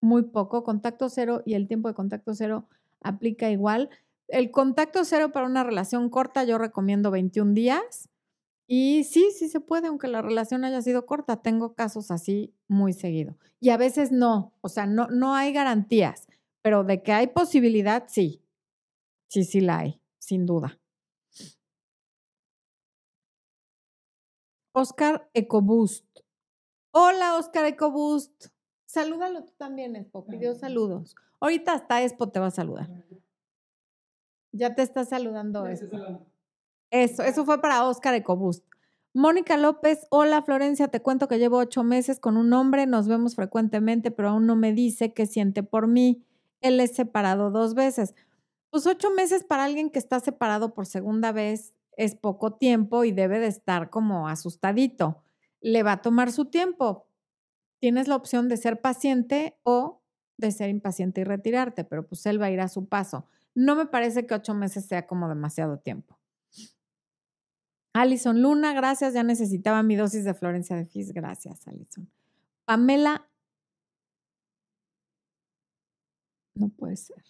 muy 0.00 0.22
poco? 0.22 0.62
Contacto 0.62 1.08
cero 1.08 1.42
y 1.44 1.54
el 1.54 1.66
tiempo 1.66 1.88
de 1.88 1.94
contacto 1.94 2.34
cero 2.34 2.68
aplica 3.00 3.50
igual. 3.50 3.90
El 4.28 4.52
contacto 4.52 5.04
cero 5.04 5.32
para 5.32 5.46
una 5.46 5.64
relación 5.64 6.10
corta 6.10 6.44
yo 6.44 6.58
recomiendo 6.58 7.10
21 7.10 7.54
días. 7.54 8.08
Y 8.74 9.04
sí, 9.04 9.32
sí 9.32 9.50
se 9.50 9.60
puede, 9.60 9.88
aunque 9.88 10.08
la 10.08 10.22
relación 10.22 10.64
haya 10.64 10.80
sido 10.80 11.04
corta. 11.04 11.42
Tengo 11.42 11.74
casos 11.74 12.10
así 12.10 12.54
muy 12.68 12.94
seguido. 12.94 13.36
Y 13.60 13.68
a 13.68 13.76
veces 13.76 14.12
no, 14.12 14.54
o 14.62 14.70
sea, 14.70 14.86
no, 14.86 15.08
no 15.08 15.34
hay 15.34 15.52
garantías, 15.52 16.26
pero 16.62 16.82
de 16.82 17.02
que 17.02 17.12
hay 17.12 17.26
posibilidad, 17.26 18.04
sí. 18.08 18.40
Sí, 19.28 19.44
sí 19.44 19.60
la 19.60 19.80
hay, 19.80 20.00
sin 20.18 20.46
duda. 20.46 20.80
Oscar 24.72 25.28
Ecoboost. 25.34 26.06
Hola, 26.92 27.36
Oscar 27.36 27.66
Ecoboost. 27.66 28.46
Salúdalo 28.86 29.44
tú 29.44 29.52
también, 29.58 29.96
Expo. 29.96 30.24
Pidió 30.24 30.54
saludos. 30.54 31.14
Ahorita 31.40 31.74
hasta 31.74 32.02
Expo 32.02 32.30
te 32.30 32.40
va 32.40 32.46
a 32.46 32.50
saludar. 32.50 32.88
Ya 34.50 34.74
te 34.74 34.80
está 34.80 35.04
saludando 35.04 35.66
Expo. 35.66 36.31
Eso, 36.92 37.22
eso 37.22 37.46
fue 37.46 37.58
para 37.62 37.86
Oscar 37.86 38.12
Ecoboost. 38.12 38.66
Mónica 39.14 39.56
López, 39.56 40.06
hola 40.10 40.42
Florencia, 40.42 40.88
te 40.88 41.00
cuento 41.00 41.26
que 41.26 41.38
llevo 41.38 41.56
ocho 41.56 41.84
meses 41.84 42.20
con 42.20 42.36
un 42.36 42.52
hombre, 42.52 42.86
nos 42.86 43.08
vemos 43.08 43.34
frecuentemente, 43.34 44.10
pero 44.10 44.28
aún 44.28 44.46
no 44.46 44.56
me 44.56 44.74
dice 44.74 45.14
qué 45.14 45.24
siente 45.24 45.62
por 45.62 45.86
mí. 45.86 46.22
Él 46.60 46.80
es 46.80 46.94
separado 46.94 47.50
dos 47.50 47.74
veces. 47.74 48.14
Pues 48.68 48.86
ocho 48.86 49.10
meses 49.10 49.42
para 49.42 49.64
alguien 49.64 49.88
que 49.88 49.98
está 49.98 50.20
separado 50.20 50.74
por 50.74 50.84
segunda 50.84 51.32
vez 51.32 51.72
es 51.96 52.14
poco 52.14 52.56
tiempo 52.56 53.04
y 53.04 53.12
debe 53.12 53.38
de 53.38 53.46
estar 53.46 53.88
como 53.88 54.28
asustadito. 54.28 55.22
Le 55.62 55.82
va 55.82 55.92
a 55.92 56.02
tomar 56.02 56.30
su 56.30 56.44
tiempo. 56.44 57.06
Tienes 57.80 58.06
la 58.06 58.16
opción 58.16 58.50
de 58.50 58.58
ser 58.58 58.82
paciente 58.82 59.56
o 59.62 60.02
de 60.36 60.52
ser 60.52 60.68
impaciente 60.68 61.22
y 61.22 61.24
retirarte, 61.24 61.84
pero 61.84 62.06
pues 62.06 62.26
él 62.26 62.40
va 62.40 62.46
a 62.46 62.50
ir 62.50 62.60
a 62.60 62.68
su 62.68 62.86
paso. 62.86 63.26
No 63.54 63.76
me 63.76 63.86
parece 63.86 64.26
que 64.26 64.34
ocho 64.34 64.52
meses 64.52 64.84
sea 64.84 65.06
como 65.06 65.30
demasiado 65.30 65.78
tiempo. 65.78 66.18
Alison 67.94 68.40
Luna, 68.42 68.72
gracias. 68.74 69.14
Ya 69.14 69.22
necesitaba 69.22 69.82
mi 69.82 69.96
dosis 69.96 70.24
de 70.24 70.34
Florencia 70.34 70.76
de 70.76 70.86
Fis. 70.86 71.12
Gracias, 71.12 71.66
Alison. 71.68 72.08
Pamela. 72.64 73.28
No 76.54 76.68
puede 76.70 76.96
ser. 76.96 77.22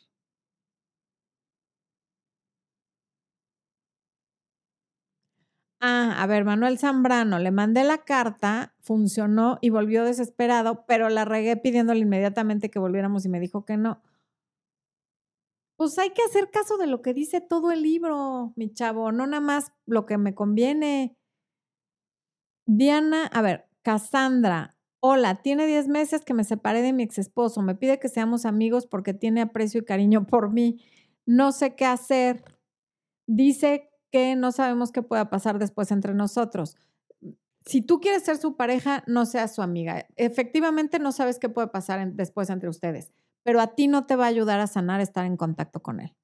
Ah, 5.81 6.15
a 6.23 6.27
ver, 6.29 6.45
Manuel 6.45 6.79
Zambrano, 6.79 7.39
le 7.41 7.51
mandé 7.51 7.83
la 7.83 7.99
carta, 7.99 8.73
funcionó 8.81 9.59
y 9.61 9.71
volvió 9.71 10.05
desesperado, 10.05 10.85
pero 10.87 11.09
la 11.09 11.25
regué 11.25 11.57
pidiéndole 11.57 12.01
inmediatamente 12.01 12.71
que 12.71 12.79
volviéramos 12.79 13.25
y 13.25 13.29
me 13.29 13.41
dijo 13.41 13.65
que 13.65 13.77
no. 13.77 14.01
Pues 15.77 15.99
hay 15.99 16.11
que 16.11 16.23
hacer 16.23 16.51
caso 16.51 16.77
de 16.77 16.87
lo 16.87 17.03
que 17.03 17.15
dice 17.15 17.41
todo 17.41 17.73
el 17.73 17.83
libro, 17.83 18.53
mi 18.57 18.73
chavo, 18.73 19.11
no 19.13 19.27
nada 19.27 19.41
más 19.41 19.73
lo 19.87 20.07
que 20.07 20.19
me 20.19 20.35
conviene. 20.35 21.17
Diana, 22.67 23.27
a 23.27 23.43
ver, 23.43 23.69
Cassandra, 23.83 24.77
hola, 25.01 25.43
tiene 25.43 25.67
10 25.67 25.89
meses 25.89 26.25
que 26.25 26.35
me 26.35 26.45
separé 26.45 26.83
de 26.83 26.93
mi 26.93 27.03
ex 27.03 27.19
esposo, 27.19 27.63
me 27.63 27.75
pide 27.75 27.99
que 27.99 28.09
seamos 28.09 28.45
amigos 28.47 28.87
porque 28.87 29.15
tiene 29.15 29.41
aprecio 29.41 29.81
y 29.81 29.85
cariño 29.85 30.27
por 30.27 30.53
mí. 30.53 30.81
No 31.27 31.53
sé 31.53 31.75
qué 31.75 31.87
hacer. 31.87 32.45
Dice 33.27 33.91
que 34.11 34.37
no 34.37 34.53
sabemos 34.53 34.93
qué 34.93 35.03
pueda 35.03 35.31
pasar 35.31 35.59
después 35.59 35.91
entre 35.91 36.15
nosotros. 36.15 36.77
Si 37.65 37.81
tú 37.81 38.01
quieres 38.01 38.25
ser 38.25 38.37
su 38.39 38.57
pareja, 38.57 39.05
no 39.07 39.25
seas 39.27 39.55
su 39.55 39.63
amiga. 39.63 40.07
Efectivamente, 40.17 40.99
no 40.99 41.13
sabes 41.13 41.39
qué 41.39 41.49
puede 41.49 41.69
pasar 41.69 42.13
después 42.13 42.51
entre 42.51 42.69
ustedes 42.69 43.13
pero 43.43 43.61
a 43.61 43.75
ti 43.75 43.89
no 43.89 44.07
te 44.07 44.17
va 44.17 44.25
a 44.25 44.29
ayudar 44.29 44.61
a 44.61 44.67
sanar 44.67 45.01
estar 45.01 45.27
en 45.27 45.37
contacto 45.37 45.83
con 45.83 46.01
él. 46.01 46.15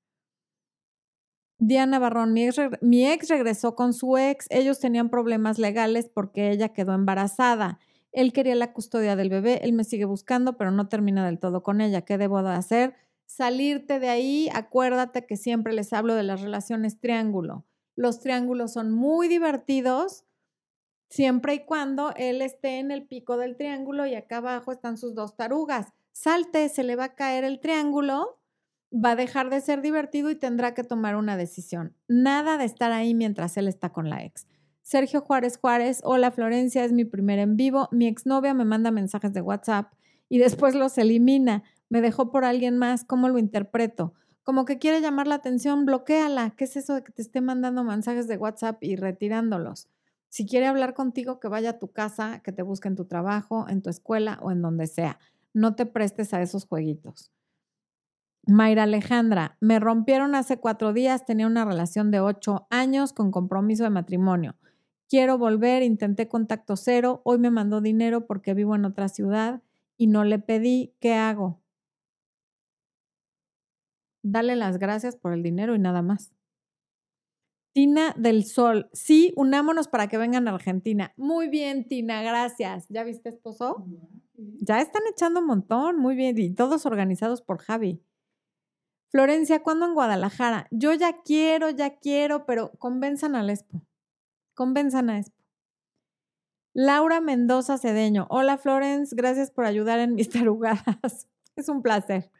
Diana 1.60 1.98
Barrón, 1.98 2.32
mi 2.32 3.06
ex, 3.06 3.28
regresó 3.28 3.74
con 3.74 3.92
su 3.92 4.16
ex, 4.16 4.46
ellos 4.50 4.78
tenían 4.78 5.10
problemas 5.10 5.58
legales 5.58 6.08
porque 6.08 6.50
ella 6.50 6.68
quedó 6.68 6.94
embarazada. 6.94 7.80
Él 8.12 8.32
quería 8.32 8.54
la 8.54 8.72
custodia 8.72 9.16
del 9.16 9.28
bebé, 9.28 9.60
él 9.64 9.72
me 9.72 9.82
sigue 9.82 10.04
buscando, 10.04 10.56
pero 10.56 10.70
no 10.70 10.88
termina 10.88 11.26
del 11.26 11.40
todo 11.40 11.64
con 11.64 11.80
ella. 11.80 12.02
¿Qué 12.02 12.16
debo 12.16 12.42
de 12.42 12.50
hacer? 12.50 12.94
Salirte 13.26 13.98
de 13.98 14.08
ahí, 14.08 14.48
acuérdate 14.54 15.26
que 15.26 15.36
siempre 15.36 15.72
les 15.72 15.92
hablo 15.92 16.14
de 16.14 16.22
las 16.22 16.40
relaciones 16.40 17.00
triángulo. 17.00 17.66
Los 17.96 18.20
triángulos 18.20 18.72
son 18.72 18.92
muy 18.92 19.26
divertidos 19.26 20.24
siempre 21.10 21.54
y 21.54 21.64
cuando 21.64 22.14
él 22.16 22.40
esté 22.40 22.78
en 22.78 22.92
el 22.92 23.06
pico 23.06 23.36
del 23.36 23.56
triángulo 23.56 24.06
y 24.06 24.14
acá 24.14 24.38
abajo 24.38 24.70
están 24.70 24.96
sus 24.96 25.14
dos 25.14 25.36
tarugas 25.36 25.92
salte, 26.18 26.68
se 26.68 26.82
le 26.82 26.96
va 26.96 27.04
a 27.04 27.14
caer 27.14 27.44
el 27.44 27.60
triángulo, 27.60 28.40
va 28.92 29.12
a 29.12 29.16
dejar 29.16 29.50
de 29.50 29.60
ser 29.60 29.82
divertido 29.82 30.30
y 30.30 30.34
tendrá 30.34 30.74
que 30.74 30.82
tomar 30.82 31.14
una 31.14 31.36
decisión. 31.36 31.94
Nada 32.08 32.58
de 32.58 32.64
estar 32.64 32.90
ahí 32.90 33.14
mientras 33.14 33.56
él 33.56 33.68
está 33.68 33.90
con 33.90 34.10
la 34.10 34.24
ex. 34.24 34.48
Sergio 34.82 35.20
Juárez 35.20 35.58
Juárez, 35.58 36.00
hola 36.02 36.32
Florencia, 36.32 36.84
es 36.84 36.92
mi 36.92 37.04
primer 37.04 37.38
en 37.38 37.56
vivo. 37.56 37.88
Mi 37.92 38.08
exnovia 38.08 38.52
me 38.52 38.64
manda 38.64 38.90
mensajes 38.90 39.32
de 39.32 39.42
WhatsApp 39.42 39.92
y 40.28 40.38
después 40.38 40.74
los 40.74 40.98
elimina. 40.98 41.62
Me 41.88 42.00
dejó 42.00 42.32
por 42.32 42.44
alguien 42.44 42.78
más, 42.78 43.04
¿cómo 43.04 43.28
lo 43.28 43.38
interpreto? 43.38 44.14
Como 44.42 44.64
que 44.64 44.78
quiere 44.78 45.00
llamar 45.00 45.28
la 45.28 45.36
atención, 45.36 45.84
bloqueala. 45.84 46.50
¿Qué 46.56 46.64
es 46.64 46.76
eso 46.76 46.94
de 46.94 47.04
que 47.04 47.12
te 47.12 47.22
esté 47.22 47.40
mandando 47.40 47.84
mensajes 47.84 48.26
de 48.26 48.38
WhatsApp 48.38 48.82
y 48.82 48.96
retirándolos? 48.96 49.88
Si 50.30 50.46
quiere 50.46 50.66
hablar 50.66 50.94
contigo, 50.94 51.38
que 51.38 51.48
vaya 51.48 51.70
a 51.70 51.78
tu 51.78 51.92
casa, 51.92 52.40
que 52.42 52.50
te 52.50 52.62
busque 52.62 52.88
en 52.88 52.96
tu 52.96 53.04
trabajo, 53.04 53.66
en 53.68 53.82
tu 53.82 53.90
escuela 53.90 54.38
o 54.42 54.50
en 54.50 54.62
donde 54.62 54.88
sea 54.88 55.20
no 55.54 55.74
te 55.74 55.86
prestes 55.86 56.34
a 56.34 56.42
esos 56.42 56.66
jueguitos. 56.66 57.32
Mayra 58.46 58.84
Alejandra, 58.84 59.58
me 59.60 59.78
rompieron 59.78 60.34
hace 60.34 60.58
cuatro 60.58 60.92
días, 60.92 61.26
tenía 61.26 61.46
una 61.46 61.64
relación 61.64 62.10
de 62.10 62.20
ocho 62.20 62.66
años 62.70 63.12
con 63.12 63.30
compromiso 63.30 63.84
de 63.84 63.90
matrimonio. 63.90 64.56
Quiero 65.08 65.36
volver, 65.38 65.82
intenté 65.82 66.28
contacto 66.28 66.76
cero, 66.76 67.20
hoy 67.24 67.38
me 67.38 67.50
mandó 67.50 67.80
dinero 67.80 68.26
porque 68.26 68.54
vivo 68.54 68.74
en 68.74 68.84
otra 68.84 69.08
ciudad 69.08 69.62
y 69.98 70.06
no 70.06 70.24
le 70.24 70.38
pedí, 70.38 70.94
¿qué 71.00 71.14
hago? 71.14 71.60
Dale 74.22 74.56
las 74.56 74.78
gracias 74.78 75.16
por 75.16 75.32
el 75.32 75.42
dinero 75.42 75.74
y 75.74 75.78
nada 75.78 76.02
más. 76.02 76.32
Tina 77.74 78.14
del 78.16 78.44
Sol, 78.44 78.88
sí, 78.92 79.32
unámonos 79.36 79.88
para 79.88 80.08
que 80.08 80.18
vengan 80.18 80.48
a 80.48 80.54
Argentina. 80.54 81.12
Muy 81.16 81.48
bien, 81.48 81.86
Tina, 81.86 82.22
gracias. 82.22 82.86
¿Ya 82.88 83.04
viste, 83.04 83.28
esposo? 83.28 83.86
Ya 84.38 84.80
están 84.80 85.02
echando 85.10 85.40
un 85.40 85.46
montón, 85.46 85.98
muy 85.98 86.14
bien, 86.14 86.38
y 86.38 86.54
todos 86.54 86.86
organizados 86.86 87.42
por 87.42 87.58
Javi. 87.58 88.00
Florencia, 89.10 89.62
¿cuándo 89.62 89.86
en 89.86 89.94
Guadalajara? 89.94 90.68
Yo 90.70 90.92
ya 90.92 91.22
quiero, 91.22 91.70
ya 91.70 91.98
quiero, 91.98 92.46
pero 92.46 92.70
convenzan 92.78 93.34
al 93.34 93.50
Expo. 93.50 93.82
Convenzan 94.54 95.10
a 95.10 95.18
Expo. 95.18 95.42
Laura 96.72 97.20
Mendoza 97.20 97.78
Cedeño. 97.78 98.28
Hola, 98.30 98.58
Florence, 98.58 99.16
gracias 99.16 99.50
por 99.50 99.64
ayudar 99.64 99.98
en 99.98 100.14
mis 100.14 100.28
tarugadas. 100.30 101.26
es 101.56 101.68
un 101.68 101.82
placer. 101.82 102.30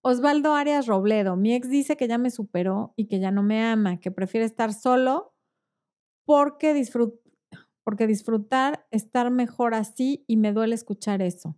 Osvaldo 0.00 0.54
Arias 0.54 0.86
Robledo. 0.86 1.36
Mi 1.36 1.54
ex 1.54 1.68
dice 1.68 1.96
que 1.96 2.08
ya 2.08 2.16
me 2.16 2.30
superó 2.30 2.94
y 2.96 3.06
que 3.06 3.20
ya 3.20 3.30
no 3.30 3.42
me 3.42 3.62
ama, 3.62 4.00
que 4.00 4.10
prefiere 4.10 4.46
estar 4.46 4.72
solo 4.72 5.34
porque 6.24 6.72
disfruta 6.72 7.23
porque 7.84 8.06
disfrutar, 8.06 8.86
estar 8.90 9.30
mejor 9.30 9.74
así 9.74 10.24
y 10.26 10.36
me 10.36 10.52
duele 10.52 10.74
escuchar 10.74 11.22
eso. 11.22 11.54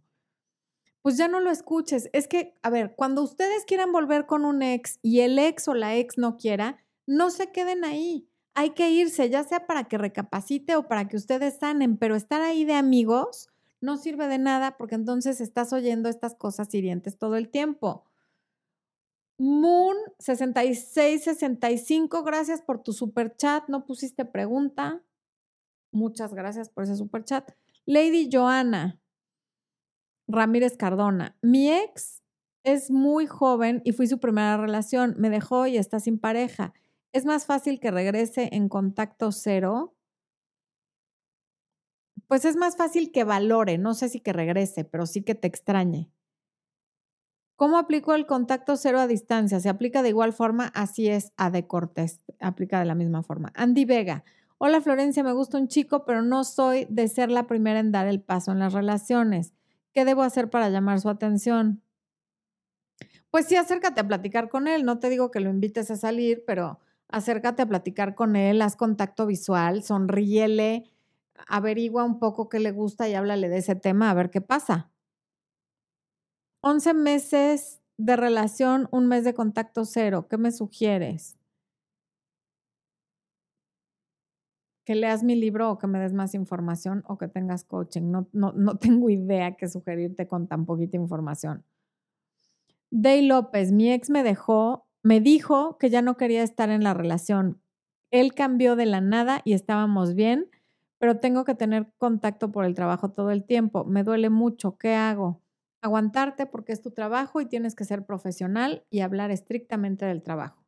Pues 1.00 1.16
ya 1.16 1.28
no 1.28 1.40
lo 1.40 1.50
escuches. 1.50 2.10
Es 2.12 2.26
que, 2.26 2.54
a 2.62 2.70
ver, 2.70 2.94
cuando 2.96 3.22
ustedes 3.22 3.64
quieran 3.64 3.92
volver 3.92 4.26
con 4.26 4.44
un 4.44 4.62
ex 4.62 4.98
y 5.02 5.20
el 5.20 5.38
ex 5.38 5.68
o 5.68 5.74
la 5.74 5.94
ex 5.94 6.18
no 6.18 6.36
quiera, 6.36 6.78
no 7.06 7.30
se 7.30 7.52
queden 7.52 7.84
ahí. 7.84 8.28
Hay 8.54 8.70
que 8.70 8.90
irse, 8.90 9.30
ya 9.30 9.44
sea 9.44 9.66
para 9.66 9.84
que 9.84 9.98
recapacite 9.98 10.76
o 10.76 10.88
para 10.88 11.08
que 11.08 11.16
ustedes 11.16 11.58
sanen, 11.58 11.96
pero 11.96 12.16
estar 12.16 12.42
ahí 12.42 12.64
de 12.64 12.74
amigos 12.74 13.48
no 13.80 13.96
sirve 13.96 14.26
de 14.26 14.38
nada 14.38 14.76
porque 14.76 14.96
entonces 14.96 15.40
estás 15.40 15.72
oyendo 15.72 16.08
estas 16.08 16.34
cosas 16.34 16.74
hirientes 16.74 17.18
todo 17.18 17.36
el 17.36 17.50
tiempo. 17.50 18.04
Moon 19.38 19.96
6665, 20.18 22.22
gracias 22.22 22.62
por 22.62 22.82
tu 22.82 22.92
super 22.92 23.36
chat. 23.36 23.68
No 23.68 23.84
pusiste 23.84 24.24
pregunta. 24.24 25.02
Muchas 25.96 26.34
gracias 26.34 26.68
por 26.68 26.84
ese 26.84 26.94
super 26.94 27.24
chat. 27.24 27.52
Lady 27.86 28.28
Joana 28.30 29.00
Ramírez 30.28 30.76
Cardona. 30.76 31.38
Mi 31.40 31.70
ex 31.70 32.22
es 32.64 32.90
muy 32.90 33.26
joven 33.26 33.80
y 33.82 33.92
fui 33.92 34.06
su 34.06 34.20
primera 34.20 34.58
relación. 34.58 35.14
Me 35.16 35.30
dejó 35.30 35.66
y 35.66 35.78
está 35.78 35.98
sin 35.98 36.18
pareja. 36.18 36.74
Es 37.12 37.24
más 37.24 37.46
fácil 37.46 37.80
que 37.80 37.90
regrese 37.90 38.50
en 38.52 38.68
contacto 38.68 39.32
cero. 39.32 39.96
Pues 42.28 42.44
es 42.44 42.56
más 42.56 42.76
fácil 42.76 43.10
que 43.10 43.24
valore, 43.24 43.78
no 43.78 43.94
sé 43.94 44.10
si 44.10 44.20
que 44.20 44.34
regrese, 44.34 44.84
pero 44.84 45.06
sí 45.06 45.22
que 45.22 45.34
te 45.34 45.48
extrañe. 45.48 46.10
¿Cómo 47.54 47.78
aplico 47.78 48.12
el 48.12 48.26
contacto 48.26 48.76
cero 48.76 49.00
a 49.00 49.06
distancia? 49.06 49.60
¿Se 49.60 49.70
aplica 49.70 50.02
de 50.02 50.10
igual 50.10 50.34
forma? 50.34 50.66
Así 50.74 51.08
es, 51.08 51.32
a 51.38 51.50
de 51.50 51.66
Cortés, 51.66 52.20
aplica 52.38 52.80
de 52.80 52.84
la 52.84 52.94
misma 52.94 53.22
forma. 53.22 53.50
Andy 53.54 53.86
Vega, 53.86 54.24
Hola 54.58 54.80
Florencia, 54.80 55.22
me 55.22 55.32
gusta 55.32 55.58
un 55.58 55.68
chico, 55.68 56.04
pero 56.06 56.22
no 56.22 56.42
soy 56.44 56.86
de 56.90 57.08
ser 57.08 57.30
la 57.30 57.46
primera 57.46 57.78
en 57.78 57.92
dar 57.92 58.06
el 58.06 58.22
paso 58.22 58.52
en 58.52 58.58
las 58.58 58.72
relaciones. 58.72 59.52
¿Qué 59.92 60.04
debo 60.04 60.22
hacer 60.22 60.48
para 60.50 60.70
llamar 60.70 61.00
su 61.00 61.08
atención? 61.10 61.82
Pues 63.30 63.46
sí, 63.46 63.56
acércate 63.56 64.00
a 64.00 64.06
platicar 64.06 64.48
con 64.48 64.68
él. 64.68 64.84
No 64.84 64.98
te 64.98 65.08
digo 65.10 65.30
que 65.30 65.40
lo 65.40 65.50
invites 65.50 65.90
a 65.90 65.96
salir, 65.96 66.44
pero 66.46 66.80
acércate 67.08 67.62
a 67.62 67.66
platicar 67.66 68.14
con 68.14 68.36
él, 68.36 68.62
haz 68.62 68.76
contacto 68.76 69.26
visual, 69.26 69.82
sonríele, 69.82 70.90
averigua 71.48 72.04
un 72.04 72.18
poco 72.18 72.48
qué 72.48 72.60
le 72.60 72.72
gusta 72.72 73.08
y 73.08 73.14
háblale 73.14 73.48
de 73.48 73.58
ese 73.58 73.74
tema, 73.76 74.10
a 74.10 74.14
ver 74.14 74.30
qué 74.30 74.40
pasa. 74.40 74.90
11 76.62 76.92
meses 76.94 77.80
de 77.96 78.16
relación, 78.16 78.88
un 78.92 79.06
mes 79.06 79.24
de 79.24 79.32
contacto 79.34 79.84
cero. 79.84 80.26
¿Qué 80.28 80.36
me 80.36 80.52
sugieres? 80.52 81.35
Que 84.86 84.94
leas 84.94 85.22
mi 85.22 85.34
libro 85.34 85.70
o 85.70 85.78
que 85.78 85.86
me 85.86 85.98
des 85.98 86.14
más 86.14 86.34
información 86.34 87.04
o 87.06 87.18
que 87.18 87.28
tengas 87.28 87.64
coaching. 87.64 88.10
No, 88.10 88.28
no, 88.32 88.52
no 88.52 88.78
tengo 88.78 89.10
idea 89.10 89.56
qué 89.56 89.68
sugerirte 89.68 90.26
con 90.26 90.46
tan 90.46 90.64
poquita 90.64 90.96
información. 90.96 91.64
Day 92.90 93.26
López, 93.26 93.72
mi 93.72 93.92
ex 93.92 94.08
me 94.08 94.22
dejó, 94.22 94.86
me 95.02 95.20
dijo 95.20 95.76
que 95.76 95.90
ya 95.90 96.00
no 96.00 96.16
quería 96.16 96.42
estar 96.42 96.70
en 96.70 96.82
la 96.82 96.94
relación. 96.94 97.60
Él 98.10 98.32
cambió 98.32 98.76
de 98.76 98.86
la 98.86 99.00
nada 99.02 99.42
y 99.44 99.52
estábamos 99.52 100.14
bien, 100.14 100.48
pero 100.98 101.18
tengo 101.18 101.44
que 101.44 101.54
tener 101.54 101.92
contacto 101.98 102.52
por 102.52 102.64
el 102.64 102.74
trabajo 102.74 103.10
todo 103.10 103.30
el 103.30 103.44
tiempo. 103.44 103.84
Me 103.84 104.04
duele 104.04 104.30
mucho. 104.30 104.78
¿Qué 104.78 104.94
hago? 104.94 105.42
Aguantarte 105.82 106.46
porque 106.46 106.72
es 106.72 106.80
tu 106.80 106.92
trabajo 106.92 107.40
y 107.40 107.46
tienes 107.46 107.74
que 107.74 107.84
ser 107.84 108.06
profesional 108.06 108.86
y 108.88 109.00
hablar 109.00 109.30
estrictamente 109.30 110.06
del 110.06 110.22
trabajo. 110.22 110.64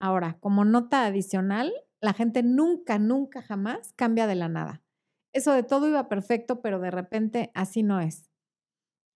Ahora, 0.00 0.38
como 0.40 0.64
nota 0.64 1.04
adicional, 1.04 1.72
la 2.00 2.12
gente 2.12 2.42
nunca, 2.42 2.98
nunca, 2.98 3.42
jamás 3.42 3.92
cambia 3.94 4.26
de 4.26 4.34
la 4.34 4.48
nada. 4.48 4.82
Eso 5.32 5.52
de 5.52 5.62
todo 5.62 5.88
iba 5.88 6.08
perfecto, 6.08 6.60
pero 6.60 6.80
de 6.80 6.90
repente 6.90 7.50
así 7.54 7.82
no 7.82 8.00
es 8.00 8.30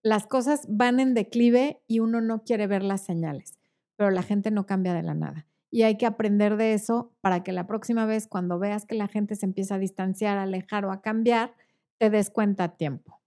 las 0.05 0.27
cosas 0.27 0.67
van 0.69 1.01
en 1.01 1.15
declive 1.15 1.83
y 1.89 2.01
uno 2.01 2.21
no 2.21 2.45
quiere 2.45 2.67
ver 2.67 2.83
las 2.83 3.03
señales, 3.03 3.59
pero 3.97 4.11
la 4.11 4.23
gente 4.23 4.51
no 4.51 4.67
cambia 4.67 4.93
de 4.93 5.03
la 5.03 5.15
nada. 5.15 5.47
Y 5.71 5.83
hay 5.83 5.97
que 5.97 6.07
aprender 6.07 6.57
de 6.57 6.75
eso 6.75 7.13
para 7.23 7.43
que 7.43 7.53
la 7.53 7.67
próxima 7.67 8.05
vez, 8.05 8.29
cuando 8.29 8.59
veas 8.59 8.85
que 8.85 8.95
la 8.95 9.09
gente 9.09 9.35
se 9.35 9.47
empieza 9.47 9.77
a 9.77 9.79
distanciar, 9.79 10.37
a 10.37 10.43
alejar 10.43 10.85
o 10.85 10.93
a 10.93 11.01
cambiar, 11.01 11.55
te 11.99 12.11
des 12.11 12.31
cuenta 12.31 12.65
a 12.65 12.77
tiempo. 12.77 13.23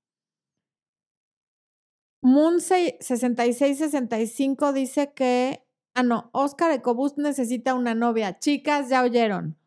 Moon 2.21 2.61
6665 2.61 4.71
dice 4.71 5.13
que, 5.13 5.65
ah, 5.99 6.03
no, 6.03 6.29
Oscar 6.33 6.71
Ecobus 6.71 7.17
necesita 7.17 7.73
una 7.73 7.95
novia. 7.95 8.39
Chicas, 8.39 8.89
ya 8.89 9.03
oyeron. 9.03 9.57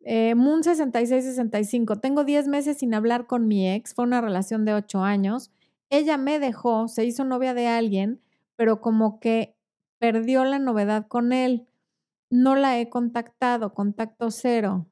Eh, 0.00 0.34
Moon 0.34 0.62
6665, 0.62 1.96
tengo 1.96 2.24
10 2.24 2.48
meses 2.48 2.78
sin 2.78 2.94
hablar 2.94 3.26
con 3.26 3.46
mi 3.46 3.68
ex, 3.70 3.94
fue 3.94 4.04
una 4.04 4.20
relación 4.20 4.64
de 4.64 4.74
8 4.74 5.02
años 5.02 5.50
ella 5.90 6.18
me 6.18 6.38
dejó, 6.38 6.88
se 6.88 7.04
hizo 7.04 7.24
novia 7.24 7.54
de 7.54 7.66
alguien, 7.66 8.20
pero 8.56 8.80
como 8.80 9.20
que 9.20 9.56
perdió 9.98 10.44
la 10.44 10.58
novedad 10.58 11.06
con 11.08 11.32
él. 11.32 11.66
No 12.30 12.56
la 12.56 12.78
he 12.78 12.90
contactado, 12.90 13.74
contacto 13.74 14.30
cero. 14.30 14.86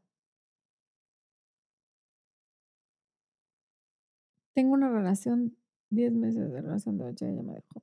Tengo 4.55 4.73
una 4.73 4.89
relación, 4.91 5.55
10 5.91 6.13
meses 6.15 6.51
de 6.51 6.61
relación 6.63 6.97
de 6.99 7.05
ocho, 7.05 7.27
ella 7.27 7.43
me 7.43 7.55
dejó. 7.55 7.83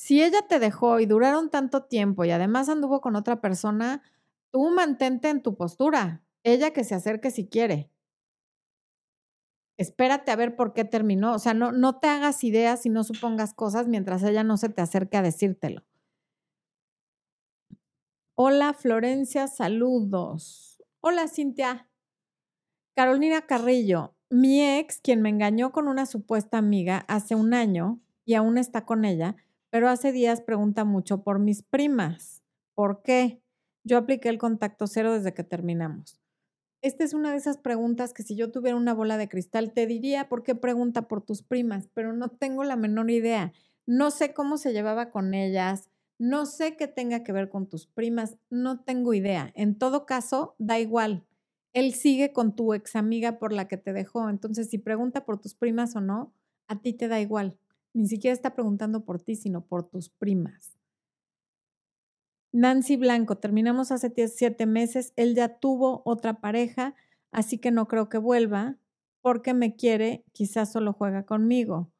Si 0.00 0.22
ella 0.22 0.42
te 0.48 0.58
dejó 0.58 1.00
y 1.00 1.06
duraron 1.06 1.50
tanto 1.50 1.84
tiempo 1.84 2.24
y 2.24 2.30
además 2.30 2.68
anduvo 2.68 3.00
con 3.00 3.16
otra 3.16 3.40
persona, 3.40 4.02
tú 4.50 4.70
mantente 4.70 5.28
en 5.28 5.42
tu 5.42 5.56
postura. 5.56 6.22
Ella 6.42 6.72
que 6.72 6.84
se 6.84 6.94
acerque 6.94 7.30
si 7.30 7.48
quiere 7.48 7.90
espérate 9.80 10.30
a 10.30 10.36
ver 10.36 10.56
por 10.56 10.74
qué 10.74 10.84
terminó. 10.84 11.34
O 11.34 11.38
sea, 11.38 11.54
no, 11.54 11.72
no 11.72 11.98
te 11.98 12.08
hagas 12.08 12.44
ideas 12.44 12.84
y 12.84 12.90
no 12.90 13.02
supongas 13.02 13.54
cosas 13.54 13.88
mientras 13.88 14.22
ella 14.22 14.44
no 14.44 14.58
se 14.58 14.68
te 14.68 14.82
acerque 14.82 15.16
a 15.16 15.22
decírtelo. 15.22 15.82
Hola 18.34 18.74
Florencia, 18.74 19.48
saludos. 19.48 20.82
Hola 21.00 21.28
Cintia. 21.28 21.88
Carolina 22.94 23.46
Carrillo, 23.46 24.14
mi 24.28 24.62
ex, 24.62 25.00
quien 25.00 25.22
me 25.22 25.30
engañó 25.30 25.72
con 25.72 25.88
una 25.88 26.04
supuesta 26.04 26.58
amiga 26.58 27.06
hace 27.08 27.34
un 27.34 27.54
año 27.54 28.00
y 28.26 28.34
aún 28.34 28.58
está 28.58 28.84
con 28.84 29.06
ella, 29.06 29.36
pero 29.70 29.88
hace 29.88 30.12
días 30.12 30.40
pregunta 30.40 30.84
mucho 30.84 31.22
por 31.22 31.38
mis 31.38 31.62
primas. 31.62 32.42
¿Por 32.74 33.02
qué? 33.02 33.42
Yo 33.84 33.98
apliqué 33.98 34.28
el 34.28 34.38
contacto 34.38 34.86
cero 34.86 35.14
desde 35.14 35.32
que 35.32 35.44
terminamos. 35.44 36.20
Esta 36.82 37.04
es 37.04 37.12
una 37.12 37.30
de 37.30 37.36
esas 37.36 37.58
preguntas 37.58 38.14
que 38.14 38.22
si 38.22 38.36
yo 38.36 38.50
tuviera 38.50 38.76
una 38.76 38.94
bola 38.94 39.18
de 39.18 39.28
cristal 39.28 39.72
te 39.72 39.86
diría 39.86 40.28
por 40.28 40.42
qué 40.42 40.54
pregunta 40.54 41.08
por 41.08 41.22
tus 41.22 41.42
primas, 41.42 41.88
pero 41.92 42.12
no 42.12 42.28
tengo 42.28 42.64
la 42.64 42.76
menor 42.76 43.10
idea. 43.10 43.52
No 43.86 44.10
sé 44.10 44.32
cómo 44.32 44.56
se 44.56 44.72
llevaba 44.72 45.10
con 45.10 45.34
ellas, 45.34 45.90
no 46.18 46.46
sé 46.46 46.76
qué 46.76 46.86
tenga 46.86 47.22
que 47.22 47.32
ver 47.32 47.50
con 47.50 47.66
tus 47.66 47.86
primas, 47.86 48.36
no 48.50 48.80
tengo 48.80 49.14
idea. 49.14 49.52
En 49.54 49.76
todo 49.78 50.06
caso, 50.06 50.54
da 50.58 50.78
igual. 50.78 51.24
Él 51.72 51.94
sigue 51.94 52.32
con 52.32 52.56
tu 52.56 52.74
ex 52.74 52.96
amiga 52.96 53.38
por 53.38 53.52
la 53.52 53.68
que 53.68 53.76
te 53.76 53.92
dejó. 53.92 54.28
Entonces, 54.28 54.68
si 54.70 54.78
pregunta 54.78 55.24
por 55.24 55.40
tus 55.40 55.54
primas 55.54 55.96
o 55.96 56.00
no, 56.00 56.32
a 56.66 56.80
ti 56.80 56.92
te 56.92 57.08
da 57.08 57.20
igual. 57.20 57.58
Ni 57.92 58.06
siquiera 58.06 58.34
está 58.34 58.54
preguntando 58.54 59.04
por 59.04 59.20
ti, 59.20 59.34
sino 59.36 59.64
por 59.64 59.88
tus 59.88 60.08
primas. 60.08 60.76
Nancy 62.52 62.96
Blanco, 62.96 63.38
terminamos 63.38 63.92
hace 63.92 64.12
siete 64.28 64.66
meses, 64.66 65.12
él 65.16 65.34
ya 65.34 65.58
tuvo 65.58 66.02
otra 66.04 66.40
pareja, 66.40 66.94
así 67.30 67.58
que 67.58 67.70
no 67.70 67.86
creo 67.86 68.08
que 68.08 68.18
vuelva 68.18 68.76
porque 69.20 69.54
me 69.54 69.76
quiere, 69.76 70.24
quizás 70.32 70.72
solo 70.72 70.92
juega 70.92 71.24
conmigo. 71.24 71.92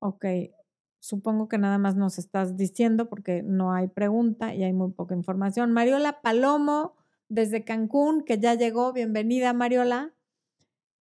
Ok, 0.00 0.24
supongo 0.98 1.48
que 1.48 1.58
nada 1.58 1.78
más 1.78 1.94
nos 1.94 2.18
estás 2.18 2.56
diciendo 2.56 3.08
porque 3.08 3.42
no 3.42 3.72
hay 3.72 3.88
pregunta 3.88 4.54
y 4.54 4.64
hay 4.64 4.72
muy 4.72 4.90
poca 4.90 5.14
información. 5.14 5.70
Mariola 5.70 6.20
Palomo, 6.22 6.96
desde 7.28 7.64
Cancún, 7.64 8.24
que 8.24 8.38
ya 8.38 8.54
llegó, 8.54 8.92
bienvenida 8.92 9.52
Mariola. 9.52 10.12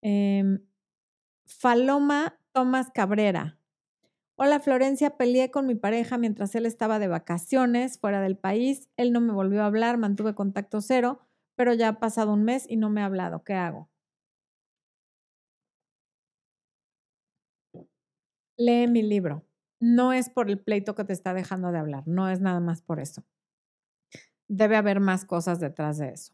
Em, 0.02 0.62
Faloma 1.46 2.38
Tomás 2.60 2.92
Cabrera, 2.92 3.58
Hola 4.36 4.60
Florencia, 4.60 5.16
peleé 5.16 5.50
con 5.50 5.66
mi 5.66 5.76
pareja 5.76 6.18
mientras 6.18 6.54
él 6.56 6.66
estaba 6.66 7.00
de 7.00 7.08
vacaciones 7.08 7.98
fuera 7.98 8.20
del 8.20 8.36
país. 8.38 8.90
Él 8.98 9.14
no 9.14 9.22
me 9.22 9.32
volvió 9.32 9.64
a 9.64 9.68
hablar, 9.68 9.98
mantuve 9.98 10.36
contacto 10.36 10.82
cero, 10.82 11.22
pero 11.56 11.74
ya 11.74 11.88
ha 11.88 12.00
pasado 12.00 12.34
un 12.34 12.44
mes 12.44 12.66
y 12.68 12.76
no 12.76 12.90
me 12.90 13.02
ha 13.02 13.06
hablado. 13.06 13.46
¿Qué 13.46 13.54
hago? 13.54 13.90
Lee 18.58 18.88
mi 18.90 19.04
libro. 19.04 19.46
No 19.80 20.12
es 20.12 20.30
por 20.30 20.50
el 20.50 20.60
pleito 20.60 20.96
que 20.96 21.06
te 21.06 21.14
está 21.14 21.34
dejando 21.34 21.72
de 21.72 21.80
hablar, 21.80 22.04
no 22.08 22.28
es 22.28 22.42
nada 22.42 22.60
más 22.60 22.82
por 22.82 23.00
eso. 23.00 23.24
Debe 24.50 24.76
haber 24.76 25.00
más 25.00 25.24
cosas 25.24 25.62
detrás 25.62 25.98
de 25.98 26.10
eso. 26.10 26.34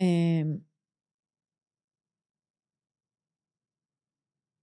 Eh, 0.00 0.58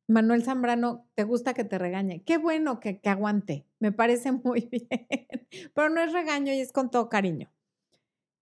Manuel 0.10 0.44
Zambrano, 0.44 1.06
¿te 1.14 1.24
gusta 1.24 1.54
que 1.54 1.64
te 1.64 1.78
regañe? 1.78 2.24
Qué 2.24 2.40
bueno 2.40 2.80
que, 2.80 3.00
aguante, 3.06 3.68
me 3.80 3.92
parece 3.92 4.32
muy 4.44 4.62
bien, 4.62 5.08
pero 5.76 5.90
no 5.90 6.02
es 6.02 6.12
regaño 6.12 6.52
y 6.52 6.60
es 6.60 6.72
con 6.72 6.90
todo 6.90 7.10
cariño. 7.10 7.52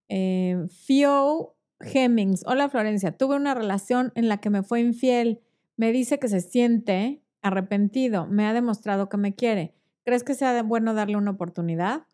Eh, 0.07 0.65
Fio 0.69 1.57
Hemmings, 1.81 2.45
hola 2.47 2.69
Florencia, 2.69 3.17
tuve 3.17 3.35
una 3.35 3.53
relación 3.53 4.13
en 4.15 4.29
la 4.29 4.37
que 4.37 4.49
me 4.49 4.63
fue 4.63 4.79
infiel, 4.79 5.41
me 5.75 5.91
dice 5.91 6.19
que 6.19 6.29
se 6.29 6.39
siente 6.39 7.21
arrepentido, 7.41 8.27
me 8.27 8.45
ha 8.45 8.53
demostrado 8.53 9.09
que 9.09 9.17
me 9.17 9.35
quiere. 9.35 9.73
¿Crees 10.05 10.23
que 10.23 10.35
sea 10.35 10.63
bueno 10.63 10.93
darle 10.93 11.17
una 11.17 11.31
oportunidad? 11.31 12.07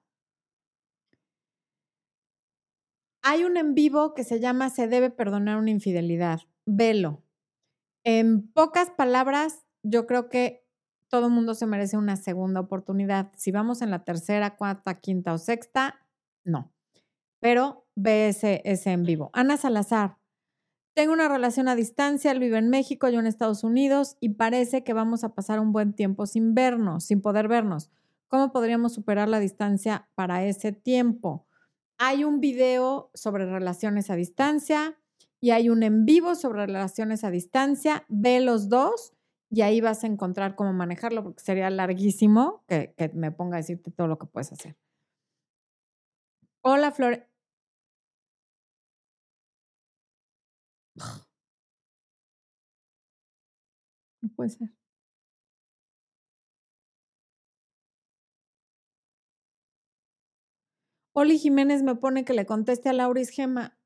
Hay 3.22 3.44
un 3.44 3.56
en 3.58 3.76
vivo 3.76 4.16
que 4.16 4.24
se 4.24 4.40
llama 4.40 4.72
Se 4.72 4.88
debe 4.88 5.12
perdonar 5.12 5.58
una 5.60 5.70
infidelidad. 5.70 6.42
Velo, 6.66 7.22
en 8.04 8.48
pocas 8.52 8.90
palabras, 8.92 9.66
yo 9.84 10.08
creo 10.08 10.30
que 10.30 10.66
todo 11.10 11.30
mundo 11.30 11.54
se 11.54 11.68
merece 11.68 11.98
una 11.98 12.16
segunda 12.16 12.60
oportunidad. 12.60 13.32
Si 13.36 13.52
vamos 13.52 13.82
en 13.82 13.92
la 13.92 14.04
tercera, 14.04 14.56
cuarta, 14.56 15.00
quinta 15.00 15.34
o 15.34 15.38
sexta, 15.38 16.08
no. 16.44 16.72
Pero 17.40 17.86
ve 17.96 18.30
ese 18.30 18.62
en 18.64 19.04
vivo. 19.04 19.30
Ana 19.34 19.58
Salazar, 19.58 20.18
tengo 20.96 21.12
una 21.12 21.28
relación 21.28 21.68
a 21.68 21.76
distancia, 21.76 22.32
él 22.32 22.40
vive 22.40 22.60
en 22.60 22.70
México, 22.70 23.10
yo 23.10 23.20
en 23.20 23.26
Estados 23.26 23.64
Unidos 23.64 24.16
y 24.20 24.30
parece 24.30 24.84
que 24.84 24.94
vamos 24.94 25.24
a 25.24 25.34
pasar 25.34 25.60
un 25.60 25.72
buen 25.72 25.94
tiempo 25.94 26.28
sin 26.28 26.54
vernos, 26.54 27.06
sin 27.06 27.22
poder 27.22 27.48
vernos. 27.48 27.90
¿Cómo 28.28 28.52
podríamos 28.52 28.94
superar 28.94 29.28
la 29.28 29.40
distancia 29.40 30.08
para 30.14 30.46
ese 30.46 30.72
tiempo? 30.72 31.48
Hay 31.98 32.24
un 32.24 32.40
video 32.40 33.10
sobre 33.16 33.46
relaciones 33.46 34.12
a 34.12 34.16
distancia, 34.16 35.00
y 35.44 35.52
hay 35.52 35.68
un 35.68 35.84
en 35.84 36.06
vivo 36.06 36.36
sobre 36.36 36.66
relaciones 36.66 37.26
a 37.26 37.30
distancia. 37.30 38.06
Ve 38.08 38.40
los 38.40 38.70
dos 38.70 39.12
y 39.50 39.62
ahí 39.62 39.82
vas 39.82 40.06
a 40.06 40.08
encontrar 40.08 40.56
cómo 40.56 40.72
manejarlo 40.72 41.22
porque 41.22 41.44
sería 41.44 41.70
larguísimo 41.70 42.64
que, 42.66 42.96
me 43.14 43.30
ponga 43.34 43.58
a 43.58 43.60
decirte 43.60 43.92
todo 43.92 44.08
lo 44.08 44.18
que 44.18 44.26
puedes 44.26 44.54
hacer. 44.54 44.78
Hola, 46.62 46.94
Flor. 46.94 47.28
No 54.22 54.30
puede 54.30 54.50
ser. 54.52 54.70
Oli 61.14 61.38
Jiménez 61.38 61.84
me 61.84 61.96
pone 61.96 62.24
que 62.24 62.34
le 62.34 62.46
conteste 62.46 62.88
a 62.88 62.94
Lauris 62.94 63.30
Gema. 63.30 63.78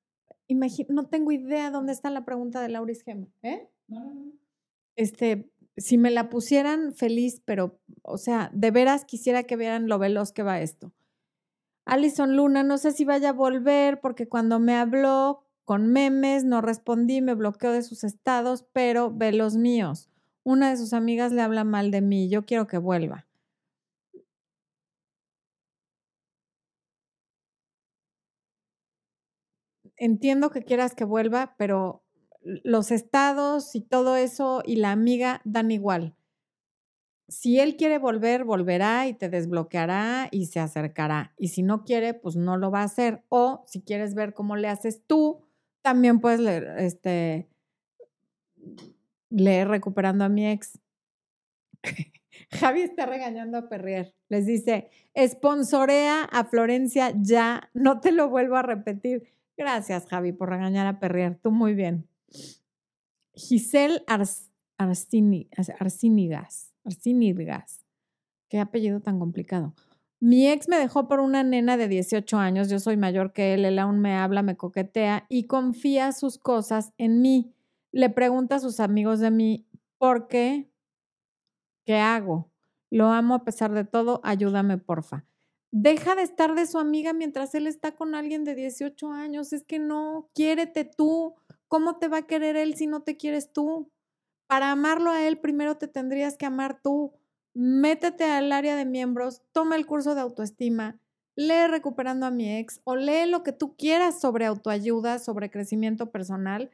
No 0.55 1.05
tengo 1.07 1.31
idea 1.31 1.71
dónde 1.71 1.91
está 1.91 2.09
la 2.09 2.25
pregunta 2.25 2.61
de 2.61 2.69
Lauris 2.69 3.03
Gema. 3.03 3.27
¿Eh? 3.43 3.67
Este, 4.95 5.49
si 5.77 5.97
me 5.97 6.09
la 6.09 6.29
pusieran 6.29 6.93
feliz, 6.93 7.41
pero, 7.45 7.79
o 8.01 8.17
sea, 8.17 8.49
de 8.53 8.71
veras 8.71 9.05
quisiera 9.05 9.43
que 9.43 9.55
vieran 9.55 9.87
lo 9.87 9.99
veloz 9.99 10.31
que 10.31 10.43
va 10.43 10.61
esto. 10.61 10.93
Alison 11.85 12.35
Luna, 12.35 12.63
no 12.63 12.77
sé 12.77 12.91
si 12.91 13.05
vaya 13.05 13.29
a 13.29 13.33
volver 13.33 14.01
porque 14.01 14.27
cuando 14.27 14.59
me 14.59 14.75
habló 14.75 15.43
con 15.63 15.87
memes 15.87 16.43
no 16.43 16.61
respondí, 16.61 17.21
me 17.21 17.35
bloqueó 17.35 17.71
de 17.71 17.83
sus 17.83 18.03
estados, 18.03 18.65
pero 18.73 19.11
ve 19.13 19.31
los 19.31 19.55
míos. 19.55 20.09
Una 20.43 20.69
de 20.69 20.77
sus 20.77 20.93
amigas 20.93 21.31
le 21.31 21.41
habla 21.41 21.63
mal 21.63 21.91
de 21.91 22.01
mí, 22.01 22.29
yo 22.29 22.45
quiero 22.45 22.67
que 22.67 22.77
vuelva. 22.77 23.26
Entiendo 29.97 30.49
que 30.51 30.63
quieras 30.63 30.95
que 30.95 31.03
vuelva, 31.03 31.55
pero 31.57 32.03
los 32.41 32.91
estados 32.91 33.75
y 33.75 33.81
todo 33.81 34.15
eso 34.15 34.61
y 34.65 34.77
la 34.77 34.91
amiga 34.91 35.41
dan 35.43 35.71
igual. 35.71 36.15
Si 37.29 37.59
él 37.59 37.75
quiere 37.75 37.97
volver, 37.97 38.45
volverá 38.45 39.07
y 39.07 39.13
te 39.13 39.27
desbloqueará 39.27 40.29
y 40.31 40.45
se 40.45 40.61
acercará. 40.61 41.33
Y 41.37 41.49
si 41.49 41.61
no 41.61 41.83
quiere, 41.83 42.13
pues 42.13 42.37
no 42.37 42.55
lo 42.55 42.71
va 42.71 42.81
a 42.81 42.85
hacer. 42.85 43.21
O 43.27 43.63
si 43.65 43.81
quieres 43.81 44.15
ver 44.15 44.33
cómo 44.33 44.55
le 44.55 44.69
haces 44.69 45.01
tú, 45.05 45.41
también 45.81 46.21
puedes 46.21 46.39
leer, 46.39 46.75
este, 46.77 47.49
leer 49.29 49.67
recuperando 49.67 50.23
a 50.23 50.29
mi 50.29 50.47
ex. 50.47 50.79
Javi 52.51 52.81
está 52.81 53.05
regañando 53.05 53.57
a 53.57 53.67
Perrier. 53.67 54.13
Les 54.29 54.45
dice, 54.45 54.89
esponsorea 55.13 56.23
a 56.23 56.45
Florencia 56.45 57.11
ya, 57.15 57.69
no 57.73 57.99
te 57.99 58.11
lo 58.11 58.29
vuelvo 58.29 58.55
a 58.55 58.61
repetir. 58.61 59.36
Gracias, 59.57 60.05
Javi, 60.05 60.31
por 60.33 60.49
regañar 60.49 60.85
a 60.85 60.99
Perrier. 60.99 61.39
Tú 61.41 61.51
muy 61.51 61.73
bien. 61.73 62.07
Giselle 63.33 64.03
Arcínigas. 64.77 65.71
Arcínigas. 66.85 67.83
Qué 68.49 68.59
apellido 68.59 69.01
tan 69.01 69.19
complicado. 69.19 69.73
Mi 70.19 70.47
ex 70.47 70.67
me 70.69 70.77
dejó 70.77 71.07
por 71.07 71.19
una 71.19 71.43
nena 71.43 71.75
de 71.75 71.87
18 71.87 72.37
años. 72.37 72.69
Yo 72.69 72.79
soy 72.79 72.97
mayor 72.97 73.33
que 73.33 73.55
él. 73.55 73.65
Él 73.65 73.79
aún 73.79 73.99
me 73.99 74.15
habla, 74.15 74.43
me 74.43 74.57
coquetea 74.57 75.25
y 75.27 75.47
confía 75.47 76.11
sus 76.11 76.37
cosas 76.37 76.93
en 76.97 77.21
mí. 77.21 77.53
Le 77.91 78.09
pregunta 78.11 78.55
a 78.55 78.59
sus 78.59 78.79
amigos 78.79 79.19
de 79.19 79.31
mí, 79.31 79.67
¿por 79.97 80.27
qué? 80.27 80.69
¿Qué 81.83 81.97
hago? 81.97 82.51
Lo 82.91 83.07
amo 83.07 83.33
a 83.33 83.43
pesar 83.43 83.73
de 83.73 83.85
todo. 83.85 84.21
Ayúdame, 84.23 84.77
porfa 84.77 85.25
deja 85.71 86.15
de 86.15 86.23
estar 86.23 86.55
de 86.55 86.65
su 86.65 86.79
amiga 86.79 87.13
mientras 87.13 87.53
él 87.55 87.67
está 87.67 87.95
con 87.95 88.15
alguien 88.15 88.43
de 88.43 88.55
18 88.55 89.11
años. 89.11 89.53
Es 89.53 89.63
que 89.63 89.79
no, 89.79 90.29
quiérete 90.33 90.85
tú. 90.85 91.35
¿Cómo 91.67 91.97
te 91.97 92.07
va 92.07 92.19
a 92.19 92.27
querer 92.27 92.55
él 92.55 92.75
si 92.75 92.87
no 92.87 93.03
te 93.03 93.17
quieres 93.17 93.51
tú? 93.51 93.91
Para 94.47 94.71
amarlo 94.71 95.11
a 95.11 95.27
él, 95.27 95.39
primero 95.39 95.77
te 95.77 95.87
tendrías 95.87 96.37
que 96.37 96.45
amar 96.45 96.81
tú. 96.81 97.13
Métete 97.53 98.23
al 98.23 98.51
área 98.51 98.75
de 98.75 98.85
miembros, 98.85 99.41
toma 99.51 99.75
el 99.75 99.85
curso 99.85 100.13
de 100.13 100.21
autoestima, 100.21 100.99
lee 101.35 101.67
Recuperando 101.67 102.25
a 102.25 102.31
mi 102.31 102.55
ex 102.55 102.81
o 102.83 102.95
lee 102.95 103.25
lo 103.27 103.43
que 103.43 103.51
tú 103.51 103.75
quieras 103.75 104.21
sobre 104.21 104.45
autoayuda, 104.45 105.19
sobre 105.19 105.49
crecimiento 105.49 106.11
personal, 106.11 106.69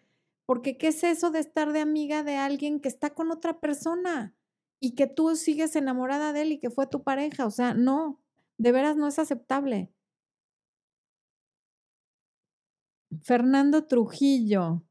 porque 0.46 0.78
¿qué 0.78 0.90
es 0.90 1.04
eso 1.04 1.32
de 1.32 1.40
estar 1.40 1.72
de 1.72 1.80
amiga 1.80 2.24
de 2.24 2.36
alguien 2.36 2.80
que 2.80 2.90
está 2.90 3.12
con 3.12 3.32
otra 3.32 3.60
persona 3.60 4.36
y 4.82 4.92
que 4.96 5.08
tú 5.08 5.36
sigues 5.38 5.76
enamorada 5.78 6.34
de 6.34 6.42
él 6.42 6.52
y 6.52 6.60
que 6.60 6.70
fue 6.70 6.86
tu 6.86 7.02
pareja? 7.04 7.46
O 7.46 7.52
sea, 7.52 7.74
no, 7.74 8.23
de 8.58 8.72
veras 8.72 8.96
no 8.96 9.08
es 9.08 9.20
aceptable. 9.20 9.94
Fernando 13.22 13.86
Trujillo. 13.86 14.84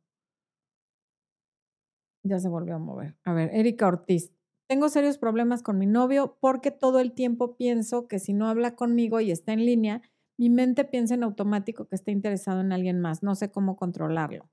Ya 2.24 2.38
se 2.38 2.48
volvió 2.48 2.76
a 2.76 2.78
mover. 2.78 3.16
A 3.24 3.32
ver, 3.32 3.50
Erika 3.52 3.88
Ortiz. 3.88 4.32
Tengo 4.68 4.88
serios 4.88 5.18
problemas 5.18 5.62
con 5.62 5.78
mi 5.78 5.86
novio 5.86 6.38
porque 6.40 6.70
todo 6.70 7.00
el 7.00 7.12
tiempo 7.12 7.56
pienso 7.56 8.06
que 8.06 8.18
si 8.18 8.32
no 8.32 8.48
habla 8.48 8.76
conmigo 8.76 9.20
y 9.20 9.30
está 9.30 9.52
en 9.52 9.66
línea, 9.66 10.02
mi 10.38 10.48
mente 10.48 10.84
piensa 10.84 11.14
en 11.14 11.24
automático 11.24 11.88
que 11.88 11.96
está 11.96 12.10
interesado 12.10 12.60
en 12.60 12.72
alguien 12.72 13.00
más. 13.00 13.22
No 13.22 13.34
sé 13.34 13.50
cómo 13.50 13.76
controlarlo. 13.76 14.48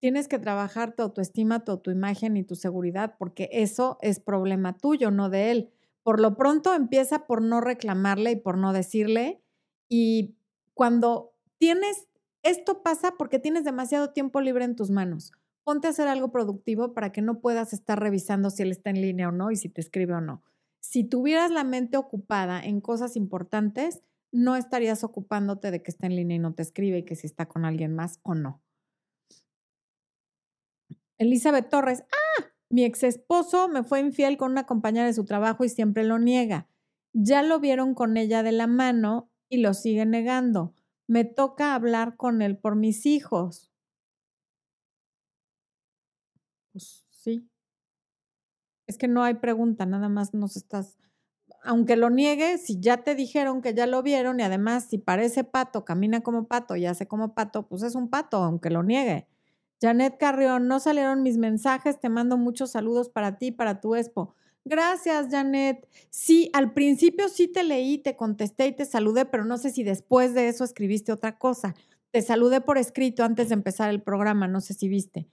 Tienes 0.00 0.28
que 0.28 0.38
trabajar 0.38 0.96
tu 0.96 1.02
autoestima, 1.02 1.62
tu 1.62 1.72
autoimagen 1.72 2.38
y 2.38 2.42
tu 2.42 2.54
seguridad 2.56 3.16
porque 3.18 3.50
eso 3.52 3.98
es 4.00 4.18
problema 4.18 4.78
tuyo, 4.78 5.10
no 5.10 5.28
de 5.28 5.50
él 5.50 5.72
por 6.02 6.20
lo 6.20 6.36
pronto 6.36 6.74
empieza 6.74 7.26
por 7.26 7.42
no 7.42 7.60
reclamarle 7.60 8.32
y 8.32 8.36
por 8.36 8.56
no 8.56 8.72
decirle. 8.72 9.42
Y 9.88 10.36
cuando 10.74 11.32
tienes, 11.58 12.08
esto 12.42 12.82
pasa 12.82 13.14
porque 13.18 13.38
tienes 13.38 13.64
demasiado 13.64 14.10
tiempo 14.10 14.40
libre 14.40 14.64
en 14.64 14.76
tus 14.76 14.90
manos. 14.90 15.32
Ponte 15.64 15.86
a 15.86 15.90
hacer 15.90 16.08
algo 16.08 16.32
productivo 16.32 16.94
para 16.94 17.12
que 17.12 17.22
no 17.22 17.40
puedas 17.40 17.72
estar 17.72 18.00
revisando 18.00 18.50
si 18.50 18.62
él 18.62 18.70
está 18.70 18.90
en 18.90 19.02
línea 19.02 19.28
o 19.28 19.32
no 19.32 19.50
y 19.50 19.56
si 19.56 19.68
te 19.68 19.80
escribe 19.80 20.14
o 20.14 20.20
no. 20.20 20.42
Si 20.80 21.04
tuvieras 21.04 21.50
la 21.50 21.64
mente 21.64 21.98
ocupada 21.98 22.60
en 22.60 22.80
cosas 22.80 23.14
importantes, 23.16 24.02
no 24.32 24.56
estarías 24.56 25.04
ocupándote 25.04 25.70
de 25.70 25.82
que 25.82 25.90
está 25.90 26.06
en 26.06 26.16
línea 26.16 26.36
y 26.36 26.40
no 26.40 26.54
te 26.54 26.62
escribe 26.62 26.98
y 26.98 27.04
que 27.04 27.16
si 27.16 27.26
está 27.26 27.46
con 27.46 27.64
alguien 27.64 27.94
más 27.94 28.20
o 28.22 28.34
no. 28.34 28.62
Elizabeth 31.18 31.68
Torres. 31.68 32.02
Mi 32.70 32.84
ex 32.84 33.02
esposo 33.02 33.68
me 33.68 33.82
fue 33.82 34.00
infiel 34.00 34.36
con 34.36 34.52
una 34.52 34.64
compañera 34.64 35.06
de 35.06 35.12
su 35.12 35.24
trabajo 35.24 35.64
y 35.64 35.68
siempre 35.68 36.04
lo 36.04 36.18
niega. 36.18 36.68
Ya 37.12 37.42
lo 37.42 37.58
vieron 37.58 37.94
con 37.94 38.16
ella 38.16 38.42
de 38.44 38.52
la 38.52 38.68
mano 38.68 39.28
y 39.48 39.58
lo 39.58 39.74
sigue 39.74 40.06
negando. 40.06 40.72
Me 41.08 41.24
toca 41.24 41.74
hablar 41.74 42.16
con 42.16 42.42
él 42.42 42.56
por 42.56 42.76
mis 42.76 43.06
hijos. 43.06 43.70
Pues 46.72 47.04
sí. 47.10 47.48
Es 48.86 48.98
que 48.98 49.08
no 49.08 49.22
hay 49.22 49.34
pregunta, 49.34 49.86
nada 49.86 50.08
más 50.08 50.34
nos 50.34 50.56
estás. 50.56 50.96
Aunque 51.64 51.96
lo 51.96 52.10
niegue, 52.10 52.58
si 52.58 52.80
ya 52.80 53.04
te 53.04 53.14
dijeron 53.14 53.62
que 53.62 53.74
ya 53.74 53.86
lo 53.86 54.02
vieron 54.02 54.40
y 54.40 54.42
además 54.44 54.84
si 54.84 54.98
parece 54.98 55.44
pato, 55.44 55.84
camina 55.84 56.22
como 56.22 56.48
pato 56.48 56.76
y 56.76 56.86
hace 56.86 57.06
como 57.08 57.34
pato, 57.34 57.68
pues 57.68 57.82
es 57.82 57.94
un 57.94 58.10
pato, 58.10 58.38
aunque 58.38 58.70
lo 58.70 58.82
niegue. 58.82 59.28
Janet 59.80 60.18
Carrión, 60.18 60.68
no 60.68 60.78
salieron 60.78 61.22
mis 61.22 61.38
mensajes, 61.38 62.00
te 62.00 62.08
mando 62.08 62.36
muchos 62.36 62.70
saludos 62.70 63.08
para 63.08 63.38
ti, 63.38 63.50
para 63.50 63.80
tu 63.80 63.94
expo. 63.94 64.34
Gracias, 64.64 65.28
Janet. 65.30 65.88
Sí, 66.10 66.50
al 66.52 66.74
principio 66.74 67.28
sí 67.28 67.48
te 67.48 67.62
leí, 67.62 67.98
te 67.98 68.14
contesté 68.14 68.66
y 68.66 68.72
te 68.72 68.84
saludé, 68.84 69.24
pero 69.24 69.44
no 69.44 69.56
sé 69.56 69.70
si 69.70 69.82
después 69.82 70.34
de 70.34 70.48
eso 70.48 70.64
escribiste 70.64 71.12
otra 71.12 71.38
cosa. 71.38 71.74
Te 72.10 72.20
saludé 72.20 72.60
por 72.60 72.76
escrito 72.76 73.24
antes 73.24 73.48
de 73.48 73.54
empezar 73.54 73.88
el 73.88 74.02
programa, 74.02 74.48
no 74.48 74.60
sé 74.60 74.74
si 74.74 74.88
viste. 74.88 75.28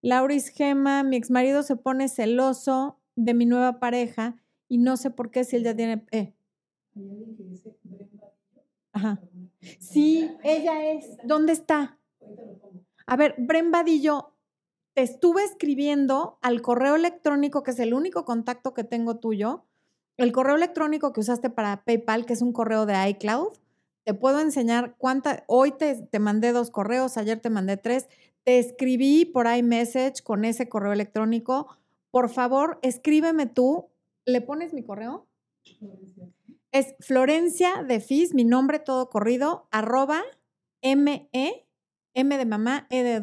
Lauris 0.00 0.48
Gema, 0.48 1.02
mi 1.02 1.16
exmarido 1.16 1.64
se 1.64 1.74
pone 1.74 2.08
celoso 2.08 3.00
de 3.16 3.34
mi 3.34 3.46
nueva 3.46 3.80
pareja 3.80 4.36
y 4.68 4.78
no 4.78 4.96
sé 4.96 5.10
por 5.10 5.30
qué 5.30 5.42
si 5.42 5.56
él 5.56 5.64
ya 5.64 5.74
tiene... 5.74 6.04
Eh. 6.12 6.34
Ajá. 8.92 9.20
Sí, 9.80 10.30
ella 10.44 10.92
es. 10.92 11.16
¿Dónde 11.24 11.52
está? 11.52 11.98
A 13.08 13.16
ver, 13.16 13.34
Bren 13.38 13.70
Vadillo, 13.70 14.34
te 14.92 15.00
estuve 15.00 15.42
escribiendo 15.42 16.38
al 16.42 16.60
correo 16.60 16.94
electrónico, 16.94 17.62
que 17.62 17.70
es 17.70 17.78
el 17.78 17.94
único 17.94 18.26
contacto 18.26 18.74
que 18.74 18.84
tengo 18.84 19.16
tuyo, 19.16 19.64
el 20.18 20.30
correo 20.30 20.56
electrónico 20.56 21.14
que 21.14 21.20
usaste 21.20 21.48
para 21.48 21.84
PayPal, 21.84 22.26
que 22.26 22.34
es 22.34 22.42
un 22.42 22.52
correo 22.52 22.84
de 22.84 23.08
iCloud. 23.08 23.56
Te 24.04 24.12
puedo 24.12 24.40
enseñar 24.40 24.94
cuánta, 24.98 25.42
hoy 25.46 25.72
te, 25.72 26.02
te 26.02 26.18
mandé 26.18 26.52
dos 26.52 26.70
correos, 26.70 27.16
ayer 27.16 27.40
te 27.40 27.48
mandé 27.48 27.78
tres, 27.78 28.08
te 28.44 28.58
escribí 28.58 29.24
por 29.24 29.46
iMessage 29.46 30.22
con 30.22 30.44
ese 30.44 30.68
correo 30.68 30.92
electrónico. 30.92 31.66
Por 32.10 32.28
favor, 32.28 32.78
escríbeme 32.82 33.46
tú. 33.46 33.88
¿Le 34.26 34.42
pones 34.42 34.74
mi 34.74 34.82
correo? 34.82 35.26
Es 36.72 36.94
Florencia 37.00 37.82
de 37.84 38.00
Fis, 38.00 38.34
mi 38.34 38.44
nombre 38.44 38.80
todo 38.80 39.08
corrido, 39.08 39.66
arroba 39.70 40.22
me 40.82 41.30
m 42.18 42.34
e. 42.90 43.20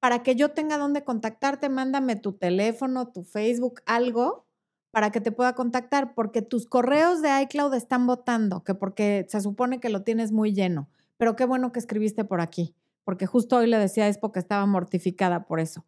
Para 0.00 0.22
que 0.22 0.34
yo 0.34 0.50
tenga 0.52 0.78
dónde 0.78 1.04
contactarte, 1.04 1.68
mándame 1.68 2.16
tu 2.16 2.32
teléfono, 2.32 3.08
tu 3.08 3.22
Facebook, 3.22 3.82
algo 3.86 4.46
para 4.90 5.10
que 5.12 5.20
te 5.20 5.30
pueda 5.30 5.54
contactar, 5.54 6.14
porque 6.14 6.42
tus 6.42 6.66
correos 6.66 7.22
de 7.22 7.42
iCloud 7.42 7.74
están 7.74 8.06
votando, 8.06 8.64
que 8.64 8.74
porque 8.74 9.26
se 9.28 9.40
supone 9.40 9.78
que 9.78 9.88
lo 9.88 10.02
tienes 10.02 10.32
muy 10.32 10.52
lleno. 10.52 10.88
Pero 11.16 11.36
qué 11.36 11.44
bueno 11.44 11.70
que 11.70 11.78
escribiste 11.78 12.24
por 12.24 12.40
aquí, 12.40 12.74
porque 13.04 13.26
justo 13.26 13.56
hoy 13.58 13.66
le 13.68 13.78
decía 13.78 14.04
a 14.04 14.08
Expo 14.08 14.32
que 14.32 14.40
estaba 14.40 14.66
mortificada 14.66 15.44
por 15.44 15.60
eso. 15.60 15.84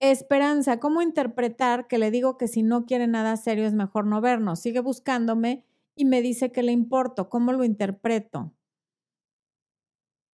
Esperanza, 0.00 0.78
¿cómo 0.80 1.02
interpretar 1.02 1.88
que 1.88 1.98
le 1.98 2.10
digo 2.10 2.36
que 2.36 2.48
si 2.48 2.62
no 2.62 2.84
quiere 2.86 3.06
nada 3.06 3.36
serio 3.36 3.66
es 3.66 3.74
mejor 3.74 4.06
no 4.06 4.20
vernos? 4.20 4.60
Sigue 4.60 4.80
buscándome 4.80 5.64
y 5.96 6.04
me 6.04 6.22
dice 6.22 6.52
que 6.52 6.62
le 6.62 6.72
importo. 6.72 7.28
¿Cómo 7.30 7.52
lo 7.52 7.64
interpreto? 7.64 8.52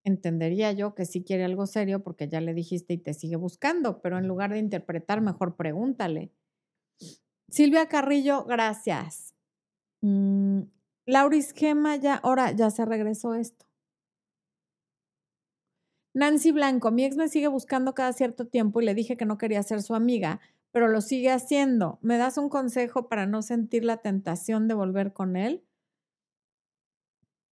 Entendería 0.05 0.73
yo 0.73 0.95
que 0.95 1.07
sí 1.07 1.25
quiere 1.25 1.45
algo 1.45 1.67
serio 1.67 2.03
porque 2.03 2.29
ya 2.29 2.41
le 2.41 2.55
dijiste 2.55 2.95
y 2.95 2.99
te 2.99 3.15
sigue 3.15 3.37
buscando, 3.37 4.01
pero 4.03 4.19
en 4.19 4.29
lugar 4.29 4.53
de 4.53 4.59
interpretar, 4.59 5.21
mejor 5.21 5.57
pregúntale. 5.57 6.31
Silvia 7.49 7.89
Carrillo, 7.89 8.45
gracias. 8.45 9.35
Mm, 10.03 10.63
Lauris 11.07 11.53
Gema, 11.53 11.97
ya, 11.97 12.17
ahora 12.17 12.53
ya 12.53 12.71
se 12.71 12.85
regresó 12.85 13.35
esto. 13.35 13.67
Nancy 16.15 16.53
Blanco, 16.53 16.91
mi 16.93 17.05
ex 17.05 17.17
me 17.17 17.29
sigue 17.29 17.49
buscando 17.49 17.95
cada 17.95 18.13
cierto 18.13 18.47
tiempo 18.47 18.81
y 18.81 18.85
le 18.85 18.95
dije 18.95 19.17
que 19.17 19.27
no 19.27 19.37
quería 19.37 19.63
ser 19.65 19.83
su 19.83 19.95
amiga, 19.95 20.41
pero 20.71 20.89
lo 20.89 21.01
sigue 21.01 21.31
haciendo. 21.31 21.99
¿Me 22.03 22.19
das 22.19 22.39
un 22.39 22.49
consejo 22.49 23.09
para 23.09 23.27
no 23.27 23.43
sentir 23.43 23.85
la 23.85 23.99
tentación 23.99 24.69
de 24.69 24.75
volver 24.75 25.13
con 25.13 25.37
él? 25.37 25.65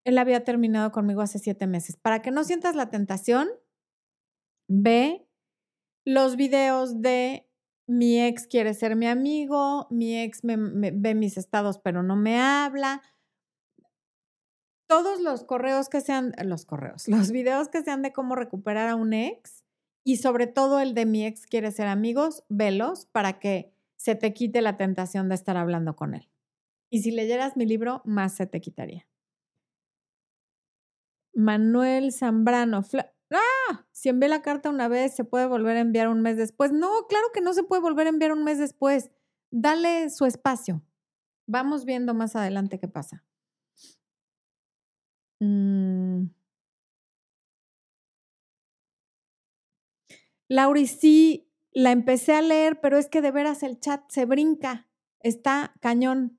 Él 0.05 0.19
había 0.19 0.45
terminado 0.45 0.93
conmigo 0.93 1.21
hace 1.21 1.39
siete 1.39 1.67
meses. 1.67 1.97
Para 1.97 2.23
que 2.23 2.31
no 2.31 2.45
sientas 2.45 2.75
la 2.75 2.91
tentación, 2.91 3.49
ve 4.69 5.29
los 6.05 6.37
videos 6.37 7.01
de 7.01 7.49
mi 7.87 8.21
ex 8.21 8.47
quiere 8.47 8.75
ser 8.75 8.97
mi 8.97 9.07
amigo, 9.07 9.87
mi 9.91 10.21
ex 10.21 10.41
ve 10.43 11.15
mis 11.15 11.37
estados 11.37 11.79
pero 11.79 12.03
no 12.03 12.17
me 12.17 12.41
habla. 12.41 13.03
Todos 14.89 15.21
los 15.21 15.45
correos 15.45 15.89
que 15.89 16.01
sean, 16.01 16.33
los 16.45 16.65
correos, 16.65 17.09
los 17.09 17.31
videos 17.31 17.69
que 17.69 17.83
sean 17.83 18.03
de 18.03 18.13
cómo 18.13 18.35
recuperar 18.35 18.89
a 18.89 18.97
un 18.97 19.13
ex 19.13 19.65
y 20.05 20.17
sobre 20.17 20.47
todo 20.47 20.81
el 20.81 20.95
de 20.95 21.07
mi 21.07 21.27
ex 21.27 21.47
quiere 21.47 21.71
ser 21.71 21.87
amigos, 21.87 22.45
velos 22.49 23.07
para 23.07 23.39
que 23.39 23.73
se 23.97 24.17
te 24.17 24.35
quite 24.35 24.63
la 24.63 24.77
tentación 24.77 25.29
de 25.29 25.37
estar 25.37 25.57
hablando 25.57 25.95
con 25.95 26.15
él. 26.15 26.29
Y 26.91 27.03
si 27.03 27.13
leyeras 27.13 27.57
mi 27.57 27.67
libro, 27.67 28.03
más 28.05 28.35
se 28.35 28.47
te 28.47 28.61
quitaría. 28.61 29.07
Manuel 31.35 32.13
Zambrano. 32.13 32.83
¡Ah! 33.31 33.87
Si 33.93 34.09
envié 34.09 34.29
la 34.29 34.43
carta 34.43 34.71
una 34.71 34.89
vez, 34.89 35.15
¿se 35.15 35.25
puede 35.25 35.47
volver 35.47 35.77
a 35.77 35.81
enviar 35.81 36.09
un 36.09 36.23
mes 36.23 36.37
después? 36.37 36.73
No, 36.73 37.07
claro 37.09 37.27
que 37.33 37.41
no 37.41 37.55
se 37.55 37.63
puede 37.63 37.83
volver 37.83 38.07
a 38.07 38.11
enviar 38.11 38.33
un 38.33 38.45
mes 38.45 38.59
después. 38.59 39.11
Dale 39.51 40.11
su 40.11 40.27
espacio. 40.27 40.83
Vamos 41.47 41.85
viendo 41.85 42.15
más 42.15 42.37
adelante 42.37 42.79
qué 42.79 42.89
pasa. 42.89 43.25
Mm. 45.41 46.27
Lauri, 50.49 50.87
sí, 50.87 51.51
la 51.73 51.93
empecé 51.93 52.35
a 52.35 52.43
leer, 52.43 52.81
pero 52.81 52.99
es 52.99 53.09
que 53.09 53.23
de 53.23 53.31
veras 53.31 53.63
el 53.63 53.81
chat 53.81 54.03
se 54.11 54.27
brinca. 54.27 54.89
Está 55.21 55.75
cañón. 55.81 56.39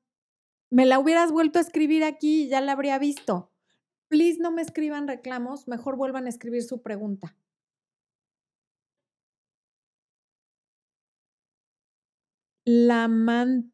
Me 0.70 0.86
la 0.86 1.00
hubieras 1.00 1.32
vuelto 1.32 1.60
a 1.60 1.62
escribir 1.62 2.04
aquí, 2.04 2.48
ya 2.48 2.62
la 2.62 2.74
habría 2.74 3.00
visto. 3.00 3.53
Please 4.14 4.40
no 4.40 4.52
me 4.52 4.62
escriban 4.62 5.08
reclamos, 5.08 5.68
mejor 5.68 5.98
vuelvan 5.98 6.28
a 6.28 6.30
escribir 6.30 6.62
su 6.62 6.84
pregunta. 6.84 7.36
La 12.64 13.08
Mantreveur 13.08 13.72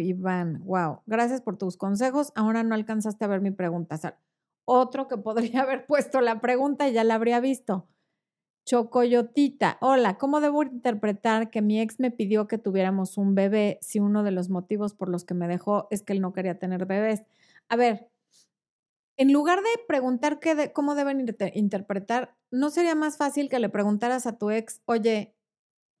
Iván. 0.00 0.64
Wow, 0.64 1.02
gracias 1.04 1.42
por 1.42 1.58
tus 1.58 1.76
consejos. 1.76 2.32
Ahora 2.34 2.62
no 2.62 2.74
alcanzaste 2.74 3.26
a 3.26 3.28
ver 3.28 3.42
mi 3.42 3.50
pregunta. 3.50 4.18
otro 4.64 5.06
que 5.06 5.18
podría 5.18 5.60
haber 5.60 5.84
puesto 5.84 6.22
la 6.22 6.40
pregunta 6.40 6.88
y 6.88 6.94
ya 6.94 7.04
la 7.04 7.16
habría 7.16 7.40
visto. 7.40 7.86
Chocoyotita, 8.64 9.76
hola, 9.82 10.16
¿cómo 10.16 10.40
debo 10.40 10.62
interpretar 10.62 11.50
que 11.50 11.60
mi 11.60 11.78
ex 11.78 12.00
me 12.00 12.10
pidió 12.10 12.48
que 12.48 12.56
tuviéramos 12.56 13.18
un 13.18 13.34
bebé 13.34 13.78
si 13.82 14.00
uno 14.00 14.22
de 14.22 14.30
los 14.30 14.48
motivos 14.48 14.94
por 14.94 15.10
los 15.10 15.26
que 15.26 15.34
me 15.34 15.46
dejó 15.46 15.88
es 15.90 16.02
que 16.02 16.14
él 16.14 16.22
no 16.22 16.32
quería 16.32 16.58
tener 16.58 16.86
bebés? 16.86 17.22
A 17.68 17.76
ver, 17.76 18.08
en 19.16 19.32
lugar 19.32 19.60
de 19.60 19.84
preguntar 19.88 20.38
qué 20.40 20.72
cómo 20.72 20.94
deben 20.94 21.24
interpretar, 21.54 22.36
¿no 22.50 22.70
sería 22.70 22.94
más 22.94 23.16
fácil 23.16 23.48
que 23.48 23.58
le 23.58 23.68
preguntaras 23.68 24.26
a 24.26 24.36
tu 24.36 24.50
ex, 24.50 24.82
oye, 24.84 25.34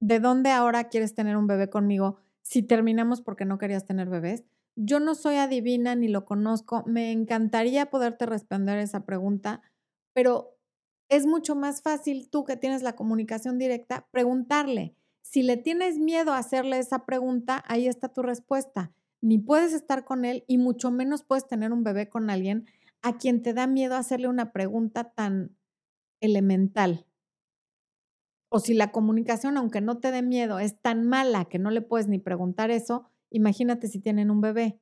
¿de 0.00 0.20
dónde 0.20 0.50
ahora 0.50 0.88
quieres 0.88 1.14
tener 1.14 1.36
un 1.36 1.46
bebé 1.46 1.70
conmigo 1.70 2.18
si 2.42 2.62
terminamos 2.62 3.22
porque 3.22 3.44
no 3.44 3.58
querías 3.58 3.86
tener 3.86 4.08
bebés? 4.08 4.44
Yo 4.76 5.00
no 5.00 5.14
soy 5.14 5.36
adivina 5.36 5.94
ni 5.94 6.08
lo 6.08 6.26
conozco, 6.26 6.84
me 6.86 7.10
encantaría 7.10 7.86
poderte 7.86 8.26
responder 8.26 8.78
esa 8.78 9.06
pregunta, 9.06 9.62
pero 10.12 10.58
es 11.08 11.26
mucho 11.26 11.54
más 11.54 11.82
fácil 11.82 12.28
tú 12.28 12.44
que 12.44 12.56
tienes 12.56 12.82
la 12.82 12.94
comunicación 12.94 13.58
directa 13.58 14.06
preguntarle. 14.10 14.94
Si 15.22 15.42
le 15.42 15.56
tienes 15.56 15.98
miedo 15.98 16.32
a 16.32 16.38
hacerle 16.38 16.78
esa 16.78 17.06
pregunta, 17.06 17.64
ahí 17.66 17.88
está 17.88 18.08
tu 18.08 18.22
respuesta. 18.22 18.92
Ni 19.22 19.38
puedes 19.38 19.72
estar 19.72 20.04
con 20.04 20.24
él 20.24 20.44
y 20.46 20.58
mucho 20.58 20.90
menos 20.90 21.24
puedes 21.24 21.46
tener 21.46 21.72
un 21.72 21.82
bebé 21.82 22.08
con 22.08 22.28
alguien 22.28 22.66
a 23.06 23.18
quien 23.18 23.42
te 23.42 23.52
da 23.52 23.66
miedo 23.66 23.94
hacerle 23.94 24.28
una 24.28 24.52
pregunta 24.52 25.12
tan 25.12 25.56
elemental. 26.20 27.06
O 28.48 28.58
si 28.58 28.74
la 28.74 28.92
comunicación, 28.92 29.56
aunque 29.56 29.80
no 29.80 29.98
te 29.98 30.12
dé 30.12 30.22
miedo, 30.22 30.58
es 30.58 30.80
tan 30.80 31.06
mala 31.06 31.44
que 31.44 31.58
no 31.58 31.70
le 31.70 31.82
puedes 31.82 32.08
ni 32.08 32.18
preguntar 32.18 32.70
eso, 32.70 33.10
imagínate 33.30 33.88
si 33.88 34.00
tienen 34.00 34.30
un 34.30 34.40
bebé. 34.40 34.80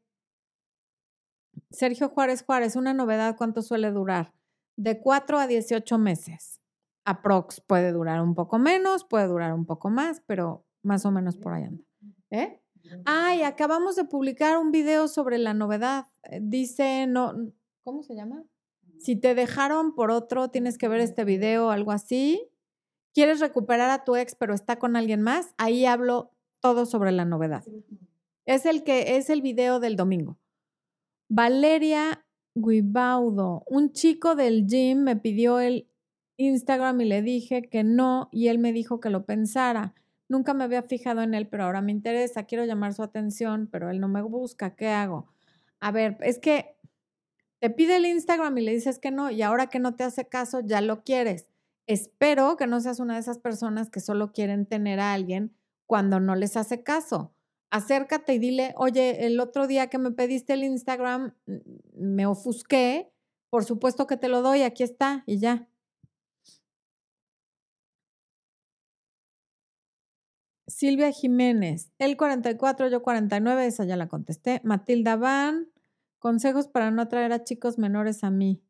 Sergio 1.70 2.08
Juárez 2.08 2.42
Juárez, 2.42 2.76
una 2.76 2.94
novedad, 2.94 3.36
¿cuánto 3.36 3.62
suele 3.62 3.90
durar? 3.90 4.34
de 4.76 5.00
4 5.00 5.38
a 5.38 5.46
18 5.46 5.98
meses. 5.98 6.60
Aprox 7.04 7.60
puede 7.60 7.92
durar 7.92 8.20
un 8.20 8.34
poco 8.34 8.58
menos, 8.58 9.04
puede 9.04 9.26
durar 9.26 9.52
un 9.52 9.66
poco 9.66 9.90
más, 9.90 10.22
pero 10.26 10.66
más 10.82 11.04
o 11.04 11.10
menos 11.10 11.36
por 11.36 11.52
ahí 11.52 11.64
anda. 11.64 11.84
¿Eh? 12.30 12.60
Ay, 13.04 13.42
acabamos 13.42 13.96
de 13.96 14.04
publicar 14.04 14.58
un 14.58 14.70
video 14.70 15.08
sobre 15.08 15.38
la 15.38 15.54
novedad. 15.54 16.08
Eh, 16.24 16.40
dice, 16.42 17.06
no, 17.06 17.34
¿cómo 17.84 18.02
se 18.02 18.16
llama? 18.16 18.42
Si 18.98 19.14
te 19.14 19.34
dejaron 19.34 19.94
por 19.94 20.10
otro, 20.10 20.48
tienes 20.48 20.78
que 20.78 20.88
ver 20.88 21.00
este 21.00 21.24
video, 21.24 21.70
algo 21.70 21.92
así. 21.92 22.48
¿Quieres 23.12 23.40
recuperar 23.40 23.90
a 23.90 24.04
tu 24.04 24.16
ex, 24.16 24.34
pero 24.34 24.54
está 24.54 24.78
con 24.78 24.96
alguien 24.96 25.20
más? 25.20 25.54
Ahí 25.58 25.84
hablo 25.84 26.32
todo 26.60 26.86
sobre 26.86 27.12
la 27.12 27.24
novedad. 27.24 27.62
Es 28.46 28.66
el 28.66 28.82
que 28.82 29.16
es 29.16 29.30
el 29.30 29.42
video 29.42 29.78
del 29.78 29.96
domingo. 29.96 30.38
Valeria 31.28 32.24
Guibaudo, 32.54 33.64
un 33.66 33.92
chico 33.92 34.34
del 34.34 34.66
gym 34.66 35.02
me 35.02 35.16
pidió 35.16 35.60
el 35.60 35.88
Instagram 36.36 37.00
y 37.02 37.04
le 37.04 37.22
dije 37.22 37.62
que 37.62 37.84
no 37.84 38.28
y 38.32 38.48
él 38.48 38.58
me 38.58 38.72
dijo 38.72 39.00
que 39.00 39.10
lo 39.10 39.24
pensara. 39.24 39.94
Nunca 40.28 40.54
me 40.54 40.64
había 40.64 40.82
fijado 40.82 41.22
en 41.22 41.34
él, 41.34 41.48
pero 41.48 41.64
ahora 41.64 41.82
me 41.82 41.92
interesa, 41.92 42.44
quiero 42.44 42.64
llamar 42.64 42.94
su 42.94 43.02
atención, 43.02 43.68
pero 43.70 43.90
él 43.90 44.00
no 44.00 44.08
me 44.08 44.22
busca, 44.22 44.74
¿qué 44.74 44.88
hago? 44.88 45.28
A 45.80 45.90
ver, 45.90 46.16
es 46.20 46.38
que 46.38 46.73
te 47.60 47.70
pide 47.70 47.96
el 47.96 48.06
Instagram 48.06 48.56
y 48.58 48.62
le 48.62 48.72
dices 48.72 48.98
que 48.98 49.10
no 49.10 49.30
y 49.30 49.42
ahora 49.42 49.68
que 49.68 49.78
no 49.78 49.94
te 49.94 50.04
hace 50.04 50.28
caso 50.28 50.60
ya 50.60 50.80
lo 50.80 51.04
quieres. 51.04 51.50
Espero 51.86 52.56
que 52.56 52.66
no 52.66 52.80
seas 52.80 53.00
una 53.00 53.14
de 53.14 53.20
esas 53.20 53.38
personas 53.38 53.90
que 53.90 54.00
solo 54.00 54.32
quieren 54.32 54.66
tener 54.66 55.00
a 55.00 55.12
alguien 55.12 55.54
cuando 55.86 56.20
no 56.20 56.34
les 56.34 56.56
hace 56.56 56.82
caso 56.82 57.34
acércate 57.74 58.34
y 58.34 58.38
dile, 58.38 58.72
oye, 58.76 59.26
el 59.26 59.40
otro 59.40 59.66
día 59.66 59.88
que 59.88 59.98
me 59.98 60.12
pediste 60.12 60.52
el 60.52 60.62
Instagram, 60.62 61.34
mm, 61.46 61.54
me 61.94 62.24
ofusqué, 62.24 63.10
por 63.50 63.64
supuesto 63.64 64.06
que 64.06 64.16
te 64.16 64.28
lo 64.28 64.42
doy, 64.42 64.62
aquí 64.62 64.84
está 64.84 65.24
y 65.26 65.38
ya. 65.38 65.68
Silvia 70.68 71.10
Jiménez, 71.10 71.90
el 71.98 72.16
44, 72.16 72.88
yo 72.88 73.02
49, 73.02 73.66
esa 73.66 73.84
ya 73.84 73.96
la 73.96 74.08
contesté. 74.08 74.60
Matilda 74.64 75.16
Van, 75.16 75.68
consejos 76.24 76.68
para 76.68 76.90
no 76.90 77.06
traer 77.06 77.34
a 77.34 77.44
chicos 77.44 77.76
menores 77.78 78.24
a 78.24 78.30
mí. 78.30 78.62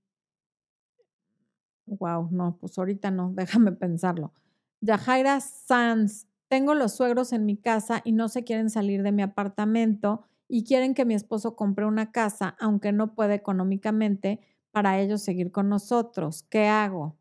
Wow, 1.86 2.28
no, 2.30 2.56
pues 2.60 2.78
ahorita 2.78 3.10
no, 3.10 3.32
déjame 3.34 3.72
pensarlo. 3.72 4.32
Yajaira 4.80 5.40
Sanz, 5.40 6.26
tengo 6.48 6.74
los 6.74 6.94
suegros 6.94 7.32
en 7.32 7.46
mi 7.46 7.56
casa 7.56 8.00
y 8.04 8.12
no 8.12 8.28
se 8.28 8.44
quieren 8.44 8.70
salir 8.70 9.02
de 9.02 9.12
mi 9.12 9.22
apartamento 9.22 10.22
y 10.48 10.64
quieren 10.64 10.94
que 10.94 11.04
mi 11.04 11.14
esposo 11.14 11.56
compre 11.56 11.86
una 11.86 12.12
casa, 12.12 12.56
aunque 12.60 12.92
no 12.92 13.14
puede 13.14 13.34
económicamente, 13.34 14.40
para 14.72 14.98
ellos 15.00 15.22
seguir 15.22 15.52
con 15.52 15.68
nosotros. 15.68 16.42
¿Qué 16.50 16.66
hago? 16.66 17.16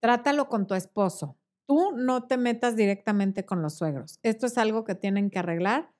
Trátalo 0.00 0.48
con 0.48 0.66
tu 0.66 0.74
esposo. 0.74 1.37
Tú 1.68 1.92
no 1.92 2.26
te 2.26 2.38
metas 2.38 2.76
directamente 2.76 3.44
con 3.44 3.60
los 3.62 3.74
suegros. 3.76 4.18
Esto 4.24 4.46
es 4.46 4.56
algo 4.58 4.84
que 4.84 4.94
tienen 4.96 5.30
que 5.30 5.38
arreglar 5.38 5.92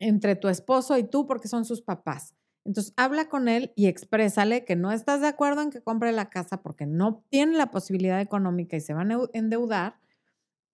entre 0.00 0.34
tu 0.36 0.48
esposo 0.48 0.96
y 0.96 1.04
tú 1.04 1.26
porque 1.26 1.48
son 1.48 1.64
sus 1.64 1.82
papás. 1.82 2.34
Entonces, 2.64 2.92
habla 2.96 3.28
con 3.28 3.48
él 3.48 3.72
y 3.74 3.86
exprésale 3.86 4.64
que 4.64 4.76
no 4.76 4.92
estás 4.92 5.20
de 5.20 5.28
acuerdo 5.28 5.62
en 5.62 5.70
que 5.70 5.82
compre 5.82 6.12
la 6.12 6.28
casa 6.30 6.62
porque 6.62 6.86
no 6.86 7.24
tiene 7.30 7.56
la 7.56 7.70
posibilidad 7.70 8.20
económica 8.20 8.76
y 8.76 8.80
se 8.80 8.94
van 8.94 9.12
a 9.12 9.18
endeudar. 9.32 9.98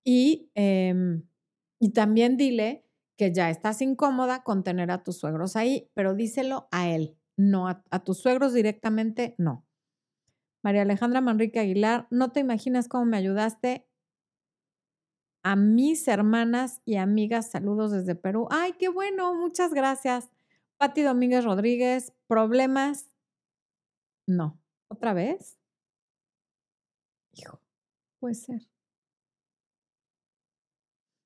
Y, 0.04 0.50
em, 0.54 1.24
y 1.80 1.90
también 1.90 2.38
dile 2.38 2.86
que 3.18 3.32
ya 3.34 3.50
estás 3.50 3.82
incómoda 3.82 4.44
con 4.44 4.64
tener 4.64 4.92
a 4.92 5.04
tus 5.04 5.18
suegros 5.18 5.56
ahí, 5.56 5.90
pero 5.94 6.14
díselo 6.14 6.68
a 6.72 6.90
él, 6.90 7.18
no 7.36 7.68
a, 7.68 7.84
a 7.90 8.04
tus 8.04 8.20
suegros 8.20 8.54
directamente, 8.54 9.36
no. 9.38 9.65
María 10.62 10.82
Alejandra 10.82 11.20
Manrique 11.20 11.60
Aguilar, 11.60 12.06
no 12.10 12.32
te 12.32 12.40
imaginas 12.40 12.88
cómo 12.88 13.04
me 13.04 13.16
ayudaste 13.16 13.86
a 15.46 15.54
mis 15.54 16.08
hermanas 16.08 16.82
y 16.84 16.96
amigas. 16.96 17.50
Saludos 17.52 17.92
desde 17.92 18.16
Perú. 18.16 18.48
Ay, 18.50 18.72
qué 18.72 18.88
bueno, 18.88 19.32
muchas 19.34 19.72
gracias. 19.72 20.28
Pati 20.76 21.02
Domínguez 21.02 21.44
Rodríguez, 21.44 22.12
problemas. 22.26 23.08
No, 24.26 24.60
¿otra 24.88 25.14
vez? 25.14 25.56
Hijo, 27.32 27.60
puede 28.18 28.34
ser. 28.34 28.66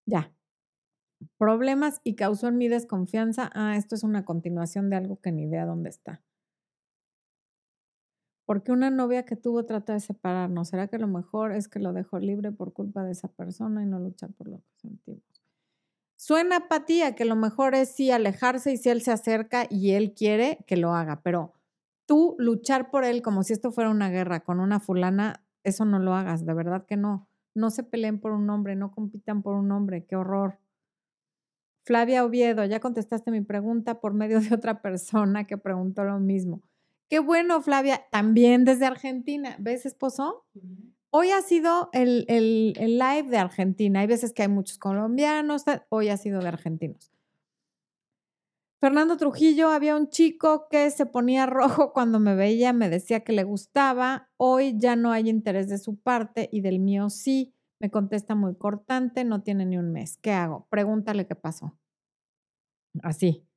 Ya. 0.07 0.35
Problemas 1.39 2.01
y 2.05 2.14
causó 2.16 2.49
en 2.49 2.59
mi 2.59 2.68
desconfianza. 2.68 3.51
Ah, 3.55 3.76
esto 3.76 3.95
es 3.95 4.03
una 4.03 4.24
continuación 4.26 4.91
de 4.91 4.97
algo 4.97 5.20
que 5.20 5.33
ni 5.33 5.45
idea 5.45 5.64
dónde 5.64 5.89
está. 5.91 6.22
Porque 8.51 8.72
una 8.72 8.90
novia 8.90 9.24
que 9.24 9.36
tuvo 9.36 9.64
trata 9.64 9.92
de 9.92 10.01
separarnos. 10.01 10.70
¿Será 10.70 10.88
que 10.88 10.98
lo 10.98 11.07
mejor 11.07 11.53
es 11.53 11.68
que 11.68 11.78
lo 11.78 11.92
dejó 11.92 12.18
libre 12.18 12.51
por 12.51 12.72
culpa 12.72 13.05
de 13.05 13.12
esa 13.12 13.28
persona 13.28 13.80
y 13.84 13.86
no 13.86 14.01
luchar 14.01 14.32
por 14.32 14.48
lo 14.48 14.57
que 14.57 14.72
sentimos? 14.74 15.22
Suena 16.16 16.57
apatía, 16.57 17.14
que 17.14 17.24
lo 17.24 17.36
mejor 17.36 17.76
es 17.76 17.90
sí 17.90 18.11
alejarse 18.11 18.72
y 18.72 18.76
si 18.76 18.88
él 18.88 19.03
se 19.03 19.12
acerca 19.12 19.68
y 19.70 19.92
él 19.92 20.14
quiere 20.14 20.64
que 20.66 20.76
lo 20.76 20.94
haga, 20.94 21.22
pero 21.22 21.53
tú 22.07 22.34
luchar 22.40 22.90
por 22.90 23.05
él 23.05 23.22
como 23.22 23.44
si 23.44 23.53
esto 23.53 23.70
fuera 23.70 23.88
una 23.88 24.11
guerra 24.11 24.40
con 24.40 24.59
una 24.59 24.80
fulana, 24.80 25.44
eso 25.62 25.84
no 25.84 26.01
lo 26.01 26.14
hagas, 26.14 26.44
de 26.44 26.53
verdad 26.53 26.86
que 26.86 26.96
no. 26.96 27.28
No 27.55 27.70
se 27.70 27.84
peleen 27.84 28.18
por 28.18 28.32
un 28.32 28.51
hombre, 28.51 28.74
no 28.74 28.90
compitan 28.90 29.42
por 29.42 29.55
un 29.55 29.70
hombre, 29.70 30.07
qué 30.07 30.16
horror. 30.16 30.59
Flavia 31.84 32.24
Oviedo, 32.24 32.64
ya 32.64 32.80
contestaste 32.80 33.30
mi 33.30 33.42
pregunta 33.42 34.01
por 34.01 34.12
medio 34.12 34.40
de 34.40 34.53
otra 34.53 34.82
persona 34.82 35.46
que 35.46 35.57
preguntó 35.57 36.03
lo 36.03 36.18
mismo. 36.18 36.62
Qué 37.11 37.18
bueno, 37.18 37.61
Flavia, 37.61 38.06
también 38.12 38.64
desde 38.64 38.86
Argentina. 38.86 39.56
¿Ves, 39.58 39.84
esposo? 39.84 40.46
Hoy 41.11 41.32
ha 41.32 41.42
sido 41.42 41.90
el, 41.92 42.24
el, 42.28 42.72
live 42.76 43.24
de 43.24 43.36
Argentina. 43.36 43.98
Hay 43.98 44.06
veces 44.06 44.32
que 44.32 44.42
hay 44.42 44.48
muchos 44.48 44.78
colombianos, 44.78 45.64
hoy 45.88 46.08
ha 46.08 46.16
sido 46.16 46.40
de 46.40 46.46
argentinos. 46.46 47.11
Fernando 48.78 49.16
Trujillo, 49.16 49.70
había 49.70 49.96
un 49.96 50.08
chico 50.08 50.68
que 50.70 50.88
se 50.92 51.04
ponía 51.04 51.46
rojo 51.46 51.92
cuando 51.92 52.20
me 52.20 52.36
veía, 52.36 52.72
me 52.72 52.88
decía 52.88 53.24
que 53.24 53.32
le 53.32 53.42
gustaba. 53.42 54.30
Hoy 54.36 54.76
ya 54.78 54.94
no 54.94 55.11
hay 55.11 55.28
interés 55.28 55.68
de 55.68 55.78
su 55.78 55.96
parte 55.96 56.48
y 56.52 56.61
del 56.61 56.78
mío 56.78 57.11
sí. 57.11 57.52
Me 57.80 57.90
contesta 57.90 58.36
muy 58.36 58.54
cortante, 58.54 59.24
no 59.24 59.42
tiene 59.42 59.66
ni 59.66 59.78
un 59.78 59.90
mes. 59.90 60.16
¿Qué 60.18 60.30
hago? 60.30 60.68
Pregúntale 60.70 61.26
qué 61.26 61.34
pasó. 61.34 61.76
Así, 63.02 63.48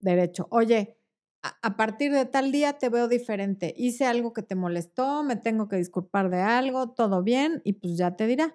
derecho. 0.00 0.46
Oye, 0.50 0.96
a 1.62 1.76
partir 1.76 2.12
de 2.12 2.24
tal 2.26 2.52
día 2.52 2.74
te 2.78 2.88
veo 2.88 3.08
diferente. 3.08 3.74
Hice 3.76 4.06
algo 4.06 4.32
que 4.32 4.42
te 4.42 4.54
molestó, 4.54 5.22
me 5.22 5.36
tengo 5.36 5.68
que 5.68 5.76
disculpar 5.76 6.30
de 6.30 6.40
algo, 6.40 6.90
todo 6.90 7.22
bien 7.22 7.60
y 7.64 7.74
pues 7.74 7.96
ya 7.98 8.16
te 8.16 8.26
dirá. 8.26 8.54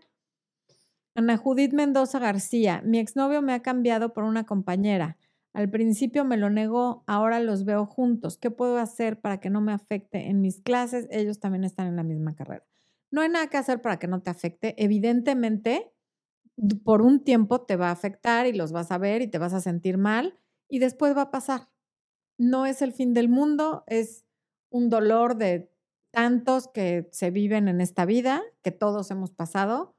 Ana 1.15 1.37
Judith 1.37 1.73
Mendoza 1.73 2.19
García, 2.19 2.81
mi 2.85 2.99
exnovio 2.99 3.41
me 3.41 3.53
ha 3.53 3.61
cambiado 3.61 4.13
por 4.13 4.23
una 4.23 4.45
compañera. 4.45 5.17
Al 5.53 5.69
principio 5.69 6.23
me 6.25 6.37
lo 6.37 6.49
negó, 6.49 7.03
ahora 7.07 7.39
los 7.39 7.65
veo 7.65 7.85
juntos. 7.85 8.37
¿Qué 8.37 8.51
puedo 8.51 8.77
hacer 8.77 9.19
para 9.19 9.39
que 9.39 9.49
no 9.49 9.61
me 9.61 9.73
afecte 9.73 10.29
en 10.29 10.41
mis 10.41 10.61
clases? 10.61 11.07
Ellos 11.11 11.39
también 11.39 11.63
están 11.63 11.87
en 11.87 11.95
la 11.95 12.03
misma 12.03 12.35
carrera. 12.35 12.65
No 13.11 13.21
hay 13.21 13.29
nada 13.29 13.47
que 13.47 13.57
hacer 13.57 13.81
para 13.81 13.97
que 13.97 14.07
no 14.07 14.21
te 14.21 14.29
afecte. 14.29 14.75
Evidentemente, 14.81 15.91
por 16.83 17.01
un 17.01 17.23
tiempo 17.23 17.61
te 17.61 17.75
va 17.75 17.89
a 17.89 17.91
afectar 17.91 18.47
y 18.47 18.53
los 18.53 18.71
vas 18.71 18.91
a 18.91 18.97
ver 18.97 19.21
y 19.21 19.27
te 19.27 19.37
vas 19.37 19.53
a 19.53 19.61
sentir 19.61 19.97
mal 19.97 20.35
y 20.69 20.79
después 20.79 21.15
va 21.15 21.23
a 21.23 21.31
pasar 21.31 21.69
no 22.39 22.65
es 22.65 22.81
el 22.81 22.93
fin 22.93 23.13
del 23.13 23.29
mundo, 23.29 23.83
es 23.85 24.25
un 24.71 24.89
dolor 24.89 25.35
de 25.35 25.71
tantos 26.11 26.67
que 26.67 27.07
se 27.11 27.29
viven 27.29 27.67
en 27.67 27.81
esta 27.81 28.05
vida, 28.05 28.41
que 28.63 28.71
todos 28.71 29.11
hemos 29.11 29.31
pasado, 29.33 29.95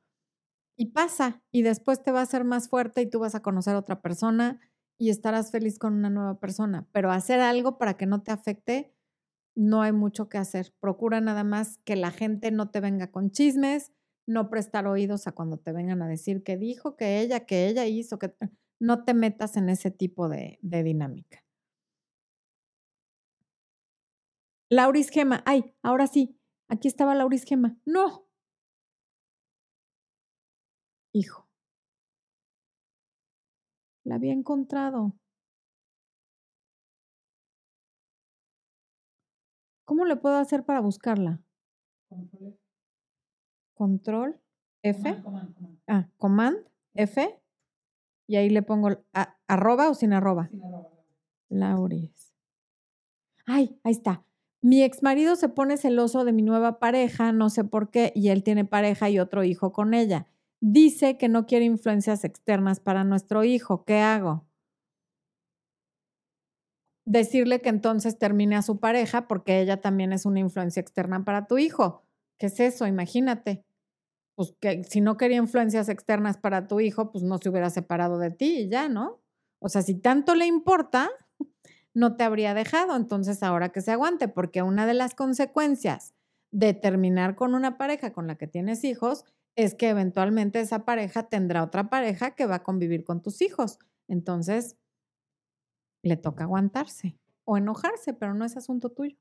y 0.76 0.86
pasa, 0.86 1.43
y 1.53 1.62
después 1.62 2.03
te 2.03 2.11
va 2.11 2.22
a 2.22 2.26
ser 2.26 2.45
más 2.45 2.68
fuerte 2.68 3.03
y 3.03 3.11
tú 3.11 3.18
vas 3.20 3.34
a 3.34 3.43
conocer 3.43 3.74
a 3.74 3.78
otra 3.78 4.01
persona 4.01 4.59
y 4.99 5.11
estarás 5.11 5.51
feliz 5.51 5.78
con 5.78 5.93
una 5.93 6.09
nueva 6.09 6.41
persona, 6.41 6.88
pero 6.93 7.12
hacer 7.12 7.41
algo 7.41 7.76
para 7.76 7.99
que 7.99 8.07
no 8.07 8.22
te 8.22 8.32
afecte, 8.32 8.95
no 9.55 9.82
hay 9.82 9.93
mucho 9.93 10.30
que 10.30 10.38
hacer. 10.38 10.72
Procura 10.80 11.20
nada 11.20 11.45
más 11.45 11.78
que 11.84 11.97
la 11.97 12.11
gente 12.11 12.51
no 12.51 12.70
te 12.70 12.80
venga 12.80 13.11
con 13.11 13.30
chismes, 13.30 13.93
no 14.26 14.49
prestar 14.49 14.86
oídos 14.86 15.26
a 15.26 15.32
cuando 15.32 15.59
te 15.59 15.72
vengan 15.72 16.01
a 16.01 16.09
decir 16.09 16.43
que 16.43 16.57
dijo, 16.57 16.97
que 16.97 17.20
ella, 17.20 17.41
que 17.41 17.68
ella 17.68 17.84
hizo, 17.84 18.18
que 18.18 18.32
no 18.80 19.05
te 19.05 19.12
metas 19.12 19.59
en 19.59 19.68
ese 19.68 19.91
tipo 19.91 20.30
de, 20.30 20.59
de 20.62 20.82
dinámica. 20.82 21.45
Lauris 24.71 25.11
Gema. 25.11 25.43
Ay, 25.47 25.75
ahora 25.83 26.07
sí. 26.07 26.39
Aquí 26.68 26.87
estaba 26.87 27.14
Lauris 27.16 27.45
Gema. 27.45 27.77
No. 27.85 28.27
Hijo. 31.12 31.49
La 34.05 34.14
había 34.14 34.33
encontrado. 34.33 35.18
¿Cómo 39.85 40.05
le 40.05 40.14
puedo 40.14 40.37
hacer 40.37 40.64
para 40.64 40.81
buscarla? 40.81 41.43
Control. 43.75 44.41
F. 44.83 45.23
Ah, 45.89 46.09
command 46.16 46.57
F. 46.95 47.43
Y 48.29 48.37
ahí 48.37 48.51
le 48.51 48.62
pongo 48.62 49.05
arroba 49.49 49.91
o 49.91 49.95
sin 49.95 50.12
arroba. 50.12 50.49
Sin 50.49 50.62
arroba. 50.62 50.89
Lauris. 51.49 52.33
Ay, 53.47 53.81
ahí 53.83 53.93
está. 53.93 54.25
Mi 54.62 54.82
ex 54.82 55.02
marido 55.02 55.36
se 55.36 55.48
pone 55.48 55.78
celoso 55.78 56.24
de 56.24 56.32
mi 56.32 56.42
nueva 56.42 56.78
pareja, 56.78 57.32
no 57.32 57.48
sé 57.48 57.64
por 57.64 57.90
qué, 57.90 58.12
y 58.14 58.28
él 58.28 58.42
tiene 58.42 58.64
pareja 58.66 59.08
y 59.08 59.18
otro 59.18 59.42
hijo 59.42 59.72
con 59.72 59.94
ella. 59.94 60.26
Dice 60.61 61.16
que 61.16 61.28
no 61.28 61.46
quiere 61.46 61.64
influencias 61.64 62.24
externas 62.24 62.78
para 62.80 63.02
nuestro 63.02 63.44
hijo. 63.44 63.84
¿Qué 63.84 63.98
hago? 64.00 64.44
Decirle 67.06 67.62
que 67.62 67.70
entonces 67.70 68.18
termine 68.18 68.56
a 68.56 68.62
su 68.62 68.78
pareja 68.78 69.26
porque 69.26 69.61
ella 69.61 69.80
también 69.80 70.12
es 70.12 70.26
una 70.26 70.40
influencia 70.40 70.80
externa 70.80 71.24
para 71.24 71.46
tu 71.46 71.56
hijo. 71.56 72.04
¿Qué 72.38 72.46
es 72.46 72.61
eso? 72.61 72.86
Imagínate. 72.86 73.64
Pues 74.36 74.54
que 74.61 74.84
si 74.84 75.00
no 75.00 75.16
quería 75.16 75.38
influencias 75.38 75.88
externas 75.88 76.36
para 76.38 76.66
tu 76.66 76.80
hijo, 76.80 77.11
pues 77.12 77.24
no 77.24 77.38
se 77.38 77.48
hubiera 77.48 77.70
separado 77.70 78.18
de 78.18 78.30
ti 78.30 78.61
y 78.61 78.68
ya, 78.68 78.88
¿no? 78.88 79.20
O 79.61 79.68
sea, 79.68 79.82
si 79.82 79.94
tanto 79.94 80.34
le 80.34 80.46
importa, 80.46 81.11
no 81.95 82.16
te 82.16 82.24
habría 82.24 82.55
dejado. 82.55 82.97
Entonces, 82.97 83.43
ahora 83.43 83.70
que 83.70 83.80
se 83.80 83.93
aguante, 83.93 84.28
porque 84.28 84.62
una 84.62 84.86
de 84.86 84.95
las 84.95 85.14
consecuencias 85.14 86.14
de 86.53 86.74
terminar 86.74 87.36
con 87.36 87.55
una 87.55 87.78
pareja 87.78 88.12
con 88.12 88.26
la 88.26 88.36
que 88.36 88.47
tienes 88.47 88.84
hijos 88.84 89.24
es 89.57 89.74
que 89.74 89.88
eventualmente 89.91 90.61
esa 90.61 90.84
pareja 90.84 91.28
tendrá 91.28 91.62
otra 91.62 91.91
pareja 91.91 92.32
que 92.32 92.47
va 92.47 92.57
a 92.57 92.62
convivir 92.62 93.05
con 93.05 93.22
tus 93.22 93.43
hijos. 93.43 93.78
Entonces, 94.09 94.76
le 96.03 96.16
toca 96.16 96.45
aguantarse 96.45 97.18
o 97.45 97.57
enojarse, 97.57 98.12
pero 98.12 98.34
no 98.34 98.45
es 98.45 98.57
asunto 98.57 98.91
tuyo. 98.91 99.16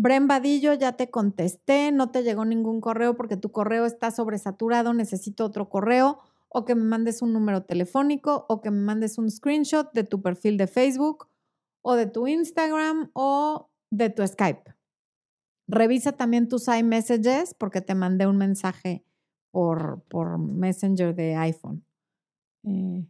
Bren 0.00 0.28
Vadillo, 0.28 0.74
ya 0.74 0.92
te 0.92 1.10
contesté, 1.10 1.90
no 1.90 2.12
te 2.12 2.22
llegó 2.22 2.44
ningún 2.44 2.80
correo 2.80 3.16
porque 3.16 3.36
tu 3.36 3.50
correo 3.50 3.84
está 3.84 4.12
sobresaturado, 4.12 4.94
necesito 4.94 5.44
otro 5.44 5.68
correo 5.68 6.20
o 6.48 6.64
que 6.64 6.76
me 6.76 6.84
mandes 6.84 7.20
un 7.20 7.32
número 7.32 7.64
telefónico 7.64 8.46
o 8.48 8.60
que 8.60 8.70
me 8.70 8.80
mandes 8.80 9.18
un 9.18 9.28
screenshot 9.28 9.92
de 9.92 10.04
tu 10.04 10.22
perfil 10.22 10.56
de 10.56 10.68
Facebook 10.68 11.26
o 11.82 11.96
de 11.96 12.06
tu 12.06 12.28
Instagram 12.28 13.10
o 13.12 13.70
de 13.90 14.08
tu 14.08 14.24
Skype. 14.24 14.72
Revisa 15.66 16.12
también 16.12 16.48
tus 16.48 16.68
iMessages 16.68 17.54
porque 17.54 17.80
te 17.80 17.96
mandé 17.96 18.28
un 18.28 18.36
mensaje 18.36 19.04
por, 19.50 20.02
por 20.02 20.38
Messenger 20.38 21.12
de 21.12 21.34
iPhone. 21.34 21.84
Eh, 22.62 23.04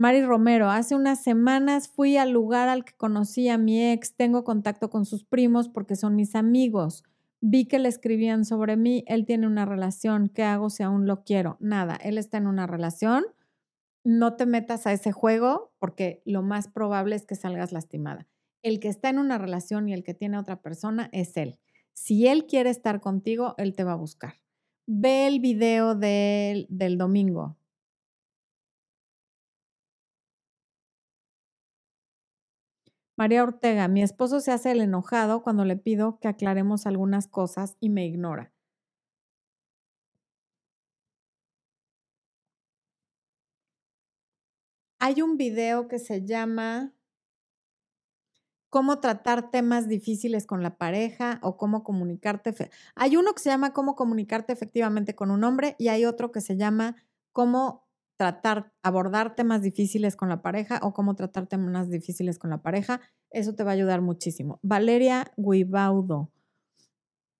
Mari 0.00 0.22
Romero, 0.22 0.70
hace 0.70 0.94
unas 0.94 1.22
semanas 1.22 1.90
fui 1.90 2.16
al 2.16 2.30
lugar 2.30 2.70
al 2.70 2.86
que 2.86 2.94
conocí 2.94 3.50
a 3.50 3.58
mi 3.58 3.84
ex, 3.92 4.14
tengo 4.16 4.44
contacto 4.44 4.88
con 4.88 5.04
sus 5.04 5.24
primos 5.24 5.68
porque 5.68 5.94
son 5.94 6.16
mis 6.16 6.34
amigos. 6.34 7.04
Vi 7.42 7.66
que 7.66 7.78
le 7.78 7.90
escribían 7.90 8.46
sobre 8.46 8.78
mí, 8.78 9.04
él 9.06 9.26
tiene 9.26 9.46
una 9.46 9.66
relación, 9.66 10.30
¿qué 10.30 10.42
hago 10.42 10.70
si 10.70 10.82
aún 10.82 11.06
lo 11.06 11.22
quiero? 11.22 11.58
Nada, 11.60 11.96
él 11.96 12.16
está 12.16 12.38
en 12.38 12.46
una 12.46 12.66
relación, 12.66 13.26
no 14.02 14.36
te 14.36 14.46
metas 14.46 14.86
a 14.86 14.94
ese 14.94 15.12
juego 15.12 15.74
porque 15.78 16.22
lo 16.24 16.40
más 16.40 16.68
probable 16.68 17.14
es 17.14 17.26
que 17.26 17.34
salgas 17.34 17.70
lastimada. 17.70 18.26
El 18.62 18.80
que 18.80 18.88
está 18.88 19.10
en 19.10 19.18
una 19.18 19.36
relación 19.36 19.86
y 19.86 19.92
el 19.92 20.02
que 20.02 20.14
tiene 20.14 20.38
otra 20.38 20.62
persona 20.62 21.10
es 21.12 21.36
él. 21.36 21.58
Si 21.92 22.26
él 22.26 22.46
quiere 22.46 22.70
estar 22.70 23.02
contigo, 23.02 23.54
él 23.58 23.74
te 23.74 23.84
va 23.84 23.92
a 23.92 23.96
buscar. 23.96 24.36
Ve 24.86 25.26
el 25.26 25.40
video 25.40 25.94
del, 25.94 26.66
del 26.70 26.96
domingo, 26.96 27.58
María 33.16 33.44
Ortega, 33.44 33.86
mi 33.86 34.02
esposo 34.02 34.40
se 34.40 34.50
hace 34.50 34.72
el 34.72 34.80
enojado 34.80 35.42
cuando 35.44 35.64
le 35.64 35.76
pido 35.76 36.18
que 36.18 36.26
aclaremos 36.26 36.86
algunas 36.86 37.28
cosas 37.28 37.76
y 37.78 37.88
me 37.88 38.04
ignora. 38.04 38.52
Hay 44.98 45.20
un 45.22 45.36
video 45.36 45.88
que 45.88 45.98
se 45.98 46.24
llama 46.24 46.94
cómo 48.70 49.00
tratar 49.00 49.50
temas 49.50 49.88
difíciles 49.88 50.46
con 50.46 50.62
la 50.62 50.76
pareja 50.78 51.40
o 51.42 51.56
cómo 51.56 51.82
comunicarte. 51.82 52.54
Hay 52.94 53.16
uno 53.16 53.34
que 53.34 53.42
se 53.42 53.50
llama 53.50 53.72
cómo 53.72 53.96
comunicarte 53.96 54.52
efectivamente 54.52 55.14
con 55.14 55.30
un 55.30 55.44
hombre 55.44 55.74
y 55.78 55.88
hay 55.88 56.04
otro 56.04 56.30
que 56.32 56.40
se 56.40 56.56
llama 56.56 56.96
cómo 57.32 57.89
tratar, 58.20 58.70
abordar 58.82 59.34
temas 59.34 59.62
difíciles 59.62 60.14
con 60.14 60.28
la 60.28 60.42
pareja 60.42 60.78
o 60.82 60.92
cómo 60.92 61.14
tratar 61.14 61.46
temas 61.46 61.88
difíciles 61.88 62.38
con 62.38 62.50
la 62.50 62.60
pareja. 62.60 63.00
Eso 63.30 63.54
te 63.54 63.64
va 63.64 63.70
a 63.70 63.74
ayudar 63.74 64.02
muchísimo. 64.02 64.60
Valeria 64.62 65.32
Guibaudo. 65.38 66.30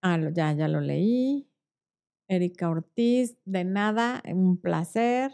Ah, 0.00 0.18
ya, 0.32 0.54
ya 0.54 0.68
lo 0.68 0.80
leí. 0.80 1.46
Erika 2.28 2.70
Ortiz, 2.70 3.36
de 3.44 3.64
nada, 3.64 4.22
un 4.24 4.56
placer. 4.56 5.32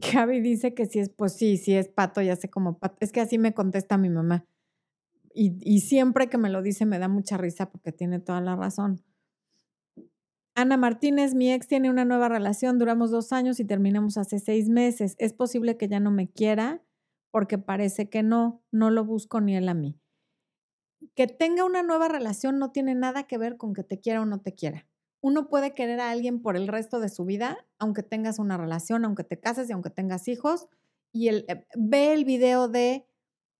Javi 0.12 0.42
dice 0.42 0.74
que 0.74 0.84
si 0.84 0.98
es, 0.98 1.08
pues 1.08 1.32
sí, 1.34 1.56
si 1.56 1.72
es 1.76 1.88
pato, 1.88 2.20
ya 2.20 2.36
sé 2.36 2.50
cómo 2.50 2.78
pato. 2.78 2.98
Es 3.00 3.10
que 3.10 3.22
así 3.22 3.38
me 3.38 3.54
contesta 3.54 3.96
mi 3.96 4.10
mamá. 4.10 4.44
Y, 5.32 5.80
siempre 5.80 6.28
que 6.28 6.36
me 6.36 6.50
lo 6.50 6.60
dice 6.60 6.84
me 6.84 6.98
da 6.98 7.08
mucha 7.08 7.38
risa 7.38 7.70
porque 7.70 7.90
tiene 7.90 8.18
toda 8.20 8.42
la 8.42 8.54
razón. 8.54 9.02
Ana 10.58 10.76
Martínez, 10.76 11.36
mi 11.36 11.52
ex 11.52 11.68
tiene 11.68 11.88
una 11.88 12.04
nueva 12.04 12.28
relación, 12.28 12.80
duramos 12.80 13.12
dos 13.12 13.32
años 13.32 13.60
y 13.60 13.64
terminamos 13.64 14.18
hace 14.18 14.40
seis 14.40 14.68
meses. 14.68 15.14
Es 15.18 15.32
posible 15.32 15.76
que 15.76 15.86
ya 15.86 16.00
no 16.00 16.10
me 16.10 16.28
quiera 16.28 16.82
porque 17.30 17.58
parece 17.58 18.10
que 18.10 18.24
no, 18.24 18.60
no 18.72 18.90
lo 18.90 19.04
busco 19.04 19.40
ni 19.40 19.54
él 19.54 19.68
a 19.68 19.74
mí. 19.74 20.00
Que 21.14 21.28
tenga 21.28 21.64
una 21.64 21.84
nueva 21.84 22.08
relación 22.08 22.58
no 22.58 22.72
tiene 22.72 22.96
nada 22.96 23.28
que 23.28 23.38
ver 23.38 23.56
con 23.56 23.72
que 23.72 23.84
te 23.84 24.00
quiera 24.00 24.20
o 24.20 24.24
no 24.24 24.40
te 24.40 24.52
quiera. 24.52 24.88
Uno 25.20 25.48
puede 25.48 25.74
querer 25.74 26.00
a 26.00 26.10
alguien 26.10 26.42
por 26.42 26.56
el 26.56 26.66
resto 26.66 26.98
de 26.98 27.08
su 27.08 27.24
vida, 27.24 27.64
aunque 27.78 28.02
tengas 28.02 28.40
una 28.40 28.56
relación, 28.56 29.04
aunque 29.04 29.22
te 29.22 29.38
cases 29.38 29.70
y 29.70 29.72
aunque 29.72 29.90
tengas 29.90 30.26
hijos. 30.26 30.66
Y 31.12 31.28
el, 31.28 31.44
eh, 31.46 31.68
ve 31.76 32.12
el 32.14 32.24
video 32.24 32.66
de 32.66 33.06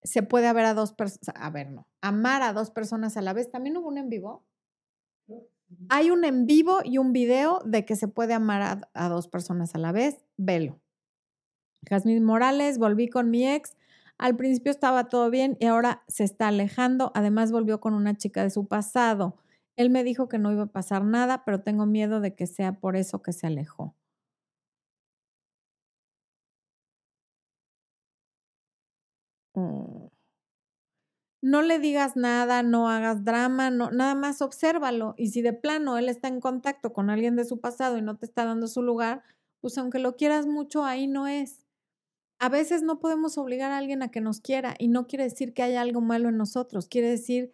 se 0.02 0.24
puede 0.24 0.48
haber 0.48 0.64
a 0.64 0.74
dos 0.74 0.94
personas, 0.94 1.28
a 1.32 1.50
ver, 1.50 1.70
no, 1.70 1.86
amar 2.00 2.42
a 2.42 2.52
dos 2.52 2.72
personas 2.72 3.16
a 3.16 3.22
la 3.22 3.34
vez. 3.34 3.52
¿También 3.52 3.76
hubo 3.76 3.86
un 3.86 3.98
en 3.98 4.08
vivo? 4.08 4.47
Hay 5.90 6.10
un 6.10 6.24
en 6.24 6.46
vivo 6.46 6.80
y 6.84 6.98
un 6.98 7.12
video 7.12 7.60
de 7.64 7.84
que 7.84 7.96
se 7.96 8.08
puede 8.08 8.34
amar 8.34 8.88
a, 8.94 9.08
dos 9.08 9.28
personas 9.28 9.74
a 9.74 9.78
la 9.78 9.92
vez. 9.92 10.24
Velo. 10.36 10.80
Jasmine 11.88 12.20
Morales, 12.20 12.78
volví 12.78 13.08
con 13.08 13.30
mi 13.30 13.46
ex. 13.46 13.76
Al 14.18 14.36
principio 14.36 14.72
estaba 14.72 15.08
todo 15.08 15.30
bien 15.30 15.56
y 15.60 15.66
ahora 15.66 16.02
se 16.08 16.24
está 16.24 16.48
alejando. 16.48 17.12
Además 17.14 17.52
volvió 17.52 17.80
con 17.80 17.94
una 17.94 18.16
chica 18.16 18.42
de 18.42 18.50
su 18.50 18.66
pasado. 18.66 19.36
Él 19.76 19.90
me 19.90 20.04
dijo 20.04 20.28
que 20.28 20.38
no 20.38 20.52
iba 20.52 20.64
a 20.64 20.66
pasar 20.66 21.04
nada, 21.04 21.44
pero 21.44 21.60
tengo 21.62 21.86
miedo 21.86 22.20
de 22.20 22.34
que 22.34 22.46
sea 22.46 22.72
por 22.80 22.96
eso 22.96 23.22
que 23.22 23.32
se 23.32 23.46
alejó. 23.46 23.94
Mm 29.54 29.87
no 31.40 31.62
le 31.62 31.78
digas 31.78 32.16
nada, 32.16 32.62
no 32.62 32.88
hagas 32.88 33.24
drama, 33.24 33.70
no, 33.70 33.90
nada 33.90 34.14
más 34.14 34.42
obsérvalo. 34.42 35.14
Y 35.16 35.28
si 35.28 35.42
de 35.42 35.52
plano 35.52 35.98
él 35.98 36.08
está 36.08 36.28
en 36.28 36.40
contacto 36.40 36.92
con 36.92 37.10
alguien 37.10 37.36
de 37.36 37.44
su 37.44 37.60
pasado 37.60 37.96
y 37.98 38.02
no 38.02 38.16
te 38.16 38.26
está 38.26 38.44
dando 38.44 38.66
su 38.66 38.82
lugar, 38.82 39.22
pues 39.60 39.78
aunque 39.78 39.98
lo 39.98 40.16
quieras 40.16 40.46
mucho, 40.46 40.84
ahí 40.84 41.06
no 41.06 41.26
es. 41.26 41.64
A 42.40 42.48
veces 42.48 42.82
no 42.82 43.00
podemos 43.00 43.38
obligar 43.38 43.72
a 43.72 43.78
alguien 43.78 44.02
a 44.02 44.10
que 44.10 44.20
nos 44.20 44.40
quiera 44.40 44.74
y 44.78 44.88
no 44.88 45.06
quiere 45.06 45.24
decir 45.24 45.54
que 45.54 45.62
haya 45.62 45.80
algo 45.80 46.00
malo 46.00 46.28
en 46.28 46.36
nosotros, 46.36 46.88
quiere 46.88 47.08
decir 47.08 47.52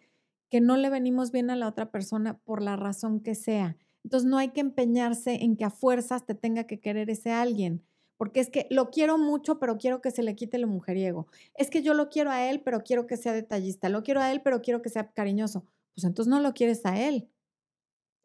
que 0.49 0.61
no 0.61 0.77
le 0.77 0.89
venimos 0.89 1.31
bien 1.31 1.49
a 1.49 1.55
la 1.55 1.67
otra 1.67 1.91
persona 1.91 2.37
por 2.39 2.61
la 2.61 2.75
razón 2.75 3.19
que 3.19 3.33
sea. 3.33 3.77
Entonces 4.03 4.29
no 4.29 4.37
hay 4.37 4.49
que 4.49 4.61
empeñarse 4.61 5.43
en 5.43 5.57
que 5.57 5.65
a 5.65 5.71
fuerzas 5.71 6.25
te 6.25 6.35
tenga 6.35 6.65
que 6.65 6.79
querer 6.79 7.09
ese 7.09 7.31
alguien 7.31 7.83
porque 8.17 8.39
es 8.39 8.49
que 8.49 8.67
lo 8.69 8.89
quiero 8.89 9.17
mucho, 9.17 9.59
pero 9.59 9.77
quiero 9.77 10.01
que 10.01 10.11
se 10.11 10.23
le 10.23 10.35
quite 10.35 10.57
lo 10.57 10.67
mujeriego. 10.67 11.27
Es 11.53 11.69
que 11.69 11.81
yo 11.81 11.93
lo 11.93 12.09
quiero 12.09 12.31
a 12.31 12.49
él, 12.49 12.61
pero 12.61 12.81
quiero 12.81 13.07
que 13.07 13.17
sea 13.17 13.33
detallista. 13.33 13.89
Lo 13.89 14.03
quiero 14.03 14.21
a 14.21 14.31
él, 14.31 14.41
pero 14.41 14.61
quiero 14.61 14.81
que 14.81 14.89
sea 14.89 15.11
cariñoso. 15.11 15.65
Pues 15.95 16.05
entonces 16.05 16.29
no 16.29 16.39
lo 16.39 16.53
quieres 16.53 16.85
a 16.85 16.99
él. 16.99 17.29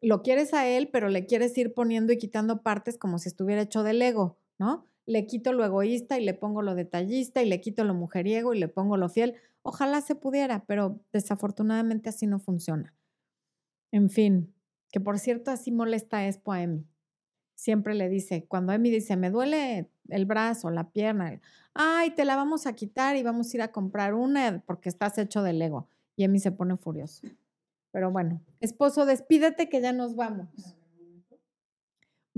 Lo 0.01 0.23
quieres 0.23 0.53
a 0.53 0.67
él, 0.67 0.89
pero 0.91 1.09
le 1.09 1.25
quieres 1.25 1.57
ir 1.57 1.73
poniendo 1.73 2.13
y 2.13 2.17
quitando 2.17 2.63
partes 2.63 2.97
como 2.97 3.19
si 3.19 3.29
estuviera 3.29 3.61
hecho 3.61 3.83
del 3.83 4.01
ego, 4.01 4.37
¿no? 4.57 4.87
Le 5.05 5.27
quito 5.27 5.53
lo 5.53 5.65
egoísta 5.65 6.17
y 6.19 6.23
le 6.23 6.33
pongo 6.33 6.61
lo 6.61 6.73
detallista 6.73 7.43
y 7.43 7.49
le 7.49 7.61
quito 7.61 7.83
lo 7.83 7.93
mujeriego 7.93 8.53
y 8.53 8.59
le 8.59 8.67
pongo 8.67 8.97
lo 8.97 9.09
fiel. 9.09 9.35
Ojalá 9.61 10.01
se 10.01 10.15
pudiera, 10.15 10.65
pero 10.65 10.99
desafortunadamente 11.11 12.09
así 12.09 12.27
no 12.27 12.39
funciona. 12.39 12.95
En 13.91 14.09
fin, 14.09 14.53
que 14.91 14.99
por 14.99 15.19
cierto 15.19 15.51
así 15.51 15.71
molesta 15.71 16.17
a 16.17 16.27
Expo 16.27 16.51
a 16.51 16.63
siempre 17.61 17.93
le 17.93 18.09
dice, 18.09 18.45
cuando 18.47 18.73
Emi 18.73 18.89
dice, 18.89 19.15
me 19.17 19.29
duele 19.29 19.87
el 20.09 20.25
brazo, 20.25 20.71
la 20.71 20.89
pierna, 20.89 21.39
ay, 21.75 22.09
te 22.09 22.25
la 22.25 22.35
vamos 22.35 22.65
a 22.65 22.73
quitar 22.73 23.15
y 23.17 23.21
vamos 23.21 23.53
a 23.53 23.57
ir 23.57 23.61
a 23.61 23.71
comprar 23.71 24.15
una 24.15 24.63
porque 24.65 24.89
estás 24.89 25.19
hecho 25.19 25.43
de 25.43 25.53
Lego. 25.53 25.87
Y 26.15 26.23
Emi 26.23 26.39
se 26.39 26.51
pone 26.51 26.75
furioso. 26.75 27.27
Pero 27.91 28.09
bueno, 28.09 28.41
esposo, 28.61 29.05
despídete 29.05 29.69
que 29.69 29.79
ya 29.79 29.93
nos 29.93 30.15
vamos. 30.15 30.47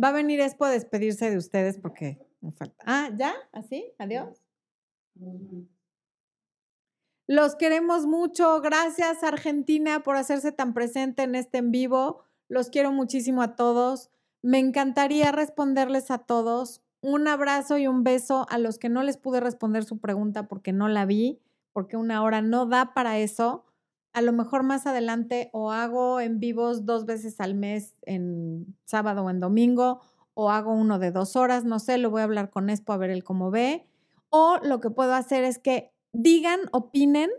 Va 0.02 0.10
a 0.10 0.12
venir 0.12 0.42
Espo 0.42 0.66
a 0.66 0.72
despedirse 0.72 1.32
de 1.32 1.38
ustedes 1.38 1.78
porque 1.78 2.20
me 2.42 2.52
falta. 2.52 2.84
Ah, 2.86 3.10
¿ya? 3.16 3.34
¿Así? 3.54 3.94
¿Adiós? 4.00 4.44
Los 7.28 7.56
queremos 7.56 8.06
mucho. 8.06 8.60
Gracias, 8.60 9.24
Argentina, 9.24 10.04
por 10.04 10.18
hacerse 10.18 10.52
tan 10.52 10.74
presente 10.74 11.24
en 11.24 11.36
este 11.36 11.60
en 11.60 11.72
vivo. 11.72 12.26
Los 12.50 12.70
quiero 12.70 12.92
muchísimo 12.92 13.42
a 13.42 13.56
todos. 13.56 14.10
Me 14.44 14.60
encantaría 14.60 15.32
responderles 15.32 16.12
a 16.12 16.18
todos. 16.18 16.82
Un 17.02 17.30
abrazo 17.30 17.78
y 17.78 17.88
un 17.88 18.04
beso 18.04 18.46
a 18.50 18.58
los 18.58 18.78
que 18.78 18.90
no 18.90 19.02
les 19.02 19.16
pude 19.16 19.40
responder 19.40 19.86
su 19.86 20.00
pregunta 20.00 20.50
porque 20.50 20.74
no 20.74 20.90
la 20.90 21.06
vi, 21.06 21.40
porque 21.72 21.96
una 21.96 22.22
hora 22.22 22.42
no 22.42 22.66
da 22.66 22.94
para 22.94 23.18
eso. 23.20 23.64
A 24.12 24.22
lo 24.22 24.34
mejor 24.34 24.64
más 24.64 24.86
adelante 24.86 25.50
o 25.54 25.72
hago 25.72 26.20
en 26.20 26.42
vivos 26.42 26.86
dos 26.86 27.06
veces 27.06 27.40
al 27.40 27.56
mes, 27.56 27.96
en 28.02 28.76
sábado 28.84 29.24
o 29.24 29.30
en 29.30 29.40
domingo, 29.40 30.02
o 30.34 30.52
hago 30.52 30.74
uno 30.74 31.00
de 31.00 31.12
dos 31.12 31.38
horas, 31.38 31.64
no 31.64 31.80
sé, 31.80 31.98
lo 31.98 32.10
voy 32.10 32.20
a 32.20 32.26
hablar 32.26 32.50
con 32.50 32.70
Expo 32.70 32.92
a 32.92 32.98
ver 32.98 33.12
él 33.12 33.24
cómo 33.24 33.50
ve. 33.50 33.88
O 34.30 34.58
lo 34.62 34.82
que 34.82 34.90
puedo 34.90 35.14
hacer 35.14 35.46
es 35.46 35.58
que 35.58 35.94
digan, 36.12 36.60
opinen 36.74 37.30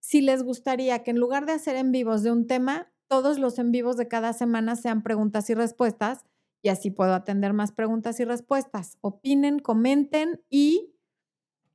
si 0.00 0.22
les 0.22 0.42
gustaría 0.42 1.02
que 1.02 1.10
en 1.10 1.18
lugar 1.18 1.44
de 1.44 1.52
hacer 1.52 1.76
en 1.76 1.92
vivos 1.92 2.22
de 2.22 2.32
un 2.32 2.46
tema, 2.46 2.90
todos 3.08 3.38
los 3.38 3.58
en 3.58 3.72
vivos 3.72 3.98
de 3.98 4.08
cada 4.08 4.32
semana 4.32 4.74
sean 4.74 5.02
preguntas 5.02 5.50
y 5.50 5.54
respuestas 5.54 6.24
y 6.66 6.68
así 6.68 6.90
puedo 6.90 7.14
atender 7.14 7.52
más 7.52 7.70
preguntas 7.70 8.18
y 8.18 8.24
respuestas. 8.24 8.98
Opinen, 9.00 9.60
comenten 9.60 10.42
y 10.50 10.96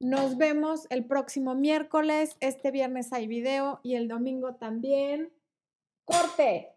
nos 0.01 0.35
vemos 0.35 0.85
el 0.89 1.05
próximo 1.05 1.55
miércoles. 1.55 2.35
Este 2.41 2.71
viernes 2.71 3.13
hay 3.13 3.25
video 3.25 3.79
y 3.83 3.95
el 3.95 4.09
domingo 4.09 4.55
también. 4.55 5.31
Corte. 6.03 6.75